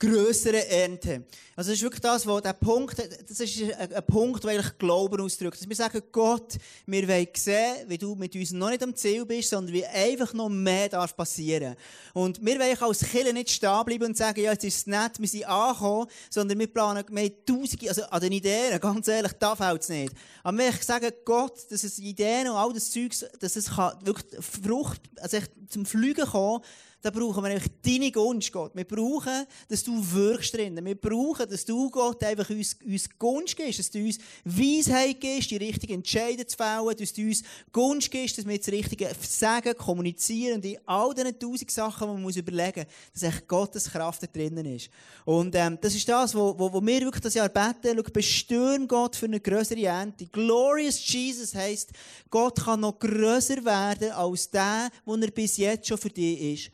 größere 0.04 0.68
Ernte. 0.68 1.24
Also 1.56 1.70
das 1.70 1.78
ist 1.78 1.84
wirklich 1.84 2.02
das, 2.02 2.28
wo 2.28 2.40
der 2.40 2.54
Punkt, 2.54 2.98
das 2.98 3.40
ist 3.40 3.62
ein, 3.78 4.06
Punkt, 4.06 4.44
der 4.44 4.52
eigentlich 4.52 4.78
Glauben 4.78 5.22
ausdrückt. 5.22 5.62
Dass 5.62 5.70
wir 5.70 5.76
sagen, 5.76 6.02
Gott, 6.12 6.58
wir 6.86 7.08
wollen 7.08 7.28
sehen, 7.36 7.86
wie 7.88 7.98
du 7.98 8.16
mit 8.16 8.36
uns 8.36 8.52
noch 8.52 8.70
nicht 8.70 8.84
am 8.84 8.96
Ziel 8.96 9.26
bist, 9.26 9.50
sondern 9.50 9.74
wie 9.74 9.86
einfach 9.86 10.34
noch 10.34 10.50
mehr 10.50 10.90
darf 10.90 11.16
passieren. 11.16 11.76
Und 12.14 12.44
wir 12.44 12.60
wollen 12.60 12.78
als 12.82 13.00
Kirche 13.00 13.34
nicht 13.34 13.52
stehen 13.52 13.86
bleiben 13.86 14.06
und 14.06 14.18
sagen, 14.18 14.42
ja, 14.42 14.52
jetzt 14.52 14.66
ist 14.66 14.78
es 14.78 14.88
nett, 14.88 15.20
wir 15.20 15.28
sind 15.28 15.46
angekommen, 15.46 16.08
sondern 16.30 16.60
wir 16.60 16.68
planen, 16.68 17.06
wir 17.10 17.46
tausende, 17.46 17.88
also 17.88 18.04
an 18.04 18.22
den 18.22 18.32
Ideen, 18.34 18.80
ganz 18.80 19.08
ehrlich, 19.08 19.34
da 19.34 19.56
fällt 19.56 19.84
es 19.84 19.90
nicht. 19.90 20.14
Aber 20.44 20.58
wir 20.58 20.72
sagen, 20.82 21.12
Gott, 21.24 21.60
dass 21.70 21.84
es 21.84 22.00
Ideen 22.00 22.50
und 22.50 22.56
all 22.56 22.74
das 22.74 22.92
Zeugs, 22.92 23.26
dass 23.40 23.56
es 23.56 23.70
wirklich 24.02 24.44
Frucht, 24.44 25.02
also 25.22 25.38
zum 25.70 25.86
Flügen 25.86 26.26
kommen, 26.26 26.64
da 27.04 27.10
brauchen 27.10 27.44
wir 27.44 27.50
einfach 27.52 27.68
deine 27.86 28.10
Gunst, 28.12 28.50
Gott. 28.54 28.72
Wir 28.74 28.86
brauchen, 28.86 29.46
dass 29.68 29.84
du 29.84 29.94
wirkst 30.14 30.54
drinnen. 30.54 30.86
Wir 30.86 30.96
brauchen, 30.96 31.50
dass 31.50 31.66
du, 31.66 31.90
Gott, 31.90 32.24
einfach 32.24 32.50
uns, 32.50 32.78
uns 32.82 33.10
Gunst 33.20 33.58
gibst, 33.58 33.80
dass 33.80 33.92
du 33.92 34.00
uns 34.00 34.20
Weisheit 34.46 35.20
gibst, 35.20 35.52
die 35.52 35.58
richtigen 35.58 35.96
Entscheidungen 35.96 36.48
zu 36.48 36.56
fällen, 36.56 36.96
dass 36.98 37.12
du 37.12 37.24
uns 37.24 37.44
Gunst 37.74 38.10
gibst, 38.10 38.38
dass 38.38 38.48
wir 38.48 38.58
das 38.58 38.70
Richtige 38.70 39.10
sagen, 39.20 39.76
kommunizieren 39.78 40.56
und 40.56 40.66
in 40.66 40.78
all 40.86 41.14
diesen 41.14 41.38
tausend 41.38 41.72
Sachen, 41.72 42.08
die 42.08 42.14
man 42.14 42.22
muss 42.22 42.38
überlegen 42.38 42.86
muss, 42.86 43.22
dass 43.22 43.24
echt 43.24 43.48
Gottes 43.50 43.92
Kraft 43.92 44.24
da 44.24 44.28
drinnen 44.28 44.66
ist. 44.66 44.90
Und 45.26 45.56
ähm, 45.56 45.78
das 45.82 45.94
ist 45.96 46.08
das, 46.08 46.34
wo, 46.34 46.58
wo, 46.58 46.72
wo 46.72 46.82
wir 46.82 47.02
wirklich 47.02 47.22
das 47.22 47.34
Jahr 47.34 47.50
beten. 47.50 47.98
Schau, 47.98 48.14
bestürm 48.14 48.88
Gott 48.88 49.18
für 49.18 49.26
eine 49.26 49.42
größere 49.42 49.84
Ernte. 49.84 50.26
Glorious 50.28 51.06
Jesus 51.06 51.54
heisst, 51.54 51.92
Gott 52.30 52.64
kann 52.64 52.80
noch 52.80 52.98
grösser 52.98 53.66
werden 53.66 54.12
als 54.12 54.50
der, 54.50 54.90
wo 55.04 55.16
er 55.16 55.32
bis 55.32 55.58
jetzt 55.58 55.90
schon 55.90 55.98
für 55.98 56.10
dich 56.10 56.40
ist. 56.40 56.72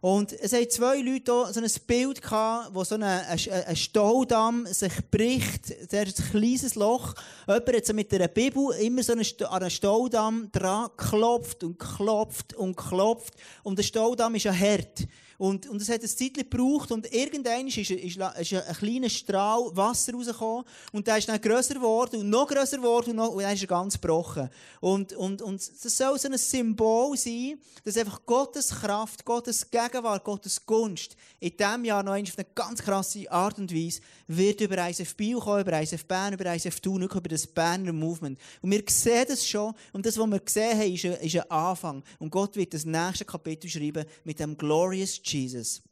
Und 0.00 0.32
es 0.32 0.54
haben 0.54 0.70
zwei 0.70 0.96
Leute 1.00 1.30
hier 1.30 1.52
so 1.52 1.60
ein 1.60 1.86
Bild 1.86 2.22
gehabt, 2.22 2.74
wo 2.74 2.82
so 2.84 2.94
ein, 2.94 3.02
ein, 3.02 3.76
Staudamm 3.76 4.66
sich 4.66 4.92
bricht. 5.10 5.92
Der 5.92 6.06
ist 6.06 6.20
ein 6.20 6.30
kleines 6.30 6.74
Loch. 6.74 7.14
Jemand 7.46 7.76
hat 7.76 7.86
so 7.86 7.92
mit 7.92 8.12
einer 8.14 8.28
Bibel 8.28 8.70
immer 8.80 9.02
so 9.02 9.12
an 9.12 9.20
einen 9.50 9.70
Staudamm 9.70 10.50
dran 10.52 10.88
klopft 10.96 11.64
und 11.64 11.78
klopft 11.78 12.54
und 12.54 12.76
klopft. 12.76 13.34
Und 13.62 13.78
der 13.78 13.82
Staudamm 13.82 14.34
ist 14.36 14.44
ja 14.44 14.54
hart. 14.54 15.06
Und, 15.40 15.66
und 15.70 15.80
es 15.80 15.88
hat 15.88 16.02
ein 16.02 16.06
Zeit 16.06 16.34
gebraucht 16.34 16.92
und 16.92 17.10
irgendwann 17.14 17.66
ist, 17.66 17.78
ist, 17.78 17.90
ist, 17.92 18.18
ist 18.18 18.52
ein 18.52 18.74
kleiner 18.74 19.08
Strahl 19.08 19.74
Wasser 19.74 20.12
rausgekommen 20.12 20.66
und 20.92 21.06
der 21.06 21.16
ist 21.16 21.30
dann 21.30 21.40
grösser 21.40 21.76
geworden 21.76 22.20
und 22.20 22.28
noch 22.28 22.46
grösser 22.46 22.76
geworden 22.76 23.12
und, 23.12 23.16
noch, 23.16 23.30
und 23.30 23.42
dann 23.42 23.54
ist 23.54 23.62
er 23.62 23.66
ganz 23.66 23.98
gebrochen. 23.98 24.50
Und, 24.80 25.14
und, 25.14 25.40
und 25.40 25.58
das 25.58 25.96
soll 25.96 26.18
so 26.18 26.28
ein 26.28 26.36
Symbol 26.36 27.16
sein, 27.16 27.58
dass 27.84 27.96
einfach 27.96 28.20
Gottes 28.26 28.68
Kraft, 28.68 29.24
Gottes 29.24 29.70
Gegenwart, 29.70 30.24
Gottes 30.24 30.66
Gunst 30.66 31.16
in 31.38 31.56
diesem 31.56 31.86
Jahr 31.86 32.02
noch 32.02 32.12
auf 32.12 32.38
eine 32.38 32.46
ganz 32.54 32.82
krasse 32.82 33.32
Art 33.32 33.58
und 33.58 33.74
Weise 33.74 34.02
wird 34.36 34.60
über 34.60 34.88
ISF 34.88 35.16
Biel 35.16 35.38
kommen, 35.38 35.62
über 35.62 35.80
ISF 35.80 36.04
Bern, 36.04 36.34
über 36.34 36.54
ISF 36.54 36.78
Thun, 36.80 37.02
über 37.02 37.28
das 37.28 37.46
Berner 37.46 37.92
Movement. 37.92 38.38
Und 38.62 38.70
wir 38.70 38.82
sehen 38.88 39.24
das 39.26 39.46
schon 39.46 39.74
und 39.92 40.06
das, 40.06 40.16
was 40.18 40.26
wir 40.28 40.38
gesehen 40.38 40.78
haben, 40.78 40.94
ist 40.94 41.04
ein, 41.04 41.12
ist 41.14 41.36
ein 41.36 41.50
Anfang. 41.50 42.04
Und 42.18 42.30
Gott 42.30 42.54
wird 42.54 42.72
das 42.72 42.84
nächste 42.84 43.24
Kapitel 43.24 43.68
schreiben 43.68 44.04
mit 44.24 44.38
dem 44.38 44.56
Glorious 44.56 45.20
Jesus. 45.24 45.82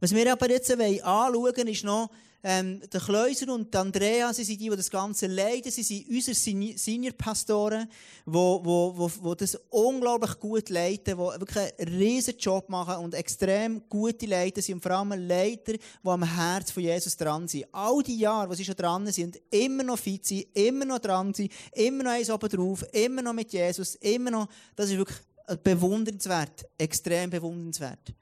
Was 0.00 0.14
wir 0.14 0.30
aber 0.30 0.50
jetzt 0.50 0.70
anschauen 0.70 1.34
wollen, 1.34 1.68
ist 1.68 1.84
noch, 1.84 2.10
ähm, 2.48 2.80
der 2.92 3.00
Kleuser 3.00 3.52
und 3.52 3.74
Andrea, 3.74 4.32
sie 4.32 4.44
sind 4.44 4.60
die, 4.60 4.70
die 4.70 4.76
das 4.76 4.88
Ganze 4.88 5.26
leiten. 5.26 5.68
Sie 5.72 5.82
sind 5.82 6.08
unsere 6.08 6.36
Senior-Pastoren, 6.78 7.88
die, 8.24 8.30
die, 8.30 8.92
die, 8.98 9.28
die 9.28 9.36
das 9.36 9.58
unglaublich 9.70 10.38
gut 10.38 10.68
leiten, 10.68 11.16
die 11.16 11.40
wirklich 11.40 11.72
einen 11.76 11.96
riesen 11.98 12.38
Job 12.38 12.68
machen 12.68 13.02
und 13.02 13.14
extrem 13.14 13.82
gute 13.88 14.26
Leiter 14.26 14.62
sind 14.62 14.76
und 14.76 14.82
vor 14.82 14.92
allem 14.92 15.26
Leiter, 15.26 15.72
die 15.72 15.80
am 16.04 16.22
Herz 16.22 16.70
von 16.70 16.84
Jesus 16.84 17.16
dran 17.16 17.48
sind. 17.48 17.66
All 17.72 18.00
die 18.04 18.18
Jahre, 18.18 18.48
wo 18.48 18.54
sie 18.54 18.64
schon 18.64 18.76
dran 18.76 19.10
sind, 19.10 19.40
immer 19.50 19.82
noch 19.82 19.98
fit 19.98 20.24
sind, 20.24 20.46
immer 20.54 20.84
noch 20.84 21.00
dran 21.00 21.34
sind, 21.34 21.50
immer 21.72 22.04
noch 22.04 22.12
eins 22.12 22.30
oben 22.30 22.48
drauf, 22.48 22.84
immer 22.92 23.22
noch 23.22 23.32
mit 23.32 23.52
Jesus, 23.52 23.96
immer 23.96 24.30
noch, 24.30 24.48
das 24.76 24.90
ist 24.90 24.98
wirklich 24.98 25.18
bewundernswert, 25.64 26.64
extrem 26.78 27.28
bewundernswert. 27.28 28.14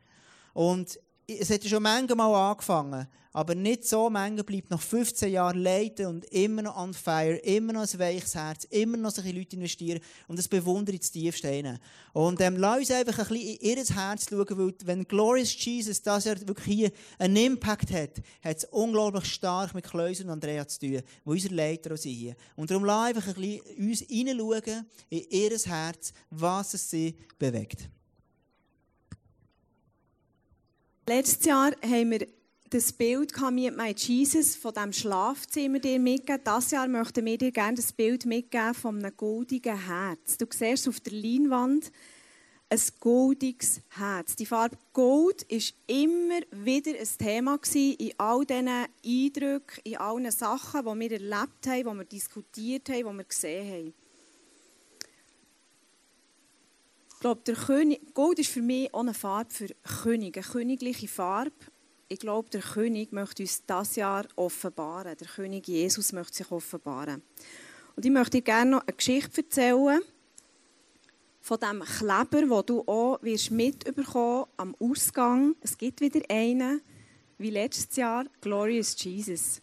Und 0.55 0.99
es 1.27 1.51
hat 1.51 1.65
ja 1.65 1.71
schon 1.71 1.83
manchmal 1.83 2.35
angefangen, 2.35 3.07
aber 3.33 3.55
nicht 3.55 3.85
so. 3.85 4.11
Manche 4.11 4.45
bleibt 4.45 4.71
nach 4.71 4.81
15 4.81 5.33
Jahren 5.33 5.59
leiten 5.59 6.07
und 6.07 6.25
immer 6.27 6.63
noch 6.63 6.77
on 6.77 6.95
fire, 6.95 7.37
immer 7.37 7.73
noch 7.73 7.83
ein 7.83 7.99
weiches 7.99 8.35
Herz, 8.35 8.65
immer 8.65 8.97
noch 8.97 9.11
solche 9.11 9.33
Leute 9.33 9.57
investieren 9.57 10.01
und 10.29 10.39
das 10.39 10.49
bewundere 10.49 10.97
ich 10.97 11.11
tiefst 11.11 11.45
rein. 11.45 11.79
Und 12.13 12.41
ähm, 12.41 12.57
lass 12.57 12.79
uns 12.79 12.91
einfach 12.91 13.19
ein 13.19 13.29
bisschen 13.29 13.59
in 13.59 13.77
ihr 13.77 13.85
Herz 13.85 14.27
schauen, 14.29 14.47
weil 14.51 14.75
wenn 14.85 15.05
Glorious 15.05 15.65
Jesus 15.65 16.03
das 16.03 16.25
ja 16.25 16.39
wirklich 16.47 16.75
hier 16.75 16.93
einen 17.19 17.37
Impact 17.37 17.91
hat, 17.91 18.23
hat 18.43 18.59
es 18.59 18.65
unglaublich 18.67 19.25
stark 19.25 19.75
mit 19.75 19.85
Kleuser 19.85 20.25
und 20.25 20.31
Andrea 20.31 20.67
zu 20.69 20.81
tun, 20.81 21.03
wo 21.25 21.33
unsere 21.33 21.55
Leiter 21.55 21.95
auch 21.95 21.99
sind 21.99 22.13
hier. 22.13 22.37
Und 22.55 22.71
darum 22.71 22.85
lass 22.85 23.09
einfach 23.09 23.29
ein 23.29 23.35
bisschen 23.35 23.61
uns 23.79 24.01
hineinschauen 24.01 24.87
in 25.09 25.25
ihr 25.31 25.59
Herz, 25.59 26.13
was 26.31 26.75
es 26.75 26.91
sie 26.91 27.17
bewegt. 27.39 27.89
Letztes 31.07 31.45
Jahr 31.45 31.73
haben 31.83 32.13
wir 32.13 32.27
das 32.71 32.91
Bild 32.91 33.39
mit 33.51 33.77
My 33.77 33.95
Jesus 33.95 34.57
von 34.57 34.73
dem 34.73 34.91
Schlafzimmer 34.91 35.79
dir 35.79 36.01
mitgeben. 36.01 36.41
Dieses 36.47 36.71
Jahr 36.71 36.89
möchten 36.89 37.27
wir 37.27 37.37
dir 37.37 37.53
gerne 37.53 37.77
das 37.77 37.93
Bild 37.93 38.25
mitgeben 38.25 38.73
von 38.73 38.99
einem 38.99 39.15
goldigen 39.15 39.87
Herz. 39.87 40.39
Du 40.39 40.47
siehst 40.51 40.89
auf 40.89 41.01
der 41.01 41.13
Leinwand 41.13 41.93
ein 42.71 42.81
goldiges 43.01 43.83
Herz. 43.91 44.35
Die 44.37 44.47
Farbe 44.47 44.79
Gold 44.95 45.43
ist 45.43 45.75
immer 45.87 46.41
wieder 46.53 46.93
ein 46.93 47.09
Thema 47.19 47.59
in 47.75 48.15
all 48.17 48.47
diesen 48.47 48.69
Eindrücken, 48.69 49.81
in 49.85 49.99
allen 49.99 50.31
Sachen, 50.31 50.81
die 50.87 51.01
wir 51.01 51.13
erlebt 51.13 51.67
haben, 51.67 51.85
die 51.91 51.99
wir 51.99 52.05
diskutiert 52.05 52.89
haben, 52.89 53.11
die 53.11 53.19
wir 53.19 53.25
gesehen 53.25 53.71
haben. 53.71 53.95
Glaube, 57.25 57.41
der 57.47 57.55
König, 57.55 58.13
Gold 58.13 58.39
ist 58.39 58.51
für 58.51 58.61
mich 58.61 58.93
auch 58.93 59.01
eine 59.01 59.15
Farbe 59.15 59.51
für 59.51 59.69
König, 60.03 60.37
eine 60.37 60.45
königliche 60.45 61.09
Farbe. 61.09 61.53
Ich 62.09 62.19
glaube, 62.19 62.51
der 62.51 62.61
König 62.61 63.13
möchte 63.13 63.43
uns 63.43 63.65
das 63.67 63.97
Jahr 63.97 64.27
offenbaren. 64.37 65.17
Der 65.17 65.27
König 65.27 65.67
Jesus 65.67 66.13
möchte 66.13 66.37
sich 66.37 66.51
offenbaren. 66.51 67.23
Und 67.97 68.05
ich 68.05 68.11
möchte 68.11 68.33
dir 68.33 68.43
gerne 68.43 68.73
noch 68.73 68.83
eine 68.83 68.93
Geschichte 68.93 69.41
erzählen 69.41 70.03
von 71.41 71.59
dem 71.61 71.83
Kleber, 71.83 72.51
wo 72.51 72.61
du 72.61 72.83
auch 72.87 73.23
wirst 73.23 73.51
mitbekommen 73.51 74.45
am 74.59 74.77
Ausgang. 74.79 75.55
Es 75.63 75.79
gibt 75.79 76.03
wieder 76.03 76.21
einen, 76.29 76.83
wie 77.39 77.49
letztes 77.49 77.97
Jahr, 77.97 78.27
Glorious 78.43 79.03
Jesus. 79.03 79.63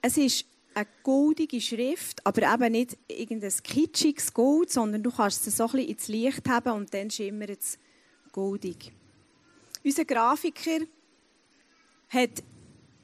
Es 0.00 0.16
ist 0.16 0.46
eine 0.74 0.86
goldige 1.02 1.60
Schrift, 1.60 2.24
aber 2.26 2.52
eben 2.52 2.72
nicht 2.72 2.96
irgendein 3.08 3.52
kitschiges 3.62 4.32
Gold, 4.32 4.70
sondern 4.70 5.02
du 5.02 5.10
kannst 5.10 5.46
es 5.46 5.56
so 5.56 5.64
ein 5.64 5.72
bisschen 5.72 5.88
ins 5.88 6.08
Licht 6.08 6.48
haben 6.48 6.72
und 6.72 6.94
dann 6.94 7.10
schimmert 7.10 7.60
es 7.60 7.78
goldig. 8.32 8.92
Unser 9.84 10.04
Grafiker 10.04 10.80
hat 12.08 12.42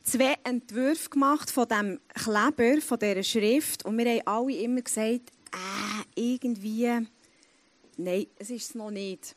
zwei 0.03 0.37
Entwürfe 0.45 1.11
gemacht 1.11 1.51
von 1.51 1.69
dem 1.69 2.01
Kleber, 2.15 2.81
von 2.81 2.99
dieser 2.99 3.23
Schrift 3.23 3.85
und 3.85 3.99
wir 3.99 4.07
haben 4.11 4.27
alle 4.27 4.57
immer 4.57 4.83
gesagt, 4.83 5.33
äh, 5.53 6.03
irgendwie, 6.15 7.07
nein, 7.97 8.27
es 8.39 8.51
ist 8.51 8.71
es 8.71 8.75
noch 8.75 8.91
nicht. 8.91 9.35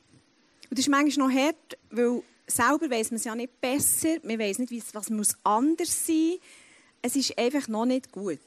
Und 0.70 0.78
das 0.78 0.86
ist 0.86 0.90
manchmal 0.90 1.28
noch 1.28 1.36
hart, 1.36 1.78
weil 1.90 2.22
selber 2.46 2.90
weiß 2.90 3.12
man 3.12 3.18
es 3.18 3.24
ja 3.24 3.36
nicht 3.36 3.60
besser, 3.62 4.18
man 4.24 4.40
weiß 4.40 4.60
nicht, 4.60 4.72
was 4.94 5.38
anders 5.44 6.06
sein 6.06 6.32
muss 6.32 6.40
es 7.02 7.16
ist 7.16 7.38
einfach 7.38 7.68
noch 7.68 7.86
nicht 7.86 8.12
gut. 8.12 8.40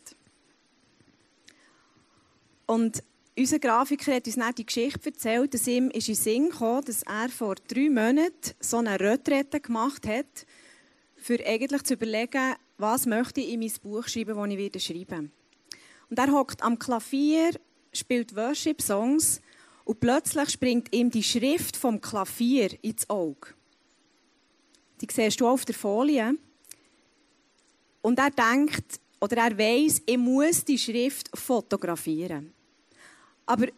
Und 2.67 3.03
unser 3.37 3.59
Grafiker 3.59 4.15
hat 4.15 4.27
uns 4.27 4.37
nicht 4.37 4.59
die 4.59 4.67
Geschichte 4.67 5.09
erzählt, 5.09 5.55
dass 5.55 5.67
ihm 5.67 5.91
in 5.91 6.01
Sinn 6.01 6.51
kam, 6.51 6.85
dass 6.85 7.03
er 7.03 7.29
vor 7.29 7.55
drei 7.55 7.89
Monaten 7.89 8.55
so 8.61 8.79
eine 8.79 9.01
Retrette 9.01 9.61
gemacht 9.61 10.07
hat, 10.07 10.47
für 11.17 11.39
eigentlich 11.47 11.83
zu 11.85 11.95
überlegen, 11.95 12.55
was 12.79 13.07
möchte 13.07 13.41
ich 13.41 13.53
in 13.53 13.61
mein 13.61 13.73
Buch 13.83 14.09
schreiben, 14.09 14.37
das 14.37 14.49
ich 14.51 14.59
wieder 14.59 14.81
schreiben 14.81 15.33
Und 16.11 16.19
er 16.19 16.33
hockt 16.33 16.63
am 16.63 16.79
Klavier, 16.79 17.51
spielt 17.93 18.35
Worship-Songs 18.35 19.41
und 19.85 20.01
plötzlich 20.01 20.51
springt 20.51 20.95
ihm 20.95 21.11
die 21.11 21.23
Schrift 21.23 21.77
vom 21.77 22.01
Klavier 22.01 22.71
ins 22.83 23.09
Auge. 23.09 23.55
Die 25.01 25.09
siehst 25.11 25.41
du 25.41 25.49
auf 25.49 25.65
der 25.65 25.75
Folie. 25.75 26.37
Und 28.03 28.19
er 28.19 28.31
denkt, 28.31 29.01
oder 29.21 29.37
er 29.37 29.57
weiß, 29.57 30.03
ich 30.05 30.19
muss 30.19 30.65
die 30.65 30.79
Schrift 30.79 31.31
fotografieren. 31.33 32.53
Aber 33.47 33.69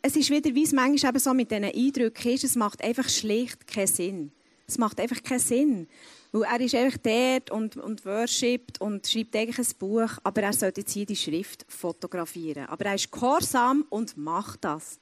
es 0.00 0.16
ist 0.16 0.30
wieder, 0.30 0.54
wie 0.54 0.64
es 0.64 0.72
manchmal 0.72 1.10
eben 1.10 1.18
so 1.18 1.34
mit 1.34 1.50
diesen 1.50 1.64
Eindrücken 1.64 2.32
ist, 2.32 2.44
es 2.44 2.56
macht 2.56 2.82
einfach 2.82 3.08
schlicht 3.08 3.66
keinen 3.66 3.86
Sinn. 3.86 4.32
Es 4.66 4.78
macht 4.78 4.98
einfach 4.98 5.22
keinen 5.22 5.38
Sinn. 5.38 5.88
Weil 6.32 6.42
er 6.42 6.60
ist 6.60 6.74
einfach 6.74 6.98
dort 6.98 7.50
und, 7.50 7.76
und 7.76 8.04
worshipt 8.04 8.80
und 8.80 9.06
schreibt 9.06 9.36
eigentlich 9.36 9.58
ein 9.58 9.78
Buch, 9.78 10.10
aber 10.22 10.42
er 10.42 10.52
sollte 10.52 10.80
jetzt 10.80 10.92
hier 10.92 11.06
die 11.06 11.16
Schrift 11.16 11.64
fotografieren. 11.68 12.66
Aber 12.66 12.86
er 12.86 12.94
ist 12.94 13.12
gehorsam 13.12 13.84
und 13.90 14.16
macht 14.16 14.64
das. 14.64 14.98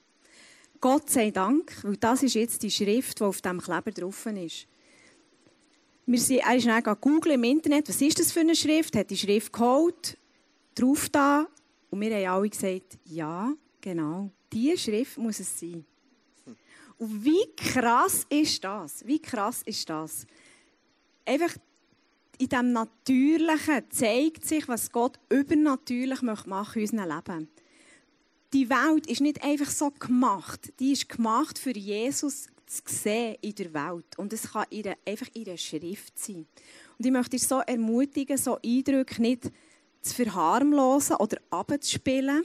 Gott 0.79 1.09
sei 1.09 1.31
Dank, 1.31 1.73
weil 1.83 1.95
das 1.97 2.23
ist 2.23 2.35
jetzt 2.35 2.61
die 2.61 2.71
Schrift, 2.71 3.19
die 3.19 3.23
auf 3.23 3.41
dem 3.41 3.61
Kleber 3.61 3.91
drauf 3.91 4.25
ist. 4.25 4.67
Wir 6.05 6.19
sind, 6.19 6.39
er 6.39 6.55
ist 6.55 6.67
dann 6.67 6.83
googeln 6.99 7.35
im 7.35 7.43
Internet, 7.43 7.87
was 7.87 8.01
ist 8.01 8.19
das 8.19 8.31
für 8.31 8.41
eine 8.41 8.55
Schrift, 8.55 8.95
hat 8.95 9.09
die 9.09 9.17
Schrift 9.17 9.53
geholt, 9.53 10.17
drauf 10.75 11.07
da, 11.09 11.47
und 11.89 12.01
wir 12.01 12.15
haben 12.15 12.39
alle 12.39 12.49
gesagt, 12.49 12.97
ja, 13.05 13.53
genau, 13.79 14.31
diese 14.51 14.77
Schrift 14.77 15.17
muss 15.17 15.39
es 15.39 15.59
sein. 15.59 15.85
Und 16.97 17.23
wie 17.23 17.45
krass 17.55 18.25
ist 18.29 18.63
das? 18.63 19.05
Wie 19.05 19.21
krass 19.21 19.61
ist 19.63 19.89
das? 19.89 20.25
Einfach 21.25 21.55
in 22.37 22.49
dem 22.49 22.71
Natürlichen 22.73 23.83
zeigt 23.89 24.45
sich, 24.45 24.67
was 24.67 24.91
Gott 24.91 25.19
übernatürlich 25.29 26.21
machen 26.21 26.49
möchte 26.49 26.79
in 26.79 26.85
unserem 26.85 27.09
Leben. 27.09 27.49
Die 28.53 28.69
Welt 28.69 29.07
ist 29.07 29.21
nicht 29.21 29.43
einfach 29.43 29.69
so 29.69 29.91
gemacht. 29.91 30.73
Die 30.79 30.91
ist 30.91 31.09
gemacht 31.09 31.57
für 31.57 31.71
Jesus 31.71 32.47
zu 32.65 32.81
sehen 32.85 33.37
in 33.41 33.55
der 33.55 33.73
Welt. 33.73 34.17
Und 34.17 34.33
es 34.33 34.51
kann 34.51 34.65
ihre, 34.69 34.95
einfach 35.05 35.27
ihre 35.33 35.57
Schrift 35.57 36.17
sein. 36.17 36.45
Und 36.97 37.05
ich 37.05 37.11
möchte 37.11 37.31
dich 37.31 37.47
so 37.47 37.59
ermutigen, 37.59 38.37
so 38.37 38.57
Eindrücke 38.63 39.21
nicht 39.21 39.51
zu 40.01 40.15
verharmlosen 40.15 41.15
oder 41.17 41.37
abzuspielen 41.49 42.43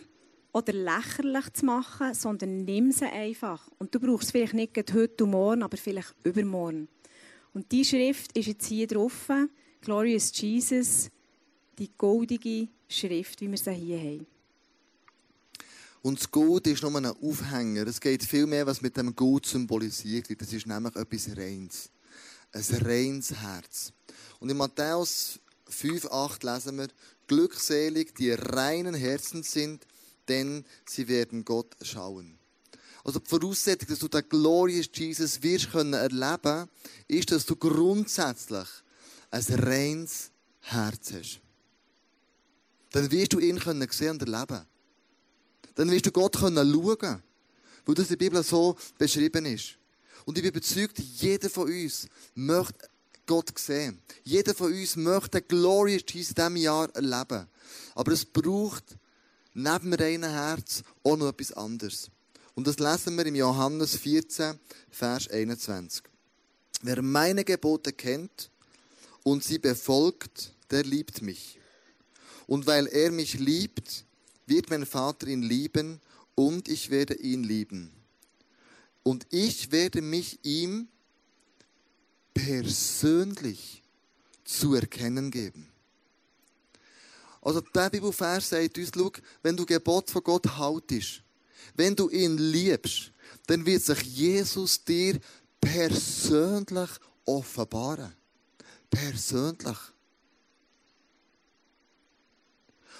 oder 0.52 0.72
lächerlich 0.72 1.52
zu 1.52 1.66
machen, 1.66 2.14
sondern 2.14 2.64
nimm 2.64 2.92
sie 2.92 3.06
einfach. 3.06 3.68
Und 3.78 3.94
du 3.94 4.00
brauchst 4.00 4.26
es 4.26 4.30
vielleicht 4.30 4.54
nicht 4.54 4.94
heute 4.94 5.24
und 5.24 5.30
morgen, 5.30 5.62
aber 5.62 5.76
vielleicht 5.76 6.14
übermorgen. 6.22 6.88
Und 7.52 7.70
die 7.72 7.84
Schrift 7.84 8.36
ist 8.36 8.46
jetzt 8.46 8.66
hier 8.66 8.86
drauf. 8.86 9.28
Glorious 9.80 10.32
Jesus, 10.34 11.10
die 11.78 11.90
goldige 11.96 12.68
Schrift, 12.88 13.40
wie 13.40 13.50
wir 13.50 13.58
sie 13.58 13.72
hier 13.72 13.98
haben. 13.98 14.26
Und 16.02 16.20
das 16.20 16.30
Gold 16.30 16.66
ist 16.66 16.82
nur 16.82 16.94
ein 16.96 17.06
Aufhänger. 17.06 17.86
Es 17.86 18.00
geht 18.00 18.22
viel 18.22 18.46
mehr, 18.46 18.66
was 18.66 18.80
mit 18.80 18.96
dem 18.96 19.14
Gold 19.14 19.46
symbolisiert 19.46 20.28
wird. 20.28 20.42
Das 20.42 20.52
ist 20.52 20.66
nämlich 20.66 20.94
etwas 20.94 21.36
Reins. 21.36 21.90
Ein 22.52 22.64
reines 22.82 23.32
Herz. 23.32 23.92
Und 24.38 24.50
in 24.50 24.56
Matthäus 24.56 25.40
5, 25.68 26.06
8 26.06 26.44
lesen 26.44 26.78
wir, 26.78 26.88
glückselig, 27.26 28.14
die 28.14 28.30
reinen 28.30 28.94
Herzen 28.94 29.42
sind, 29.42 29.86
denn 30.28 30.64
sie 30.86 31.08
werden 31.08 31.44
Gott 31.44 31.76
schauen. 31.82 32.38
Also 33.04 33.20
die 33.20 33.28
Voraussetzung, 33.28 33.88
dass 33.88 33.98
du 33.98 34.08
den 34.08 34.28
Glorious 34.28 34.88
Jesus 34.92 35.42
wirst 35.42 35.70
können 35.70 35.94
erleben, 35.94 36.68
ist, 37.06 37.30
dass 37.30 37.46
du 37.46 37.56
grundsätzlich 37.56 38.68
ein 39.30 39.44
reines 39.54 40.30
Herz 40.60 41.12
hast. 41.12 41.40
Dann 42.90 43.10
wirst 43.10 43.32
du 43.32 43.38
ihn 43.38 43.58
können 43.58 43.88
sehen 43.90 44.10
und 44.10 44.22
erleben. 44.22 44.66
Dann 45.78 45.92
wirst 45.92 46.06
du 46.06 46.10
Gott 46.10 46.36
können 46.36 46.72
schauen, 46.72 47.22
weil 47.86 47.94
das 47.94 48.06
in 48.06 48.18
der 48.18 48.24
Bibel 48.24 48.42
so 48.42 48.76
beschrieben 48.98 49.46
ist. 49.46 49.78
Und 50.24 50.36
ich 50.36 50.42
bin 50.42 50.50
überzeugt, 50.50 50.98
jeder 50.98 51.48
von 51.48 51.68
uns 51.68 52.08
möchte 52.34 52.88
Gott 53.26 53.56
sehen. 53.56 54.02
Jeder 54.24 54.56
von 54.56 54.72
uns 54.72 54.96
möchte 54.96 55.40
Glorious 55.40 56.02
Jesus 56.12 56.30
in 56.30 56.34
diesem 56.34 56.56
Jahr 56.56 56.92
erleben. 56.96 57.46
Aber 57.94 58.10
es 58.10 58.24
braucht 58.24 58.96
neben 59.54 59.92
dem 59.92 59.94
reinen 59.94 60.32
Herz 60.32 60.82
auch 61.04 61.16
noch 61.16 61.28
etwas 61.28 61.52
anderes. 61.52 62.10
Und 62.56 62.66
das 62.66 62.80
lesen 62.80 63.16
wir 63.16 63.26
im 63.26 63.36
Johannes 63.36 63.94
14, 63.98 64.58
Vers 64.90 65.28
21. 65.28 66.02
Wer 66.82 67.02
meine 67.02 67.44
Gebote 67.44 67.92
kennt 67.92 68.50
und 69.22 69.44
sie 69.44 69.60
befolgt, 69.60 70.54
der 70.72 70.82
liebt 70.82 71.22
mich. 71.22 71.60
Und 72.48 72.66
weil 72.66 72.88
er 72.88 73.12
mich 73.12 73.34
liebt, 73.34 74.07
wird 74.48 74.70
mein 74.70 74.86
Vater 74.86 75.26
ihn 75.26 75.42
lieben 75.42 76.00
und 76.34 76.68
ich 76.68 76.90
werde 76.90 77.14
ihn 77.14 77.44
lieben. 77.44 77.92
Und 79.02 79.26
ich 79.30 79.72
werde 79.72 80.02
mich 80.02 80.38
ihm 80.44 80.88
persönlich 82.34 83.82
zu 84.44 84.74
erkennen 84.74 85.30
geben. 85.30 85.68
Also 87.40 87.60
der 87.60 87.90
Bibelvers 87.90 88.50
sagt 88.50 88.78
uns, 88.78 88.90
schau, 88.94 89.12
wenn 89.42 89.56
du 89.56 89.64
Gebot 89.64 90.10
von 90.10 90.22
Gott 90.22 90.46
haltest, 90.58 91.22
wenn 91.74 91.94
du 91.94 92.08
ihn 92.10 92.36
liebst, 92.36 93.12
dann 93.46 93.64
wird 93.64 93.82
sich 93.82 94.02
Jesus 94.02 94.84
dir 94.84 95.18
persönlich 95.60 96.90
offenbaren. 97.24 98.12
Persönlich. 98.90 99.78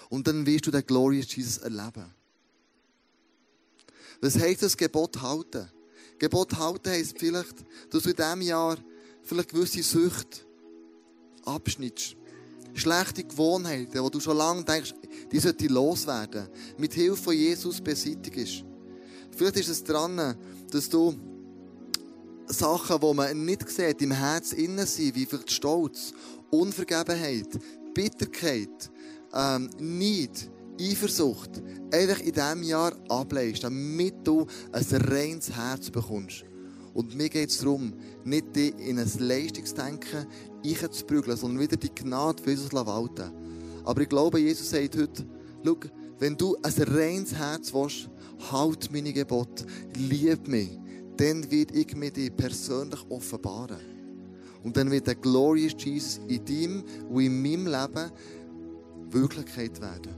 Und 0.08 0.26
dann 0.26 0.46
wirst 0.46 0.66
du 0.66 0.70
den 0.70 0.86
Glorious 0.86 1.34
Jesus 1.34 1.58
erleben. 1.58 2.14
Was 4.20 4.38
heisst 4.38 4.62
das 4.62 4.76
Gebot 4.76 5.20
halten? 5.20 5.70
Gebot 6.18 6.56
halten 6.58 6.90
heisst 6.90 7.18
vielleicht, 7.18 7.64
dass 7.90 8.02
du 8.02 8.10
in 8.10 8.16
diesem 8.16 8.40
Jahr 8.42 8.78
vielleicht 9.22 9.50
gewisse 9.50 9.82
Süchte 9.82 10.40
abschnittst. 11.44 12.16
Schlechte 12.74 13.24
Gewohnheiten, 13.24 14.02
wo 14.02 14.10
du 14.10 14.20
schon 14.20 14.36
lange 14.36 14.64
denkst, 14.64 14.94
die 15.30 15.38
sollten 15.38 15.68
loswerden. 15.68 16.48
Mit 16.76 16.94
Hilfe 16.94 17.22
von 17.22 17.34
Jesus 17.34 17.80
beseitigst. 17.80 18.64
Vielleicht 19.36 19.56
ist 19.56 19.68
es 19.68 19.84
dran, 19.84 20.36
dass 20.70 20.88
du 20.88 21.14
Sachen, 22.46 23.00
die 23.00 23.14
man 23.14 23.44
nicht 23.44 23.68
sieht, 23.68 24.02
im 24.02 24.12
Herz 24.12 24.52
innen 24.52 24.86
sind, 24.86 25.14
wie 25.14 25.26
vielleicht 25.26 25.52
Stolz, 25.52 26.12
Unvergebenheit, 26.50 27.48
Bitterkeit, 27.94 28.90
ähm, 29.34 29.70
Neid, 29.78 30.50
Eifersucht, 30.80 31.62
einfach 31.92 32.20
in 32.20 32.32
diesem 32.32 32.62
Jahr 32.62 32.92
ableist, 33.08 33.64
damit 33.64 34.14
du 34.26 34.46
ein 34.72 34.84
reines 34.84 35.50
Herz 35.54 35.90
bekommst. 35.90 36.44
Und 36.94 37.14
mir 37.14 37.28
geht 37.28 37.50
es 37.50 37.58
darum, 37.58 37.94
nicht 38.24 38.56
dich 38.56 38.74
in 38.78 38.98
ein 38.98 39.10
Leistungsdenken 39.18 40.26
einzuprügeln, 40.64 41.36
sondern 41.36 41.60
wieder 41.60 41.76
die 41.76 41.94
Gnade 41.94 42.42
für 42.42 42.50
Jesus 42.50 42.72
walten 42.72 43.32
Aber 43.84 44.00
ich 44.00 44.08
glaube, 44.08 44.40
Jesus 44.40 44.70
sagt 44.70 44.96
heute, 44.96 45.26
schau, 45.64 45.76
wenn 46.18 46.36
du 46.36 46.56
ein 46.62 46.72
reines 46.72 47.34
Herz 47.34 47.72
willst, 47.72 48.10
halt 48.50 48.90
meine 48.92 49.12
Gebote, 49.12 49.66
lieb 49.96 50.48
mich, 50.48 50.78
dann 51.16 51.48
wird 51.50 51.74
ich 51.74 51.94
mir 51.94 52.10
dich 52.10 52.34
persönlich 52.34 53.00
offenbaren. 53.08 53.98
Und 54.64 54.76
dann 54.76 54.90
wird 54.90 55.06
der 55.06 55.14
Glorious 55.14 55.76
Jesus 55.78 56.20
in 56.26 56.44
deinem 56.44 56.84
und 57.08 57.22
in 57.22 57.42
meinem 57.42 57.66
Leben 57.66 58.10
Wirklichkeit 59.10 59.80
werden. 59.80 60.14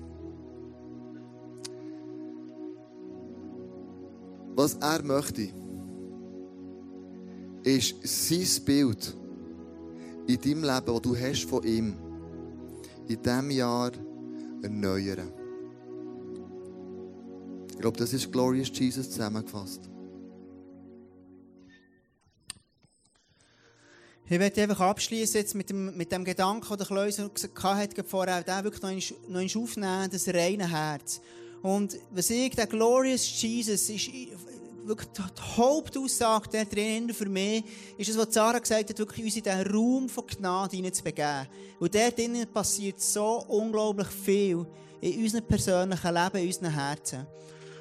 Was 4.54 4.74
er 4.74 5.02
möchte, 5.02 5.48
ist 7.62 7.94
sein 8.02 8.64
Bild 8.64 9.16
in 10.26 10.40
deinem 10.40 10.64
Leben, 10.64 10.86
das 10.86 11.02
du 11.02 11.16
hast 11.16 11.44
von 11.44 11.62
ihm, 11.62 11.94
in 13.08 13.22
diesem 13.22 13.50
Jahr 13.50 13.92
erneuern. 14.62 15.32
Ich 17.70 17.78
glaube, 17.78 17.98
das 17.98 18.12
ist 18.12 18.30
Glorious 18.30 18.70
Jesus 18.72 19.10
zusammengefasst. 19.10 19.88
Ich 24.32 24.38
möchte 24.38 24.62
einfach 24.62 24.78
abschließen 24.78 25.40
jetzt 25.40 25.56
mit 25.56 25.70
dem, 25.70 25.96
mit 25.96 26.12
dem 26.12 26.24
Gedanken, 26.24 26.68
den 26.68 26.78
der 26.78 26.86
Kleuser 26.86 27.28
hatte 27.64 28.04
vorher, 28.04 28.44
den 28.44 28.62
wirklich 28.62 29.12
noch 29.26 29.42
noch 29.42 29.56
aufnehmen, 29.56 30.08
das 30.08 30.28
reine 30.28 30.70
Herz. 30.70 31.20
Und 31.62 31.98
was 32.12 32.30
ich, 32.30 32.54
der 32.54 32.68
Glorious 32.68 33.42
Jesus, 33.42 33.90
ist 33.90 34.08
wirklich 34.84 35.08
die 35.08 35.22
Hauptaussage 35.56 36.48
da 36.52 36.64
drin 36.64 37.12
für 37.12 37.28
mich, 37.28 37.64
ist 37.98 38.10
es, 38.10 38.16
was 38.16 38.32
Sarah 38.32 38.60
gesagt 38.60 38.90
hat, 38.90 38.98
wirklich 39.00 39.24
uns 39.24 39.36
in 39.36 39.42
diesen 39.42 39.66
Raum 39.66 40.08
von 40.08 40.24
Gnade 40.28 40.76
hineinzubegeben. 40.76 41.48
Und 41.80 41.92
dort 41.92 42.16
drinnen 42.16 42.46
passiert 42.46 43.00
so 43.00 43.44
unglaublich 43.48 44.06
viel 44.06 44.64
in 45.00 45.24
unserem 45.24 45.44
persönlichen 45.44 46.14
Leben, 46.14 46.36
in 46.36 46.46
unseren 46.46 46.72
Herzen. 46.72 47.26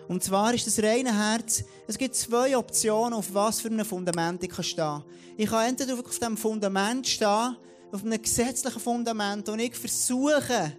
Und 0.10 0.24
zwar 0.24 0.56
ist 0.56 0.66
das 0.66 0.82
reine 0.82 1.16
Herz, 1.16 1.64
es 1.86 1.96
gibt 1.96 2.16
zwei 2.16 2.58
Optionen, 2.58 3.14
auf 3.14 3.32
was 3.32 3.62
für 3.62 3.68
einem 3.68 3.86
Fundament 3.86 4.44
ich 4.44 4.66
stehen 4.66 4.78
kann. 4.78 5.04
Ich 5.38 5.48
kann 5.48 5.70
entweder 5.70 5.94
auf 5.94 6.18
diesem 6.18 6.36
Fundament 6.36 7.08
stehen, 7.08 7.56
auf 7.92 8.04
einem 8.04 8.20
gesetzlichen 8.20 8.80
Fundament, 8.80 9.48
und 9.50 9.60
ich 9.60 9.76
versuche, 9.76 10.74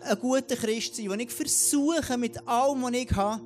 ein 0.00 0.18
guter 0.18 0.56
Christ 0.56 0.96
zu 0.96 1.02
sein, 1.02 1.10
wo 1.10 1.14
ich 1.14 1.30
versuche, 1.30 2.18
mit 2.18 2.48
allem, 2.48 2.82
was 2.82 2.92
ich 2.94 3.12
habe, 3.12 3.42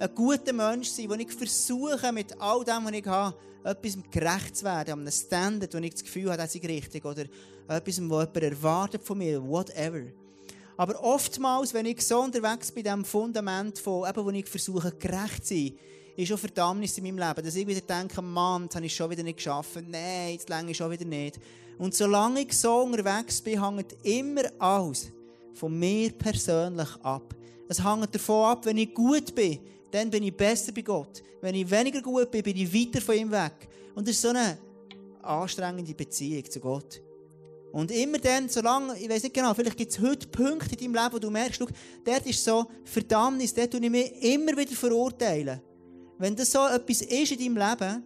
ein 0.00 0.14
guter 0.16 0.52
Mensch 0.52 0.88
zu 0.88 0.96
sein, 0.96 1.10
wo 1.10 1.14
ich 1.14 1.32
versuche, 1.32 2.10
mit 2.10 2.36
all 2.40 2.64
dem, 2.64 2.84
was 2.84 2.92
ich 2.92 3.06
habe, 3.06 3.36
etwas 3.62 3.98
gerecht 4.10 4.56
zu 4.56 4.64
werden, 4.64 4.94
an 4.94 5.00
einem 5.02 5.12
Standard, 5.12 5.72
wo 5.72 5.78
ich 5.78 5.92
das 5.92 6.02
Gefühl 6.02 6.26
habe, 6.28 6.38
das 6.38 6.56
ist 6.56 6.64
richtig, 6.64 7.04
oder 7.04 7.22
etwas, 7.68 7.86
was 7.86 7.94
jemand 7.94 8.36
erwartet 8.36 9.04
von 9.04 9.16
mir, 9.16 9.40
whatever. 9.40 10.02
Aber 10.80 10.98
oftmals, 11.04 11.74
wenn 11.74 11.84
ich 11.84 12.00
so 12.00 12.22
unterwegs 12.22 12.72
bin, 12.72 12.84
dem 12.84 13.04
Fundament 13.04 13.78
von, 13.78 14.08
eben, 14.08 14.24
wo 14.24 14.30
ich 14.30 14.46
versuche, 14.46 14.90
gerecht 14.92 15.46
zu 15.46 15.54
sein, 15.54 15.72
ist 16.16 16.32
auch 16.32 16.38
Verdammnis 16.38 16.96
in 16.96 17.04
meinem 17.04 17.18
Leben. 17.18 17.44
Dass 17.44 17.54
ich 17.54 17.66
wieder 17.66 17.82
denke, 17.82 18.22
Mann, 18.22 18.66
das 18.66 18.76
habe 18.76 18.86
ich 18.86 18.96
schon 18.96 19.10
wieder 19.10 19.22
nicht 19.22 19.36
geschafft. 19.36 19.76
Nein, 19.86 20.32
jetzt 20.32 20.48
länge 20.48 20.70
ich 20.70 20.78
schon 20.78 20.90
wieder 20.90 21.04
nicht. 21.04 21.38
Und 21.76 21.94
solange 21.94 22.40
ich 22.40 22.58
so 22.58 22.78
unterwegs 22.78 23.42
bin, 23.42 23.62
hängt 23.62 23.94
immer 24.04 24.44
alles 24.58 25.12
von 25.52 25.78
mir 25.78 26.12
persönlich 26.12 26.88
ab. 27.02 27.34
Es 27.68 27.84
hängt 27.84 28.14
davon 28.14 28.50
ab, 28.50 28.64
wenn 28.64 28.78
ich 28.78 28.94
gut 28.94 29.34
bin, 29.34 29.58
dann 29.90 30.08
bin 30.08 30.22
ich 30.22 30.34
besser 30.34 30.72
bei 30.72 30.80
Gott. 30.80 31.22
Wenn 31.42 31.56
ich 31.56 31.70
weniger 31.70 32.00
gut 32.00 32.30
bin, 32.30 32.42
bin 32.42 32.56
ich 32.56 32.72
weiter 32.72 33.02
von 33.02 33.16
ihm 33.16 33.30
weg. 33.30 33.68
Und 33.94 34.08
das 34.08 34.14
ist 34.14 34.22
so 34.22 34.30
eine 34.30 34.56
anstrengende 35.20 35.92
Beziehung 35.92 36.50
zu 36.50 36.58
Gott. 36.58 37.02
Und 37.72 37.90
immer 37.92 38.18
dann, 38.18 38.48
solange, 38.48 38.98
ich 38.98 39.08
weiß 39.08 39.22
nicht 39.22 39.34
genau, 39.34 39.54
vielleicht 39.54 39.76
gibt 39.76 39.92
es 39.92 40.00
heute 40.00 40.26
Punkte 40.26 40.74
in 40.74 40.92
deinem 40.92 41.02
Leben, 41.02 41.14
wo 41.14 41.18
du 41.18 41.30
merkst, 41.30 41.60
schau, 41.60 41.68
dort 42.04 42.26
ist 42.26 42.44
so 42.44 42.66
Verdammnis, 42.84 43.54
dort 43.54 43.70
tue 43.70 43.80
ich 43.80 43.90
mich 43.90 44.12
immer 44.22 44.56
wieder 44.56 44.72
verurteilen. 44.72 45.60
Wenn 46.18 46.34
das 46.34 46.50
so 46.50 46.66
etwas 46.66 47.02
ist 47.02 47.32
in 47.32 47.38
deinem 47.38 47.56
Leben, 47.68 48.04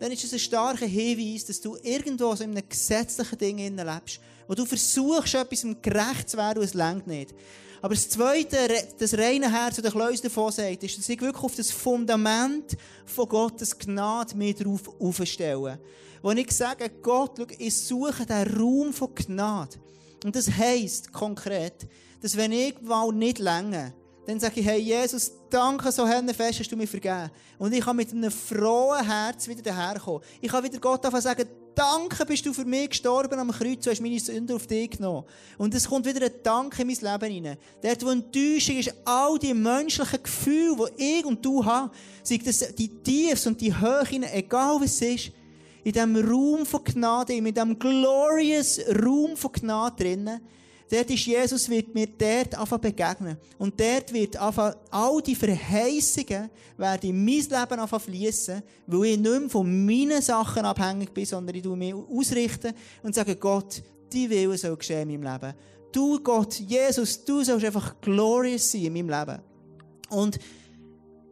dann 0.00 0.10
ist 0.10 0.24
es 0.24 0.32
ein 0.32 0.38
starker 0.38 0.86
Hinweis, 0.86 1.44
dass 1.44 1.60
du 1.60 1.76
irgendwo 1.82 2.34
so 2.34 2.42
in 2.42 2.50
einem 2.50 2.68
gesetzlichen 2.68 3.38
Ding 3.38 3.58
lebst, 3.58 4.20
wo 4.48 4.54
du 4.54 4.64
versuchst, 4.64 5.34
etwas 5.34 5.64
gerecht 5.80 6.28
zu 6.28 6.38
werden 6.38 6.58
und 6.58 6.64
es 6.64 6.74
längt 6.74 7.06
nicht. 7.06 7.34
Aber 7.82 7.94
das 7.94 8.08
Zweite, 8.08 8.56
das 8.96 9.18
reine 9.18 9.50
Herz, 9.50 9.82
das 9.82 9.92
Kleus 9.92 10.22
davon 10.22 10.52
sagt, 10.52 10.84
ist, 10.84 10.98
dass 10.98 11.08
ich 11.08 11.20
wirklich 11.20 11.42
auf 11.42 11.56
das 11.56 11.72
Fundament 11.72 12.76
von 13.04 13.28
Gottes 13.28 13.76
Gnade 13.76 14.36
mir 14.36 14.54
drauf 14.54 14.88
aufstelle. 15.00 15.80
Wo 16.22 16.30
ich 16.30 16.52
sage, 16.52 16.88
Gott, 17.02 17.32
schau, 17.36 17.46
ich 17.58 17.76
suche 17.76 18.24
den 18.24 18.56
Raum 18.56 18.92
von 18.92 19.12
Gnade. 19.12 19.76
Und 20.24 20.36
das 20.36 20.48
heisst 20.48 21.12
konkret, 21.12 21.88
dass 22.20 22.36
wenn 22.36 22.52
ich 22.52 22.80
mal 22.82 23.10
nicht 23.10 23.40
länger, 23.40 23.92
dann 24.26 24.38
sage 24.38 24.60
ich, 24.60 24.66
hey 24.66 24.78
Jesus, 24.78 25.32
danke 25.50 25.90
so 25.90 26.06
fest, 26.06 26.60
hast 26.60 26.70
du 26.70 26.76
mir 26.76 26.86
vergeben. 26.86 27.32
Und 27.58 27.72
ich 27.72 27.84
kann 27.84 27.96
mit 27.96 28.12
einem 28.12 28.30
frohen 28.30 29.04
Herz 29.04 29.48
wieder 29.48 29.62
daherkommen. 29.62 30.22
Ich 30.40 30.48
kann 30.48 30.62
wieder 30.62 30.78
Gott 30.78 31.04
einfach 31.04 31.20
sagen, 31.20 31.48
danke 31.74 32.24
bist 32.26 32.44
du 32.46 32.52
für 32.52 32.64
mich 32.64 32.90
gestorben 32.90 33.38
am 33.38 33.50
Kreuz, 33.50 33.84
du 33.84 33.90
hast 33.90 34.00
meine 34.00 34.18
Sünde 34.18 34.54
auf 34.54 34.66
dich 34.66 34.90
genommen. 34.90 35.24
Und 35.58 35.74
es 35.74 35.88
kommt 35.88 36.06
wieder 36.06 36.24
ein 36.26 36.32
Dank 36.42 36.78
in 36.78 36.86
mein 36.86 36.96
Leben 36.96 37.46
rein. 37.46 37.58
Dort, 37.82 38.04
wo 38.04 38.10
Enttäuschung 38.10 38.78
ist, 38.78 38.94
all 39.04 39.38
die 39.38 39.54
menschlichen 39.54 40.22
Gefühle, 40.22 40.90
die 40.98 41.18
ich 41.18 41.24
und 41.24 41.44
du 41.44 41.64
haben, 41.64 41.90
sei 42.22 42.38
das 42.38 42.74
die 42.74 42.88
Tiefs 42.88 43.46
und 43.46 43.60
die 43.60 43.74
Höhen, 43.74 44.24
egal 44.24 44.80
was 44.80 44.92
es 44.94 45.02
ist, 45.02 45.32
in 45.84 45.92
diesem 45.92 46.16
Raum 46.16 46.64
von 46.64 46.84
Gnade, 46.84 47.34
in 47.34 47.44
diesem 47.44 47.78
glorious 47.78 48.80
Raum 49.04 49.36
von 49.36 49.52
Gnade 49.52 49.96
drinnen, 49.96 50.40
Dort 50.92 51.08
ist 51.08 51.24
Jesus, 51.24 51.70
wird 51.70 51.94
mir 51.94 52.06
dort 52.06 52.54
anfangen 52.54 52.82
begegnen. 52.82 53.38
Und 53.56 53.80
dort 53.80 54.12
wird 54.12 54.36
anfangen, 54.36 54.74
all 54.90 55.22
die 55.22 55.34
Verheißungen 55.34 56.50
werden 56.76 57.08
in 57.08 57.24
mein 57.24 57.36
Leben 57.36 57.80
anfangen 57.80 58.02
fließen, 58.02 58.62
weil 58.88 59.04
ich 59.06 59.18
nicht 59.18 59.40
mehr 59.40 59.48
von 59.48 59.86
meinen 59.86 60.20
Sachen 60.20 60.66
abhängig 60.66 61.14
bin, 61.14 61.24
sondern 61.24 61.56
ich 61.56 61.64
mich 61.64 61.94
ausrichten 61.94 62.74
und 63.02 63.14
sage, 63.14 63.36
Gott, 63.36 63.82
die 64.12 64.28
Wille 64.28 64.58
soll 64.58 64.76
geschehen 64.76 65.08
in 65.08 65.22
meinem 65.22 65.32
Leben. 65.32 65.54
Du, 65.92 66.20
Gott, 66.20 66.60
Jesus, 66.60 67.24
du 67.24 67.42
sollst 67.42 67.64
einfach 67.64 67.98
glorious 68.02 68.70
sein 68.70 68.84
in 68.84 68.92
meinem 68.92 69.18
Leben. 69.18 69.40
Und 70.10 70.38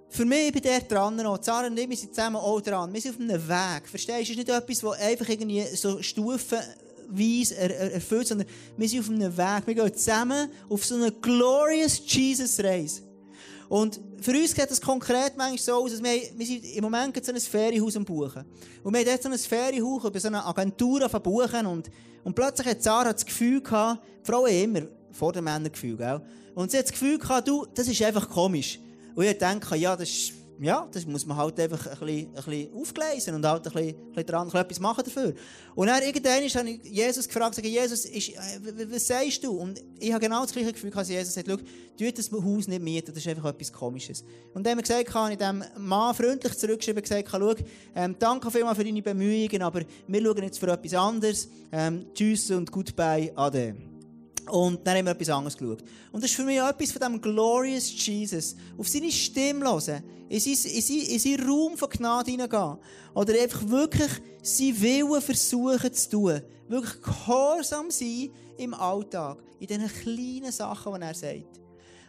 für 0.09 0.25
mich 0.25 0.53
bin 0.55 0.63
ich 0.65 0.89
dran 0.89 1.17
noch. 1.17 1.37
Zara 1.37 1.67
und 1.67 1.79
ich, 1.79 1.87
wir 1.87 1.97
sind 1.99 2.15
zusammen 2.15 2.37
auch 2.37 2.63
dran. 2.63 2.95
Wir 2.95 3.01
sind 3.03 3.15
auf 3.15 3.21
einem 3.21 3.47
Weg. 3.47 3.89
Verstehst 3.91 4.21
du? 4.21 4.23
Es 4.23 4.31
ist 4.31 4.37
nicht 4.39 4.49
etwas, 4.49 4.79
das 4.79 5.01
einfach 5.01 5.29
irgendwie 5.29 5.67
so 5.77 6.01
stufenweise 6.01 6.65
er, 7.19 7.93
erfüllt, 7.93 8.29
sondern 8.29 8.47
wir 8.77 8.89
sind 8.89 9.01
auf 9.01 9.09
einem 9.09 9.37
Weg. 9.37 9.67
Wir 9.67 9.75
gehen 9.75 9.95
zusammen 9.95 10.49
auf 10.69 10.85
so 10.85 10.95
eine 10.95 11.13
glorious 11.13 12.01
Jesus-Reise. 12.07 13.03
Und 13.69 14.01
für 14.21 14.33
uns 14.33 14.51
sieht 14.51 14.69
das 14.69 14.81
konkret 14.81 15.37
manchmal 15.37 15.59
so 15.59 15.75
aus, 15.75 15.93
dass 15.93 16.03
wir, 16.03 16.21
wir 16.37 16.47
sind 16.47 16.65
im 16.65 16.83
Moment 16.83 17.25
so 17.25 17.33
ein 17.33 17.41
Ferienhaus 17.41 17.97
am 17.97 18.05
Buchen. 18.05 18.45
Und 18.83 18.93
wir 18.93 19.01
haben 19.01 19.07
dort 19.07 19.23
so 19.23 19.29
ein 19.29 19.39
Ferienhaus 19.39 20.05
über 20.05 20.19
so 20.19 20.27
eine 20.27 20.45
Agentur 20.45 21.07
auf 21.07 21.23
Buchen 21.23 21.67
und, 21.67 21.89
und 22.25 22.35
plötzlich 22.35 22.67
hat 22.67 22.83
Sarah 22.83 23.13
das 23.13 23.25
Gefühl 23.25 23.63
gehabt, 23.63 24.03
die 24.23 24.27
Frauen 24.27 24.51
immer 24.51 24.83
vor 25.13 25.33
den 25.33 25.45
Männern 25.45 25.71
Gefühl, 25.71 25.97
gell? 25.97 26.21
Und 26.55 26.71
sie 26.73 26.79
hat 26.79 26.87
das 26.87 26.93
Gefühl 26.93 27.19
gehabt, 27.19 27.47
du, 27.47 27.65
das 27.73 27.87
ist 27.87 28.03
einfach 28.03 28.29
komisch. 28.29 28.81
Und 29.15 29.25
ich 29.25 29.39
denke, 29.39 29.77
ja, 29.77 29.97
das 29.97 30.09
ist, 30.09 30.33
ja, 30.61 30.87
das 30.93 31.07
muss 31.07 31.25
man 31.25 31.37
halt 31.39 31.59
einfach 31.59 31.87
ein 31.87 31.99
bisschen, 31.99 32.29
ein 32.29 32.45
bisschen 32.45 32.75
aufgleisen 32.75 33.35
und 33.35 33.47
halt 33.47 33.67
ein 33.67 33.73
bisschen, 33.73 33.89
ein 33.89 34.13
bisschen 34.13 34.27
dran, 34.27 34.49
etwas 34.49 34.81
machen 34.81 35.05
dafür. 35.05 35.35
Und 35.75 35.87
dann 35.87 36.03
irgendwann 36.03 36.43
habe 36.43 36.71
ich 36.71 36.85
Jesus 36.85 37.27
gefragt, 37.27 37.55
sage, 37.55 37.69
Jesus, 37.69 38.05
ist, 38.05 38.29
äh, 38.31 38.91
was 38.91 39.07
sagst 39.07 39.43
du? 39.43 39.53
Und 39.53 39.83
ich 39.99 40.13
habe 40.13 40.23
genau 40.23 40.43
das 40.43 40.53
gleiche 40.53 40.73
Gefühl, 40.73 40.93
als 40.95 41.09
Jesus 41.09 41.35
sagt, 41.35 41.49
schau, 41.49 41.57
tu 41.57 42.13
das 42.13 42.31
Haus 42.31 42.69
nicht 42.69 42.83
mieten, 42.83 43.13
das 43.15 43.25
ist 43.25 43.29
einfach 43.29 43.51
etwas 43.51 43.73
Komisches. 43.73 44.23
Und 44.53 44.65
dann 44.67 44.73
habe 44.73 44.83
ich 44.83 44.89
gesagt, 44.89 45.15
habe 45.15 45.33
ich 45.33 45.39
dem 45.39 45.65
Mann 45.79 46.15
freundlich 46.15 46.57
zurückgeschrieben, 46.59 47.03
gesagt, 47.03 47.29
schau, 47.31 47.55
ähm, 47.95 48.17
danke 48.19 48.51
vielmals 48.51 48.77
für 48.77 48.85
deine 48.85 49.03
Bemühungen, 49.03 49.63
aber 49.63 49.83
wir 50.07 50.23
schauen 50.23 50.43
jetzt 50.43 50.59
für 50.59 50.69
etwas 50.69 50.95
anderes. 50.95 51.49
Ähm, 51.73 52.07
tschüss 52.15 52.51
und 52.51 52.71
goodbye, 52.71 53.33
ade. 53.35 53.90
Und 54.49 54.87
dann 54.87 54.97
haben 54.97 55.05
wir 55.05 55.13
etwas 55.13 55.29
anderes 55.29 55.57
geschaut. 55.57 55.83
Und 56.13 56.23
das 56.23 56.31
ist 56.31 56.37
für 56.37 56.45
mich 56.45 56.61
auch 56.61 56.71
etwas 56.71 56.93
von 56.93 57.01
diesem 57.01 57.21
Glorious 57.21 57.93
Jesus. 58.07 58.57
Auf 58.79 58.89
seine 58.89 59.11
Stimme 59.11 59.65
hören, 59.65 60.03
in 60.29 60.41
seinen, 60.41 60.75
in 60.75 61.19
seinen, 61.19 61.41
in 61.41 61.49
Raum 61.49 61.77
von 61.77 61.89
Gnade 61.89 62.31
hineingehen. 62.31 62.79
Oder 63.15 63.41
einfach 63.41 63.69
wirklich 63.69 64.11
sein 64.43 64.81
Willen 64.81 65.21
versuchen 65.21 65.93
zu 65.93 66.11
tun. 66.11 66.41
Wirklich 66.69 67.03
gehorsam 67.03 67.91
sein 67.91 68.31
im 68.57 68.75
Alltag. 68.75 69.39
In 69.59 69.67
diesen 69.67 69.89
kleinen 69.89 70.53
Sachen, 70.53 70.95
die 70.95 71.01
er 71.01 71.15
sagt. 71.15 71.61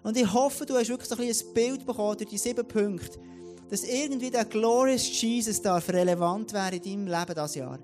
Und 0.03 0.17
ich 0.17 0.33
hoffe, 0.33 0.65
du 0.65 0.75
hast 0.75 0.89
wirklich 0.89 1.09
so 1.09 1.15
ein, 1.15 1.27
ein 1.27 1.53
Bild 1.53 1.85
bekommen 1.85 2.17
durch 2.17 2.29
die 2.29 2.37
sieben 2.37 2.67
Punkte, 2.67 3.19
dass 3.69 3.83
irgendwie 3.83 4.31
der 4.31 4.45
Glorious 4.45 5.21
Jesus 5.21 5.61
darf 5.61 5.87
relevant 5.89 6.53
wäre 6.53 6.75
in 6.75 6.81
deinem 6.81 7.07
Leben 7.07 7.35
dieses 7.35 7.55
Jahr 7.55 7.79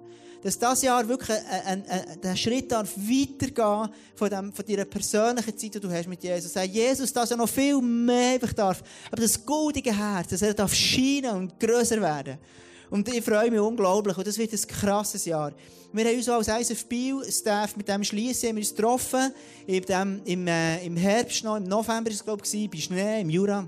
dass 0.47 0.57
das 0.57 0.81
Jahr 0.81 1.05
wirklich 1.05 1.37
ein, 1.65 1.83
ein, 1.85 2.23
ein, 2.23 2.37
Schritt 2.37 2.71
darf 2.71 2.95
weitergehen 2.95 3.93
von, 4.15 4.29
dem, 4.29 4.53
von 4.53 4.65
deiner 4.65 4.85
persönlichen 4.85 5.57
Zeit, 5.57 5.75
die 5.75 5.79
du 5.81 5.91
hast 5.91 6.07
mit 6.07 6.23
Jesus. 6.23 6.53
Sag, 6.53 6.69
Jesus, 6.69 7.11
dass 7.11 7.31
er 7.31 7.35
noch 7.35 7.49
viel 7.49 7.81
mehr 7.81 8.35
einfach 8.35 8.53
darf. 8.53 8.81
Aber 9.11 9.21
das 9.21 9.45
goldige 9.45 9.93
Herz, 9.93 10.29
dass 10.29 10.41
er 10.41 10.53
darf 10.53 10.73
scheinen 10.73 11.35
und 11.35 11.59
grösser 11.59 11.99
werden. 11.99 12.37
Und 12.89 13.13
ich 13.13 13.25
freue 13.25 13.51
mich 13.51 13.59
unglaublich. 13.59 14.17
Und 14.17 14.25
das 14.25 14.37
wird 14.37 14.53
ein 14.53 14.67
krasses 14.69 15.25
Jahr. 15.25 15.51
Wir 15.91 16.05
haben 16.05 16.15
uns 16.15 16.29
als 16.29 16.47
ISF-Bio-Staff 16.47 17.75
mit 17.75 17.89
dem 17.89 18.05
Schliessen 18.05 18.55
uns 18.55 18.73
getroffen. 18.73 19.33
In 19.65 19.81
dem, 19.83 20.21
im, 20.23 20.47
äh, 20.47 20.85
Im 20.85 20.95
Herbst 20.95 21.43
noch, 21.43 21.57
im 21.57 21.65
November 21.65 22.05
war 22.05 22.13
es, 22.13 22.23
glaube 22.23 22.43
ich, 22.49 22.69
bei 22.71 22.77
Schnee, 22.77 23.19
im 23.19 23.29
Jura. 23.29 23.67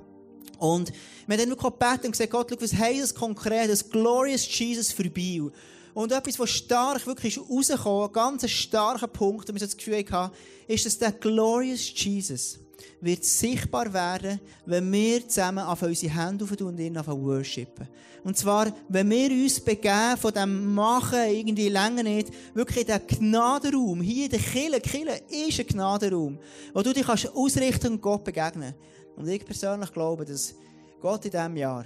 Und 0.59 0.93
wir 1.27 1.37
haben 1.37 1.41
dann 1.41 1.49
wirklich 1.49 1.73
gebeten 1.73 2.05
und 2.05 2.11
gesagt, 2.13 2.31
Gott, 2.31 2.61
was 2.61 2.73
heisst 2.73 3.01
das 3.01 3.15
konkret, 3.15 3.69
das 3.69 3.89
Glorious 3.89 4.47
Jesus 4.57 4.93
für 4.93 5.09
Bio? 5.09 5.51
Und 5.93 6.11
etwas, 6.11 6.39
was 6.39 6.49
stark 6.49 7.05
wirklich 7.07 7.37
ist 7.37 7.49
rausgekommen, 7.49 8.07
ein 8.07 8.13
ganz 8.13 8.49
starker 8.49 9.07
Punkt, 9.07 9.49
und 9.49 9.55
wir 9.55 9.67
das 9.67 9.75
Gefühl 9.75 10.05
hatten, 10.11 10.35
ist, 10.67 10.85
dass 10.85 10.97
der 10.97 11.11
Glorious 11.11 11.91
Jesus 11.95 12.59
wird 13.01 13.23
sichtbar 13.23 13.91
werden, 13.93 14.39
wenn 14.65 14.91
wir 14.91 15.27
zusammen 15.27 15.59
auf 15.59 15.81
unsere 15.81 16.13
Hände 16.13 16.45
auftun 16.45 16.67
und 16.67 16.79
ihn 16.79 16.97
anfangen 16.97 17.23
worshipen. 17.23 17.87
Und 18.23 18.37
zwar, 18.37 18.73
wenn 18.89 19.09
wir 19.09 19.31
uns 19.31 19.59
begeben 19.59 20.17
von 20.17 20.33
dem 20.33 20.73
Machen, 20.73 21.19
irgendwie 21.29 21.69
länger 21.69 22.03
nicht, 22.03 22.31
wirklich 22.53 22.87
in 22.87 22.87
den 22.87 23.07
Gnadenraum, 23.07 24.01
hier 24.01 24.25
in 24.25 24.31
der 24.31 24.39
Kille, 24.39 24.81
Kille 24.81 25.21
ist 25.29 25.59
ein 25.59 25.67
Gnadenraum, 25.67 26.37
wo 26.73 26.81
du 26.81 26.93
dich 26.93 27.05
kannst 27.05 27.33
ausrichten 27.33 27.93
und 27.93 28.01
Gott 28.01 28.23
begegnen. 28.23 28.73
Und 29.15 29.27
ich 29.27 29.45
persönlich 29.45 29.91
glaube, 29.93 30.25
dass 30.25 30.55
Gott 31.01 31.25
in 31.25 31.31
diesem 31.31 31.55
Jahr 31.57 31.85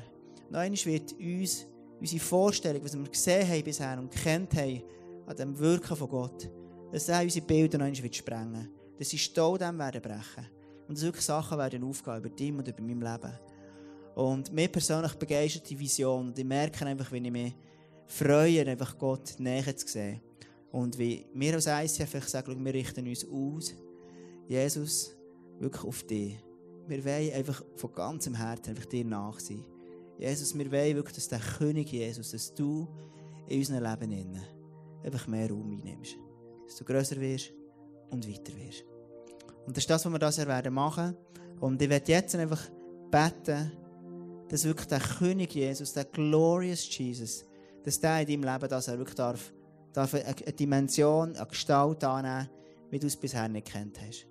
noch 0.49 0.59
einmal 0.59 0.85
wird 0.85 1.13
uns 1.13 1.65
unsere 2.03 2.21
Vorstellung, 2.21 2.83
was 2.83 2.97
wir 2.97 3.09
gesehen 3.09 3.47
haben 3.47 3.63
bisher 3.63 3.97
und 3.97 4.11
kennt 4.11 4.53
haben, 4.55 4.83
an 5.25 5.37
dem 5.37 5.57
Wirken 5.57 5.95
von 5.95 6.09
Gott, 6.09 6.49
dass 6.91 7.07
er 7.07 7.21
unsere 7.21 7.45
Bilder 7.45 7.77
noch 7.77 7.85
einmal 7.85 8.13
sprengen 8.13 8.53
wird. 8.53 8.99
Dass 8.99 9.09
sie 9.09 9.17
Stau 9.17 9.57
dem 9.57 9.79
werden 9.79 10.01
brechen. 10.01 10.45
Und 10.87 10.97
dass 10.97 11.03
wirklich 11.05 11.23
Sachen 11.23 11.57
werden 11.57 11.83
aufgehen 11.83 12.17
über 12.17 12.29
dich 12.29 12.51
und 12.51 12.67
über 12.67 12.81
mein 12.81 12.99
Leben. 12.99 13.39
Und 14.15 14.51
mir 14.51 14.67
persönlich 14.67 15.13
begeistert 15.13 15.69
die 15.69 15.79
Vision. 15.79 16.27
Und 16.27 16.37
ich 16.37 16.45
merke 16.45 16.85
einfach, 16.85 17.09
wenn 17.09 17.23
ich 17.23 17.31
mich 17.31 17.55
freue, 18.05 18.67
einfach 18.67 18.97
Gott 18.97 19.35
näher 19.39 19.75
zu 19.75 19.87
sehen. 19.87 20.19
Und 20.73 20.97
wie 20.97 21.25
wir 21.33 21.53
als 21.53 21.67
ICF 21.67 22.15
einfach 22.15 22.27
sagen, 22.27 22.65
wir 22.65 22.73
richten 22.73 23.07
uns 23.07 23.25
aus, 23.25 23.73
Jesus, 24.49 25.15
wirklich 25.57 25.85
auf 25.85 26.03
dich. 26.03 26.37
Wir 26.85 27.05
wollen 27.05 27.33
einfach 27.33 27.63
von 27.77 27.93
ganzem 27.93 28.35
Herzen 28.35 28.71
einfach 28.71 28.85
dir 28.85 29.05
nach 29.05 29.39
sein. 29.39 29.63
Jesus, 30.17 30.57
wir 30.57 30.71
wollen 30.71 30.95
wirklich, 30.95 31.15
dass 31.15 31.27
der 31.27 31.39
König 31.39 31.91
Jesus, 31.91 32.31
dass 32.31 32.53
du 32.53 32.87
in 33.47 33.59
unserem 33.59 33.83
Leben 33.83 34.11
innen 34.11 34.43
einfach 35.03 35.27
mehr 35.27 35.49
Raum 35.49 35.71
einnimmst. 35.71 36.15
Dass 36.65 36.77
du 36.77 36.85
grösser 36.85 37.19
wirst 37.19 37.51
und 38.09 38.27
weiter 38.27 38.53
wirst. 38.55 38.85
Und 39.65 39.75
das 39.75 39.83
ist 39.83 39.89
das, 39.89 40.05
was 40.05 40.11
wir 40.11 40.19
das 40.19 40.37
werden 40.37 40.73
machen. 40.73 41.15
Und 41.59 41.81
ich 41.81 41.89
werde 41.89 42.11
jetzt 42.11 42.35
einfach 42.35 42.69
beten, 43.11 43.71
dass 44.49 44.65
wirklich 44.65 44.87
der 44.87 44.99
König 44.99 45.53
Jesus, 45.53 45.93
der 45.93 46.05
Glorious 46.05 46.87
Jesus, 46.97 47.45
dass 47.83 47.99
der 47.99 48.21
in 48.21 48.41
deinem 48.41 48.53
Leben, 48.53 48.69
dass 48.69 48.87
er 48.87 48.97
wirklich 48.97 49.15
darf, 49.15 49.53
darf 49.93 50.13
eine 50.13 50.33
Dimension, 50.33 51.35
eine 51.35 51.47
Gestalt 51.47 52.03
annehmen, 52.03 52.49
wie 52.89 52.99
du 52.99 53.07
es 53.07 53.17
bisher 53.17 53.47
nicht 53.47 53.67
kennt 53.67 53.99
hast. 54.01 54.27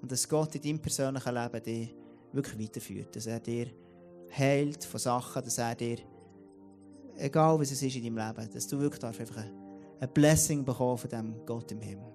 Und 0.00 0.10
dass 0.10 0.28
Gott 0.28 0.54
in 0.54 0.62
deinem 0.62 0.78
persönlichen 0.80 1.34
Leben 1.34 1.62
dich 1.62 1.94
wirklich 2.32 2.68
weiterführt. 2.68 3.14
Dass 3.14 3.26
er 3.26 3.40
dir 3.40 3.66
heilt 4.36 4.84
von 4.84 5.00
Sachen, 5.00 5.44
dass 5.44 5.58
er 5.58 5.74
dir, 5.74 5.98
egal 7.16 7.58
was 7.58 7.70
es 7.70 7.82
ist 7.82 7.96
in 7.96 8.02
deinem 8.02 8.26
Leben, 8.26 8.50
dass 8.52 8.66
du 8.66 8.78
wirklich 8.78 9.04
einfach 9.04 9.44
ein 10.00 10.12
Blessing 10.12 10.64
bekommen 10.64 10.98
von 10.98 11.10
dem 11.10 11.46
Gott 11.46 11.70
im 11.72 11.80
Himmel. 11.80 12.12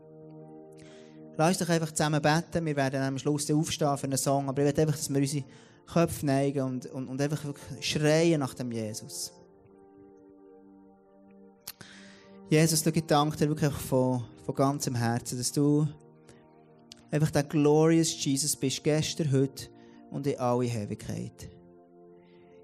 Lass 1.38 1.60
doch 1.60 1.70
einfach 1.70 1.92
zusammen 1.92 2.22
beten. 2.22 2.66
Wir 2.66 2.76
werden 2.76 3.02
am 3.02 3.18
Schluss 3.20 3.50
aufstehen 3.52 3.96
für 3.98 4.06
einen 4.06 4.18
Song, 4.18 4.50
aber 4.50 4.66
ich 4.66 4.76
will 4.76 4.82
einfach, 4.82 4.98
dass 4.98 5.10
wir 5.10 5.22
unsere 5.22 5.46
Köpfe 5.86 6.26
neigen 6.26 6.64
und, 6.64 6.86
und, 6.88 7.08
und 7.08 7.22
einfach 7.22 7.44
schreien 7.80 8.40
nach 8.40 8.56
dem 8.56 8.72
Jesus. 8.72 9.32
Jesus, 12.50 12.82
du 12.82 12.92
danke 12.92 13.38
dir 13.38 13.50
wirklich 13.50 13.74
von, 13.74 14.24
von 14.46 14.56
ganzem 14.56 14.96
Herzen, 14.96 15.38
dass 15.38 15.52
du 15.52 15.88
einfach 17.12 17.30
der 17.30 17.44
glorious 17.44 18.24
Jesus 18.24 18.56
bist, 18.56 18.84
gestern, 18.84 19.32
heute 19.32 19.68
und 20.12 20.26
in 20.26 20.40
alle 20.40 20.66
Ewigkeit. 20.66 21.50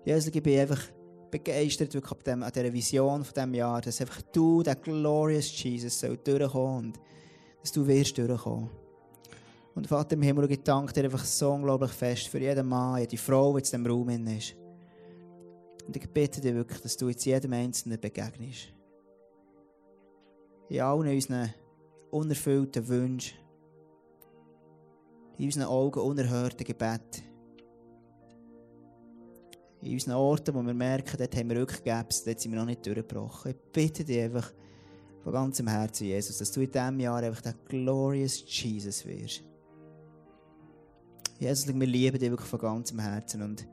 Jesus, 0.06 0.34
ich 0.34 0.44
bin 0.44 0.60
einfach 0.60 0.82
begeistert 1.32 1.94
wirklich 1.94 2.28
an 2.28 2.52
dieser 2.54 2.74
Vision 2.74 3.24
von 3.24 3.34
diesem 3.34 3.54
Jahr, 3.54 3.82
dass 3.82 4.02
einfach 4.02 4.22
du, 4.34 4.62
der 4.62 4.76
glorious 4.76 5.64
Jesus, 5.64 6.00
soll 6.00 6.18
durchkommen 6.18 6.88
und 6.88 7.00
dass 7.62 7.72
du 7.72 7.88
wirst 7.88 8.18
durchkommen. 8.18 8.70
Und 9.74 9.88
Vater 9.88 10.14
im 10.14 10.22
Himmel, 10.22 10.52
ich 10.52 10.62
danke 10.62 10.94
dir 10.94 11.06
einfach 11.06 11.26
so 11.26 11.52
unglaublich 11.52 11.92
fest 11.92 12.28
für 12.28 12.40
jeden 12.40 12.68
Mann, 12.68 13.00
jede 13.00 13.18
Frau, 13.18 13.54
die 13.54 13.60
in 13.60 13.64
diesem 13.64 13.86
Raum 13.88 14.10
ist. 14.10 14.56
Und 15.88 15.96
ich 15.96 16.08
bitte 16.10 16.40
dich 16.40 16.54
wirklich, 16.54 16.82
dass 16.82 16.98
du 16.98 17.10
jetzt 17.10 17.26
jedem 17.26 17.54
Einzelnen 17.54 18.00
begegnest. 18.00 18.74
In 20.70 20.82
allen 20.82 21.08
unseren 21.08 21.54
unerfüllten 22.12 22.88
Wünschen, 22.88 23.38
in 25.40 25.46
unseren 25.46 25.64
Augen 25.64 26.00
unerhörten 26.00 26.64
Gebeten 26.64 27.33
in 29.84 29.94
unseren 29.94 30.14
Orten, 30.14 30.56
wo 30.56 30.62
wir 30.62 30.74
merken, 30.74 31.18
dort 31.18 31.36
haben 31.36 31.50
wir 31.50 31.62
Rückgaps, 31.62 32.24
dort 32.24 32.40
sind 32.40 32.52
wir 32.52 32.60
noch 32.60 32.66
nicht 32.66 32.86
durchgebrochen. 32.86 33.52
Ich 33.52 33.58
bitte 33.72 34.04
dich 34.04 34.22
einfach 34.22 34.52
von 35.24 35.34
ganzem 35.34 35.68
Herzen, 35.68 36.08
Jesus, 36.08 36.38
dass 36.38 36.52
du 36.52 36.62
in 36.62 36.72
diesem 36.72 37.00
Jahr 37.00 37.22
einfach 37.22 37.42
der 37.42 37.54
glorious 37.68 38.44
Jesus 38.48 39.06
wirst. 39.06 39.44
Jesus, 41.40 41.68
wir 41.68 41.88
lieben 41.88 42.18
dich 42.18 42.30
wirklich 42.30 42.50
von 42.50 42.60
ganzem 42.60 43.00
Herzen 43.00 43.42
und 43.42 43.68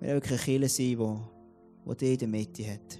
wir 0.00 0.08
wollen 0.08 0.22
wirklich 0.22 0.48
eine 0.48 0.58
Kirche 0.58 0.68
sein, 0.68 0.98
wo 1.84 1.94
dich 1.94 2.12
in 2.12 2.18
der 2.18 2.28
Mitte 2.28 2.72
hat. 2.72 2.98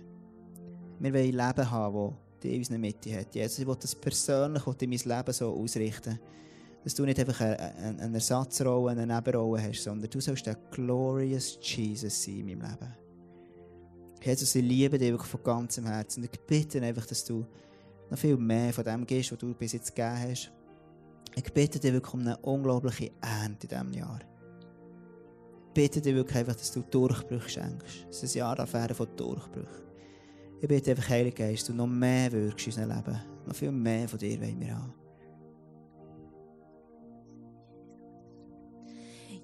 Wir 0.98 1.12
wollen 1.12 1.24
ein 1.24 1.48
Leben 1.48 1.70
haben, 1.70 2.14
das 2.32 2.40
dich 2.42 2.52
in 2.52 2.58
unserer 2.58 2.78
Mitte 2.78 3.16
hat. 3.16 3.34
Jesus, 3.34 3.58
ich 3.58 3.66
will 3.66 3.76
das 3.80 3.94
persönlich 3.94 4.62
in 4.66 4.90
mein 4.90 4.98
Leben 4.98 5.32
so 5.32 5.54
ausrichten, 5.54 6.20
dass 6.84 6.94
du 6.94 7.04
nicht 7.04 7.18
einfach 7.18 7.40
eine, 7.40 7.98
eine, 8.00 8.14
Ersatzrolle, 8.14 8.92
eine 8.92 9.06
Nebenrolle 9.06 9.62
hast, 9.62 9.82
sondern 9.82 10.08
du 10.08 10.20
sollst 10.20 10.46
der 10.46 10.56
glorious 10.70 11.58
Jesus 11.60 12.22
sein 12.22 12.48
in 12.48 12.58
meinem 12.58 12.70
Leben. 12.70 12.94
Jesus, 14.22 14.54
ich 14.54 14.64
liebe 14.64 14.98
dich 14.98 15.10
wirklich 15.10 15.30
von 15.30 15.42
ganzem 15.42 15.86
Herzen. 15.86 16.22
Und 16.22 16.30
ich 16.32 16.40
bitte 16.40 16.80
einfach, 16.82 17.06
dass 17.06 17.24
du 17.24 17.46
noch 18.10 18.18
viel 18.18 18.36
mehr 18.36 18.72
von 18.72 18.84
dem 18.84 19.06
gibst, 19.06 19.32
was 19.32 19.38
du 19.38 19.54
bis 19.54 19.72
jetzt 19.72 19.94
gegeben 19.94 20.30
hast. 20.30 20.52
Ich 21.36 21.52
bitte 21.52 21.78
dich 21.78 21.92
wirklich 21.92 22.14
um 22.14 22.20
eine 22.20 22.36
unglaubliche 22.38 23.12
Ernte 23.20 23.66
in 23.66 23.68
diesem 23.68 23.92
Jahr. 23.92 24.20
Ich 25.68 25.74
bitte 25.74 26.00
dich 26.00 26.14
wirklich 26.14 26.38
einfach, 26.38 26.56
dass 26.56 26.72
du 26.72 26.82
Durchbrüche 26.82 27.48
schenkst. 27.48 28.06
Es 28.10 28.22
ist 28.22 28.34
ein 28.34 28.38
Jahr 28.38 28.56
der 28.56 28.94
von 28.94 29.08
Durchbrüchen. 29.16 29.90
Ich 30.60 30.68
bitte 30.68 30.90
einfach, 30.90 31.08
Heiliger 31.08 31.46
Geist, 31.46 31.68
du 31.68 31.72
noch 31.72 31.86
mehr 31.86 32.30
wirkst 32.32 32.66
in 32.66 32.72
unserem 32.72 32.96
Leben. 32.96 33.20
Noch 33.46 33.54
viel 33.54 33.72
mehr 33.72 34.08
von 34.08 34.18
dir 34.18 34.38
wollen 34.40 34.60
wir 34.60 34.76
haben. 34.76 34.99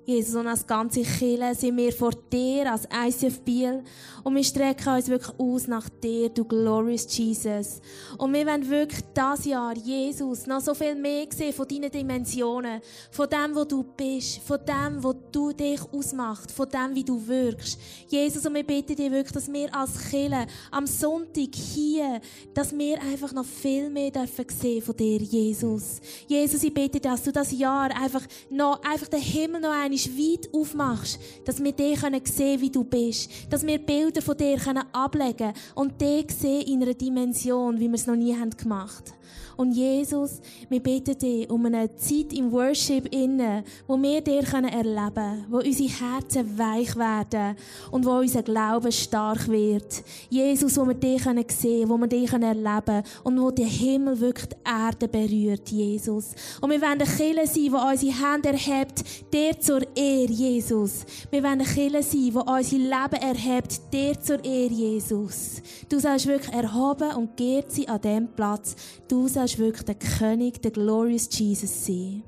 Jesus, 0.06 0.36
und 0.36 0.46
als 0.46 0.64
ganze 0.64 1.02
Kirche 1.02 1.52
sind 1.56 1.76
wir 1.76 1.92
vor 1.92 2.12
dir, 2.12 2.70
als 2.70 2.86
ICF 2.86 3.40
Biel. 3.40 3.82
Und 4.22 4.36
wir 4.36 4.44
strecken 4.44 4.94
uns 4.94 5.08
wirklich 5.08 5.36
aus 5.36 5.66
nach 5.66 5.88
dir, 5.88 6.28
du 6.28 6.44
glorious 6.44 7.06
Jesus. 7.16 7.80
Und 8.16 8.32
wir 8.32 8.46
wollen 8.46 8.70
wirklich 8.70 9.02
das 9.12 9.44
Jahr, 9.44 9.76
Jesus, 9.76 10.46
noch 10.46 10.60
so 10.60 10.74
viel 10.74 10.94
mehr 10.94 11.26
sehen 11.30 11.52
von 11.52 11.66
deinen 11.66 11.90
Dimensionen. 11.90 12.80
Von 13.10 13.28
dem, 13.28 13.56
wo 13.56 13.64
du 13.64 13.82
bist. 13.82 14.42
Von 14.46 14.60
dem, 14.64 15.02
wo 15.02 15.12
du 15.12 15.52
dich 15.52 15.80
ausmachst. 15.92 16.52
Von 16.52 16.68
dem, 16.68 16.94
wie 16.94 17.04
du 17.04 17.26
wirkst. 17.26 17.76
Jesus, 18.06 18.46
und 18.46 18.54
wir 18.54 18.64
bitten 18.64 18.94
dir 18.94 19.10
wirklich, 19.10 19.32
dass 19.32 19.52
wir 19.52 19.74
als 19.74 20.08
Kirche 20.08 20.46
am 20.70 20.86
Sonntag 20.86 21.52
hier, 21.52 22.20
dass 22.54 22.76
wir 22.76 23.02
einfach 23.02 23.32
noch 23.32 23.44
viel 23.44 23.90
mehr 23.90 24.12
dürfen 24.12 24.46
sehen 24.56 24.82
von 24.82 24.96
dir, 24.96 25.18
Jesus. 25.18 26.00
Jesus, 26.28 26.62
ich 26.62 26.72
bitte, 26.72 27.00
dass 27.00 27.24
du 27.24 27.32
das 27.32 27.50
Jahr 27.50 27.90
einfach 27.90 28.22
noch, 28.50 28.80
einfach 28.84 29.08
den 29.08 29.20
Himmel 29.20 29.60
noch 29.60 29.70
einmal 29.72 29.95
weit 29.96 30.52
aufmachst, 30.52 31.18
dass 31.44 31.62
wir 31.62 31.72
dich 31.72 32.00
sehen 32.00 32.00
können, 32.00 32.60
wie 32.60 32.70
du 32.70 32.84
bist. 32.84 33.30
Dass 33.50 33.66
wir 33.66 33.78
Bilder 33.78 34.22
von 34.22 34.36
dir 34.36 34.58
ablegen 34.92 35.36
können 35.36 35.54
und 35.74 36.00
dich 36.00 36.30
sehen 36.30 36.66
in 36.66 36.82
einer 36.82 36.94
Dimension, 36.94 37.78
wie 37.78 37.88
wir 37.88 37.94
es 37.94 38.06
noch 38.06 38.16
nie 38.16 38.36
gemacht 38.56 39.10
haben. 39.10 39.25
Und 39.56 39.72
Jesus, 39.72 40.40
wir 40.68 40.80
bitten 40.80 41.18
dich 41.18 41.48
um 41.48 41.64
eine 41.64 41.94
Zeit 41.96 42.32
im 42.34 42.52
Worship 42.52 43.12
innen, 43.12 43.64
wo 43.86 43.96
wir 43.96 44.20
dir 44.20 44.42
erleben 44.42 45.14
können, 45.14 45.44
wo 45.48 45.58
unsere 45.58 45.88
Herzen 45.88 46.58
weich 46.58 46.94
werden 46.94 47.56
und 47.90 48.04
wo 48.04 48.18
unser 48.18 48.42
Glaube 48.42 48.92
stark 48.92 49.48
wird. 49.48 50.02
Jesus, 50.28 50.76
wo 50.76 50.86
wir 50.86 50.94
dich 50.94 51.22
sehen 51.22 51.46
können, 51.46 51.88
wo 51.88 51.96
wir 51.96 52.06
dich 52.06 52.32
erleben 52.32 52.84
können 52.84 53.02
und 53.24 53.40
wo 53.40 53.50
der 53.50 53.66
Himmel 53.66 54.20
wirklich 54.20 54.48
die 54.50 54.56
Erde 54.70 55.08
berührt, 55.08 55.70
Jesus. 55.70 56.34
Und 56.60 56.70
wir 56.70 56.80
wollen 56.80 57.00
eine 57.00 57.04
Kirche 57.04 57.46
sein, 57.46 57.64
die 57.64 57.70
unsere 57.70 58.32
Hände 58.32 58.48
erhebt, 58.50 59.04
dir 59.32 59.58
zur 59.58 59.80
Ehre, 59.96 60.32
Jesus. 60.32 61.06
Wir 61.30 61.42
wollen 61.42 61.60
eine 61.60 61.64
Kirche 61.64 62.02
sein, 62.02 62.20
die 62.20 62.32
unser 62.32 62.76
Leben 62.76 63.22
erhebt, 63.22 63.80
dir 63.92 64.20
zur 64.20 64.44
Ehre, 64.44 64.72
Jesus. 64.72 65.62
Du 65.88 65.98
sollst 65.98 66.26
wirklich 66.26 66.54
erhoben 66.54 67.14
und 67.16 67.36
geehrt 67.36 67.72
sein 67.72 67.88
an 67.88 68.00
diesem 68.00 68.28
Platz. 68.28 68.76
Du 69.08 69.15
sollst 69.22 69.34
sollst 69.34 69.58
wirklich 69.58 69.84
der 69.84 69.94
König, 69.94 70.62
der 70.62 70.70
glorious 70.70 71.28
Jesus 71.30 71.84
sein. 71.84 72.22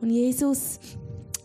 Und 0.00 0.10
Jesus, 0.10 0.80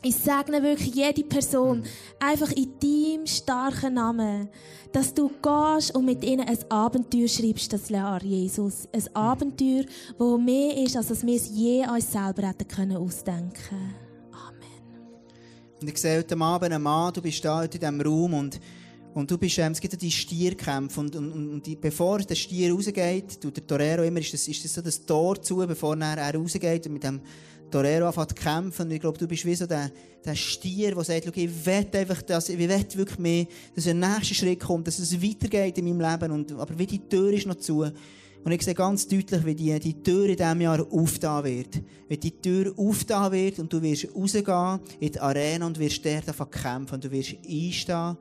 ich 0.01 0.15
segne 0.15 0.63
wirklich 0.63 0.95
jede 0.95 1.23
Person 1.23 1.83
einfach 2.19 2.51
in 2.51 2.71
deinem 2.79 3.27
starken 3.27 3.95
Namen, 3.95 4.49
dass 4.91 5.13
du 5.13 5.29
gehst 5.29 5.93
und 5.95 6.05
mit 6.05 6.23
ihnen 6.23 6.47
ein 6.47 6.57
Abenteuer 6.69 7.27
schreibst, 7.27 7.71
das 7.73 7.89
Jahr, 7.89 8.23
Jesus. 8.23 8.87
Ein 8.91 9.15
Abenteuer, 9.15 9.83
das 10.17 10.39
mehr 10.39 10.77
ist, 10.77 10.97
als 10.97 11.25
wir 11.25 11.35
es 11.35 11.49
je 11.49 11.85
uns 11.87 12.11
selber 12.11 12.47
hätten 12.47 12.67
können 12.67 12.97
ausdenken 12.97 13.95
Amen. 14.31 15.11
Und 15.81 15.89
ich 15.89 15.97
sehe 15.97 16.17
heute 16.17 16.39
Abend 16.39 16.71
einen 16.71 16.81
Mann, 16.81 17.13
du 17.13 17.21
bist 17.21 17.43
da 17.43 17.63
in 17.63 17.69
diesem 17.69 18.01
Raum 18.01 18.33
und 18.33 18.59
und 19.17 19.31
du 19.31 19.37
bist, 19.39 19.57
ähm, 19.57 19.71
es 19.71 19.81
gibt 19.81 19.93
ja 19.93 19.99
die 19.99 20.11
Stierkämpfe 20.11 20.99
und, 20.99 21.15
und, 21.15 21.31
und 21.31 21.65
die, 21.65 21.75
bevor 21.75 22.19
der 22.19 22.35
Stier 22.35 22.71
rausgeht, 22.71 23.41
tut 23.41 23.57
der 23.57 23.65
Torero 23.65 24.03
immer, 24.03 24.19
ist 24.19 24.31
das, 24.31 24.47
ist 24.47 24.63
das 24.63 24.75
so 24.75 24.81
das 24.81 25.03
Tor 25.03 25.41
zu, 25.41 25.55
bevor 25.55 25.97
er, 25.97 26.35
rausgeht 26.35 26.85
und 26.85 26.93
mit 26.93 27.03
dem 27.03 27.21
Torero 27.71 28.05
anfängt 28.05 28.29
zu 28.29 28.35
kämpfen. 28.35 28.83
Und 28.83 28.91
ich 28.91 28.99
glaube, 28.99 29.17
du 29.17 29.27
bist 29.27 29.43
wie 29.43 29.55
so 29.55 29.65
der, 29.65 29.91
der 30.23 30.35
Stier, 30.35 30.93
der 30.93 31.03
sagt, 31.03 31.35
ich 31.35 31.65
will 31.65 31.87
einfach 31.93 32.21
das, 32.21 32.49
ich 32.49 32.59
will 32.59 32.69
wirklich 32.69 33.17
mehr, 33.17 33.47
dass 33.73 33.87
ein 33.87 33.99
nächster 33.99 34.35
Schritt 34.35 34.59
kommt, 34.59 34.85
dass 34.85 34.99
es 34.99 35.19
weitergeht 35.19 35.79
in 35.79 35.85
meinem 35.85 36.11
Leben. 36.11 36.31
Und, 36.31 36.51
aber 36.51 36.77
wie 36.77 36.85
die 36.85 37.09
Tür 37.09 37.33
ist 37.33 37.47
noch 37.47 37.55
zu. 37.55 37.87
Und 38.43 38.51
ich 38.51 38.61
sehe 38.61 38.75
ganz 38.75 39.07
deutlich, 39.07 39.43
wie 39.43 39.55
die, 39.55 39.79
die 39.79 40.03
Tür 40.03 40.29
in 40.29 40.37
diesem 40.37 40.61
Jahr 40.61 40.85
aufgetan 40.91 41.43
wird. 41.43 41.81
Wie 42.07 42.17
die 42.17 42.39
Tür 42.39 42.71
aufgetan 42.77 43.31
wird 43.31 43.57
und 43.57 43.73
du 43.73 43.81
wirst 43.81 44.15
rausgehen 44.15 44.79
in 44.99 45.11
die 45.11 45.19
Arena 45.19 45.65
und 45.65 45.79
wirst 45.79 46.05
dort 46.05 46.51
kämpfen 46.51 46.93
und 46.93 47.03
du 47.03 47.09
wirst 47.09 47.35
einstehen 47.49 48.15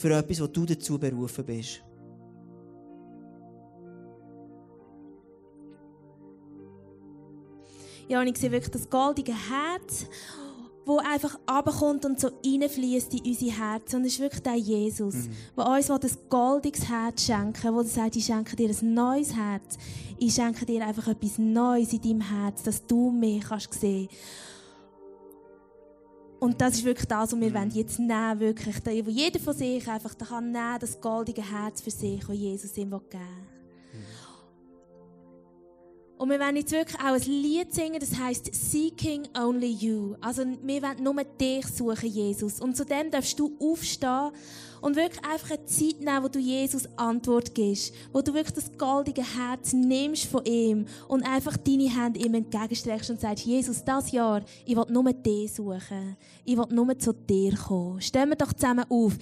für 0.00 0.16
etwas, 0.16 0.40
wo 0.40 0.46
du 0.46 0.64
dazu 0.64 0.98
berufen 0.98 1.44
bist. 1.44 1.82
Ja, 8.08 8.20
und 8.20 8.26
ich 8.26 8.38
sehe 8.38 8.50
wirklich 8.50 8.70
das 8.70 8.88
goldige 8.88 9.32
Herz, 9.32 10.06
wo 10.86 10.98
einfach 10.98 11.38
abkommt 11.44 12.06
und 12.06 12.18
so 12.18 12.28
reinfließt 12.28 13.12
in 13.12 13.26
unsere 13.26 13.52
Herzen. 13.52 13.96
Und 13.96 14.06
es 14.06 14.14
ist 14.14 14.20
wirklich 14.20 14.42
der 14.42 14.56
Jesus, 14.56 15.14
mhm. 15.14 15.32
der 15.54 15.66
uns 15.66 15.86
das 15.86 16.18
goldiges 16.30 16.88
Herz 16.88 17.26
schenken 17.26 17.74
wo 17.74 17.80
er 17.80 17.84
sagt, 17.84 18.16
ich 18.16 18.24
schenke 18.24 18.56
dir 18.56 18.70
ein 18.70 18.94
neues 18.94 19.36
Herz. 19.36 19.76
Ich 20.18 20.34
schenke 20.34 20.64
dir 20.64 20.84
einfach 20.84 21.08
etwas 21.08 21.36
Neues 21.36 21.92
in 21.92 22.00
deinem 22.00 22.20
Herz, 22.22 22.62
dass 22.62 22.86
du 22.86 23.10
mich 23.10 23.44
kannst 23.44 23.74
sehen 23.74 24.08
kannst. 24.08 24.20
Und 26.40 26.60
das 26.60 26.76
ist 26.76 26.84
wirklich 26.84 27.06
das, 27.06 27.32
was 27.32 27.40
wir 27.40 27.54
wollen 27.54 27.70
jetzt 27.70 27.98
nehmen, 27.98 28.40
wirklich. 28.40 28.76
Wo 29.06 29.10
jeder 29.10 29.38
von 29.38 29.54
sich 29.54 29.86
einfach 29.86 30.16
kann 30.16 30.50
nehmen, 30.50 30.78
das 30.80 30.98
goldige 30.98 31.42
Herz 31.42 31.82
für 31.82 31.90
sich, 31.90 32.20
das 32.26 32.36
Jesus 32.36 32.76
ihm 32.78 32.90
geben 32.90 33.02
will. 33.12 33.49
Und 36.20 36.28
wir 36.28 36.38
wollen 36.38 36.56
jetzt 36.56 36.70
wirklich 36.70 37.00
auch 37.00 37.14
ein 37.14 37.22
Lied 37.22 37.72
singen, 37.72 37.98
das 37.98 38.14
heißt 38.14 38.54
Seeking 38.54 39.26
Only 39.34 39.70
You. 39.70 40.16
Also 40.20 40.44
wir 40.62 40.82
wollen 40.82 41.02
nur 41.02 41.24
dich 41.24 41.66
suchen, 41.66 42.10
Jesus. 42.10 42.60
Und 42.60 42.76
zu 42.76 42.84
dem 42.84 43.10
darfst 43.10 43.40
du 43.40 43.56
aufstehen 43.58 44.30
und 44.82 44.96
wirklich 44.96 45.24
einfach 45.24 45.52
eine 45.52 45.64
Zeit 45.64 46.00
nehmen, 46.00 46.22
wo 46.22 46.28
du 46.28 46.38
Jesus 46.38 46.86
Antwort 46.98 47.54
gibst. 47.54 47.94
Wo 48.12 48.20
du 48.20 48.34
wirklich 48.34 48.52
das 48.52 48.70
goldige 48.76 49.22
Herz 49.22 49.72
nimmst 49.72 50.26
von 50.26 50.44
ihm 50.44 50.84
und 51.08 51.22
einfach 51.22 51.56
deine 51.56 51.88
Hände 51.88 52.20
ihm 52.20 52.34
entgegenstreckst 52.34 53.08
und 53.08 53.18
sagst, 53.18 53.46
Jesus, 53.46 53.82
das 53.82 54.12
Jahr, 54.12 54.42
ich 54.66 54.76
will 54.76 54.84
nur 54.90 55.10
dich 55.14 55.54
suchen. 55.54 56.18
Ich 56.44 56.54
will 56.54 56.66
nur 56.68 56.98
zu 56.98 57.14
dir 57.14 57.56
kommen. 57.56 57.98
Stehen 58.02 58.28
wir 58.28 58.36
doch 58.36 58.52
zusammen 58.52 58.84
auf. 58.90 59.14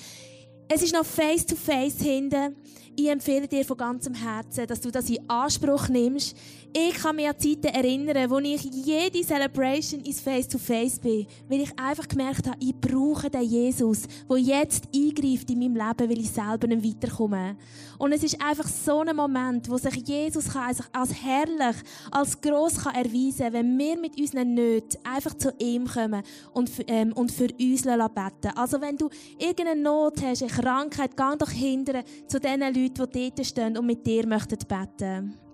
Es 0.67 0.83
ist 0.83 0.93
noch 0.93 1.07
face-to-face 1.07 2.01
-face 2.01 2.03
hinten. 2.03 2.57
Ich 3.01 3.09
empfehle 3.09 3.47
dir 3.47 3.65
von 3.65 3.77
ganzem 3.77 4.13
Herzen, 4.13 4.67
dass 4.67 4.81
du 4.81 4.91
das 4.91 5.09
in 5.09 5.31
Anspruch 5.31 5.89
nimmst. 5.89 6.37
Ich 6.73 6.95
kann 6.95 7.15
mich 7.15 7.29
an 7.29 7.39
Zeiten 7.39 7.69
erinnern, 7.69 8.29
wo 8.29 8.39
ich 8.41 8.65
jede 8.65 9.23
Celebration 9.23 10.01
ins 10.01 10.21
Face-to-Face 10.21 10.99
bin, 10.99 11.29
weil 11.49 11.61
ich 11.61 11.79
einfach 11.79 12.09
gemerkt 12.09 12.49
habe, 12.49 12.59
ich 12.59 12.75
brauche 12.75 13.31
den 13.31 13.43
Jesus, 13.43 14.03
der 14.29 14.39
jetzt 14.39 14.89
eingreift 14.93 15.49
in 15.49 15.61
meinem 15.61 15.77
Leben, 15.77 16.11
weil 16.11 16.19
ich 16.19 16.31
selber 16.31 16.67
nicht 16.67 16.85
weiterkomme. 16.85 17.57
Und 17.99 18.13
es 18.13 18.25
ist 18.25 18.43
einfach 18.43 18.67
so 18.67 19.01
ein 19.01 19.15
Moment, 19.15 19.71
wo 19.71 19.79
sich 19.79 19.95
Jesus 20.07 20.47
als 20.57 21.15
herrlich, 21.23 21.77
als 22.11 22.41
gross 22.41 22.83
kann 22.83 22.97
erweisen 22.97 23.45
kann, 23.45 23.53
wenn 23.53 23.79
wir 23.79 23.97
mit 23.97 24.19
unseren 24.19 24.55
Nöten 24.55 24.99
einfach 25.05 25.35
zu 25.35 25.53
ihm 25.59 25.87
kommen 25.87 26.25
und, 26.53 26.71
ähm, 26.89 27.13
und 27.13 27.31
für 27.31 27.49
uns 27.61 27.83
beten 27.83 28.57
Also 28.57 28.81
wenn 28.81 28.97
du 28.97 29.09
irgendeine 29.39 29.81
Not 29.81 30.21
hast, 30.21 30.43
eine 30.43 30.51
Krankheit, 30.51 31.17
geh 31.17 31.37
doch 31.39 31.51
hindern 31.51 32.03
zu 32.27 32.41
den 32.41 32.61
Leuten, 32.61 32.88
die 32.89 32.95
dort 32.95 33.47
stehen 33.47 33.77
und 33.77 33.87
mit 33.87 34.07
dir 34.07 34.27
möchten 34.27 34.59
beten. 34.69 35.48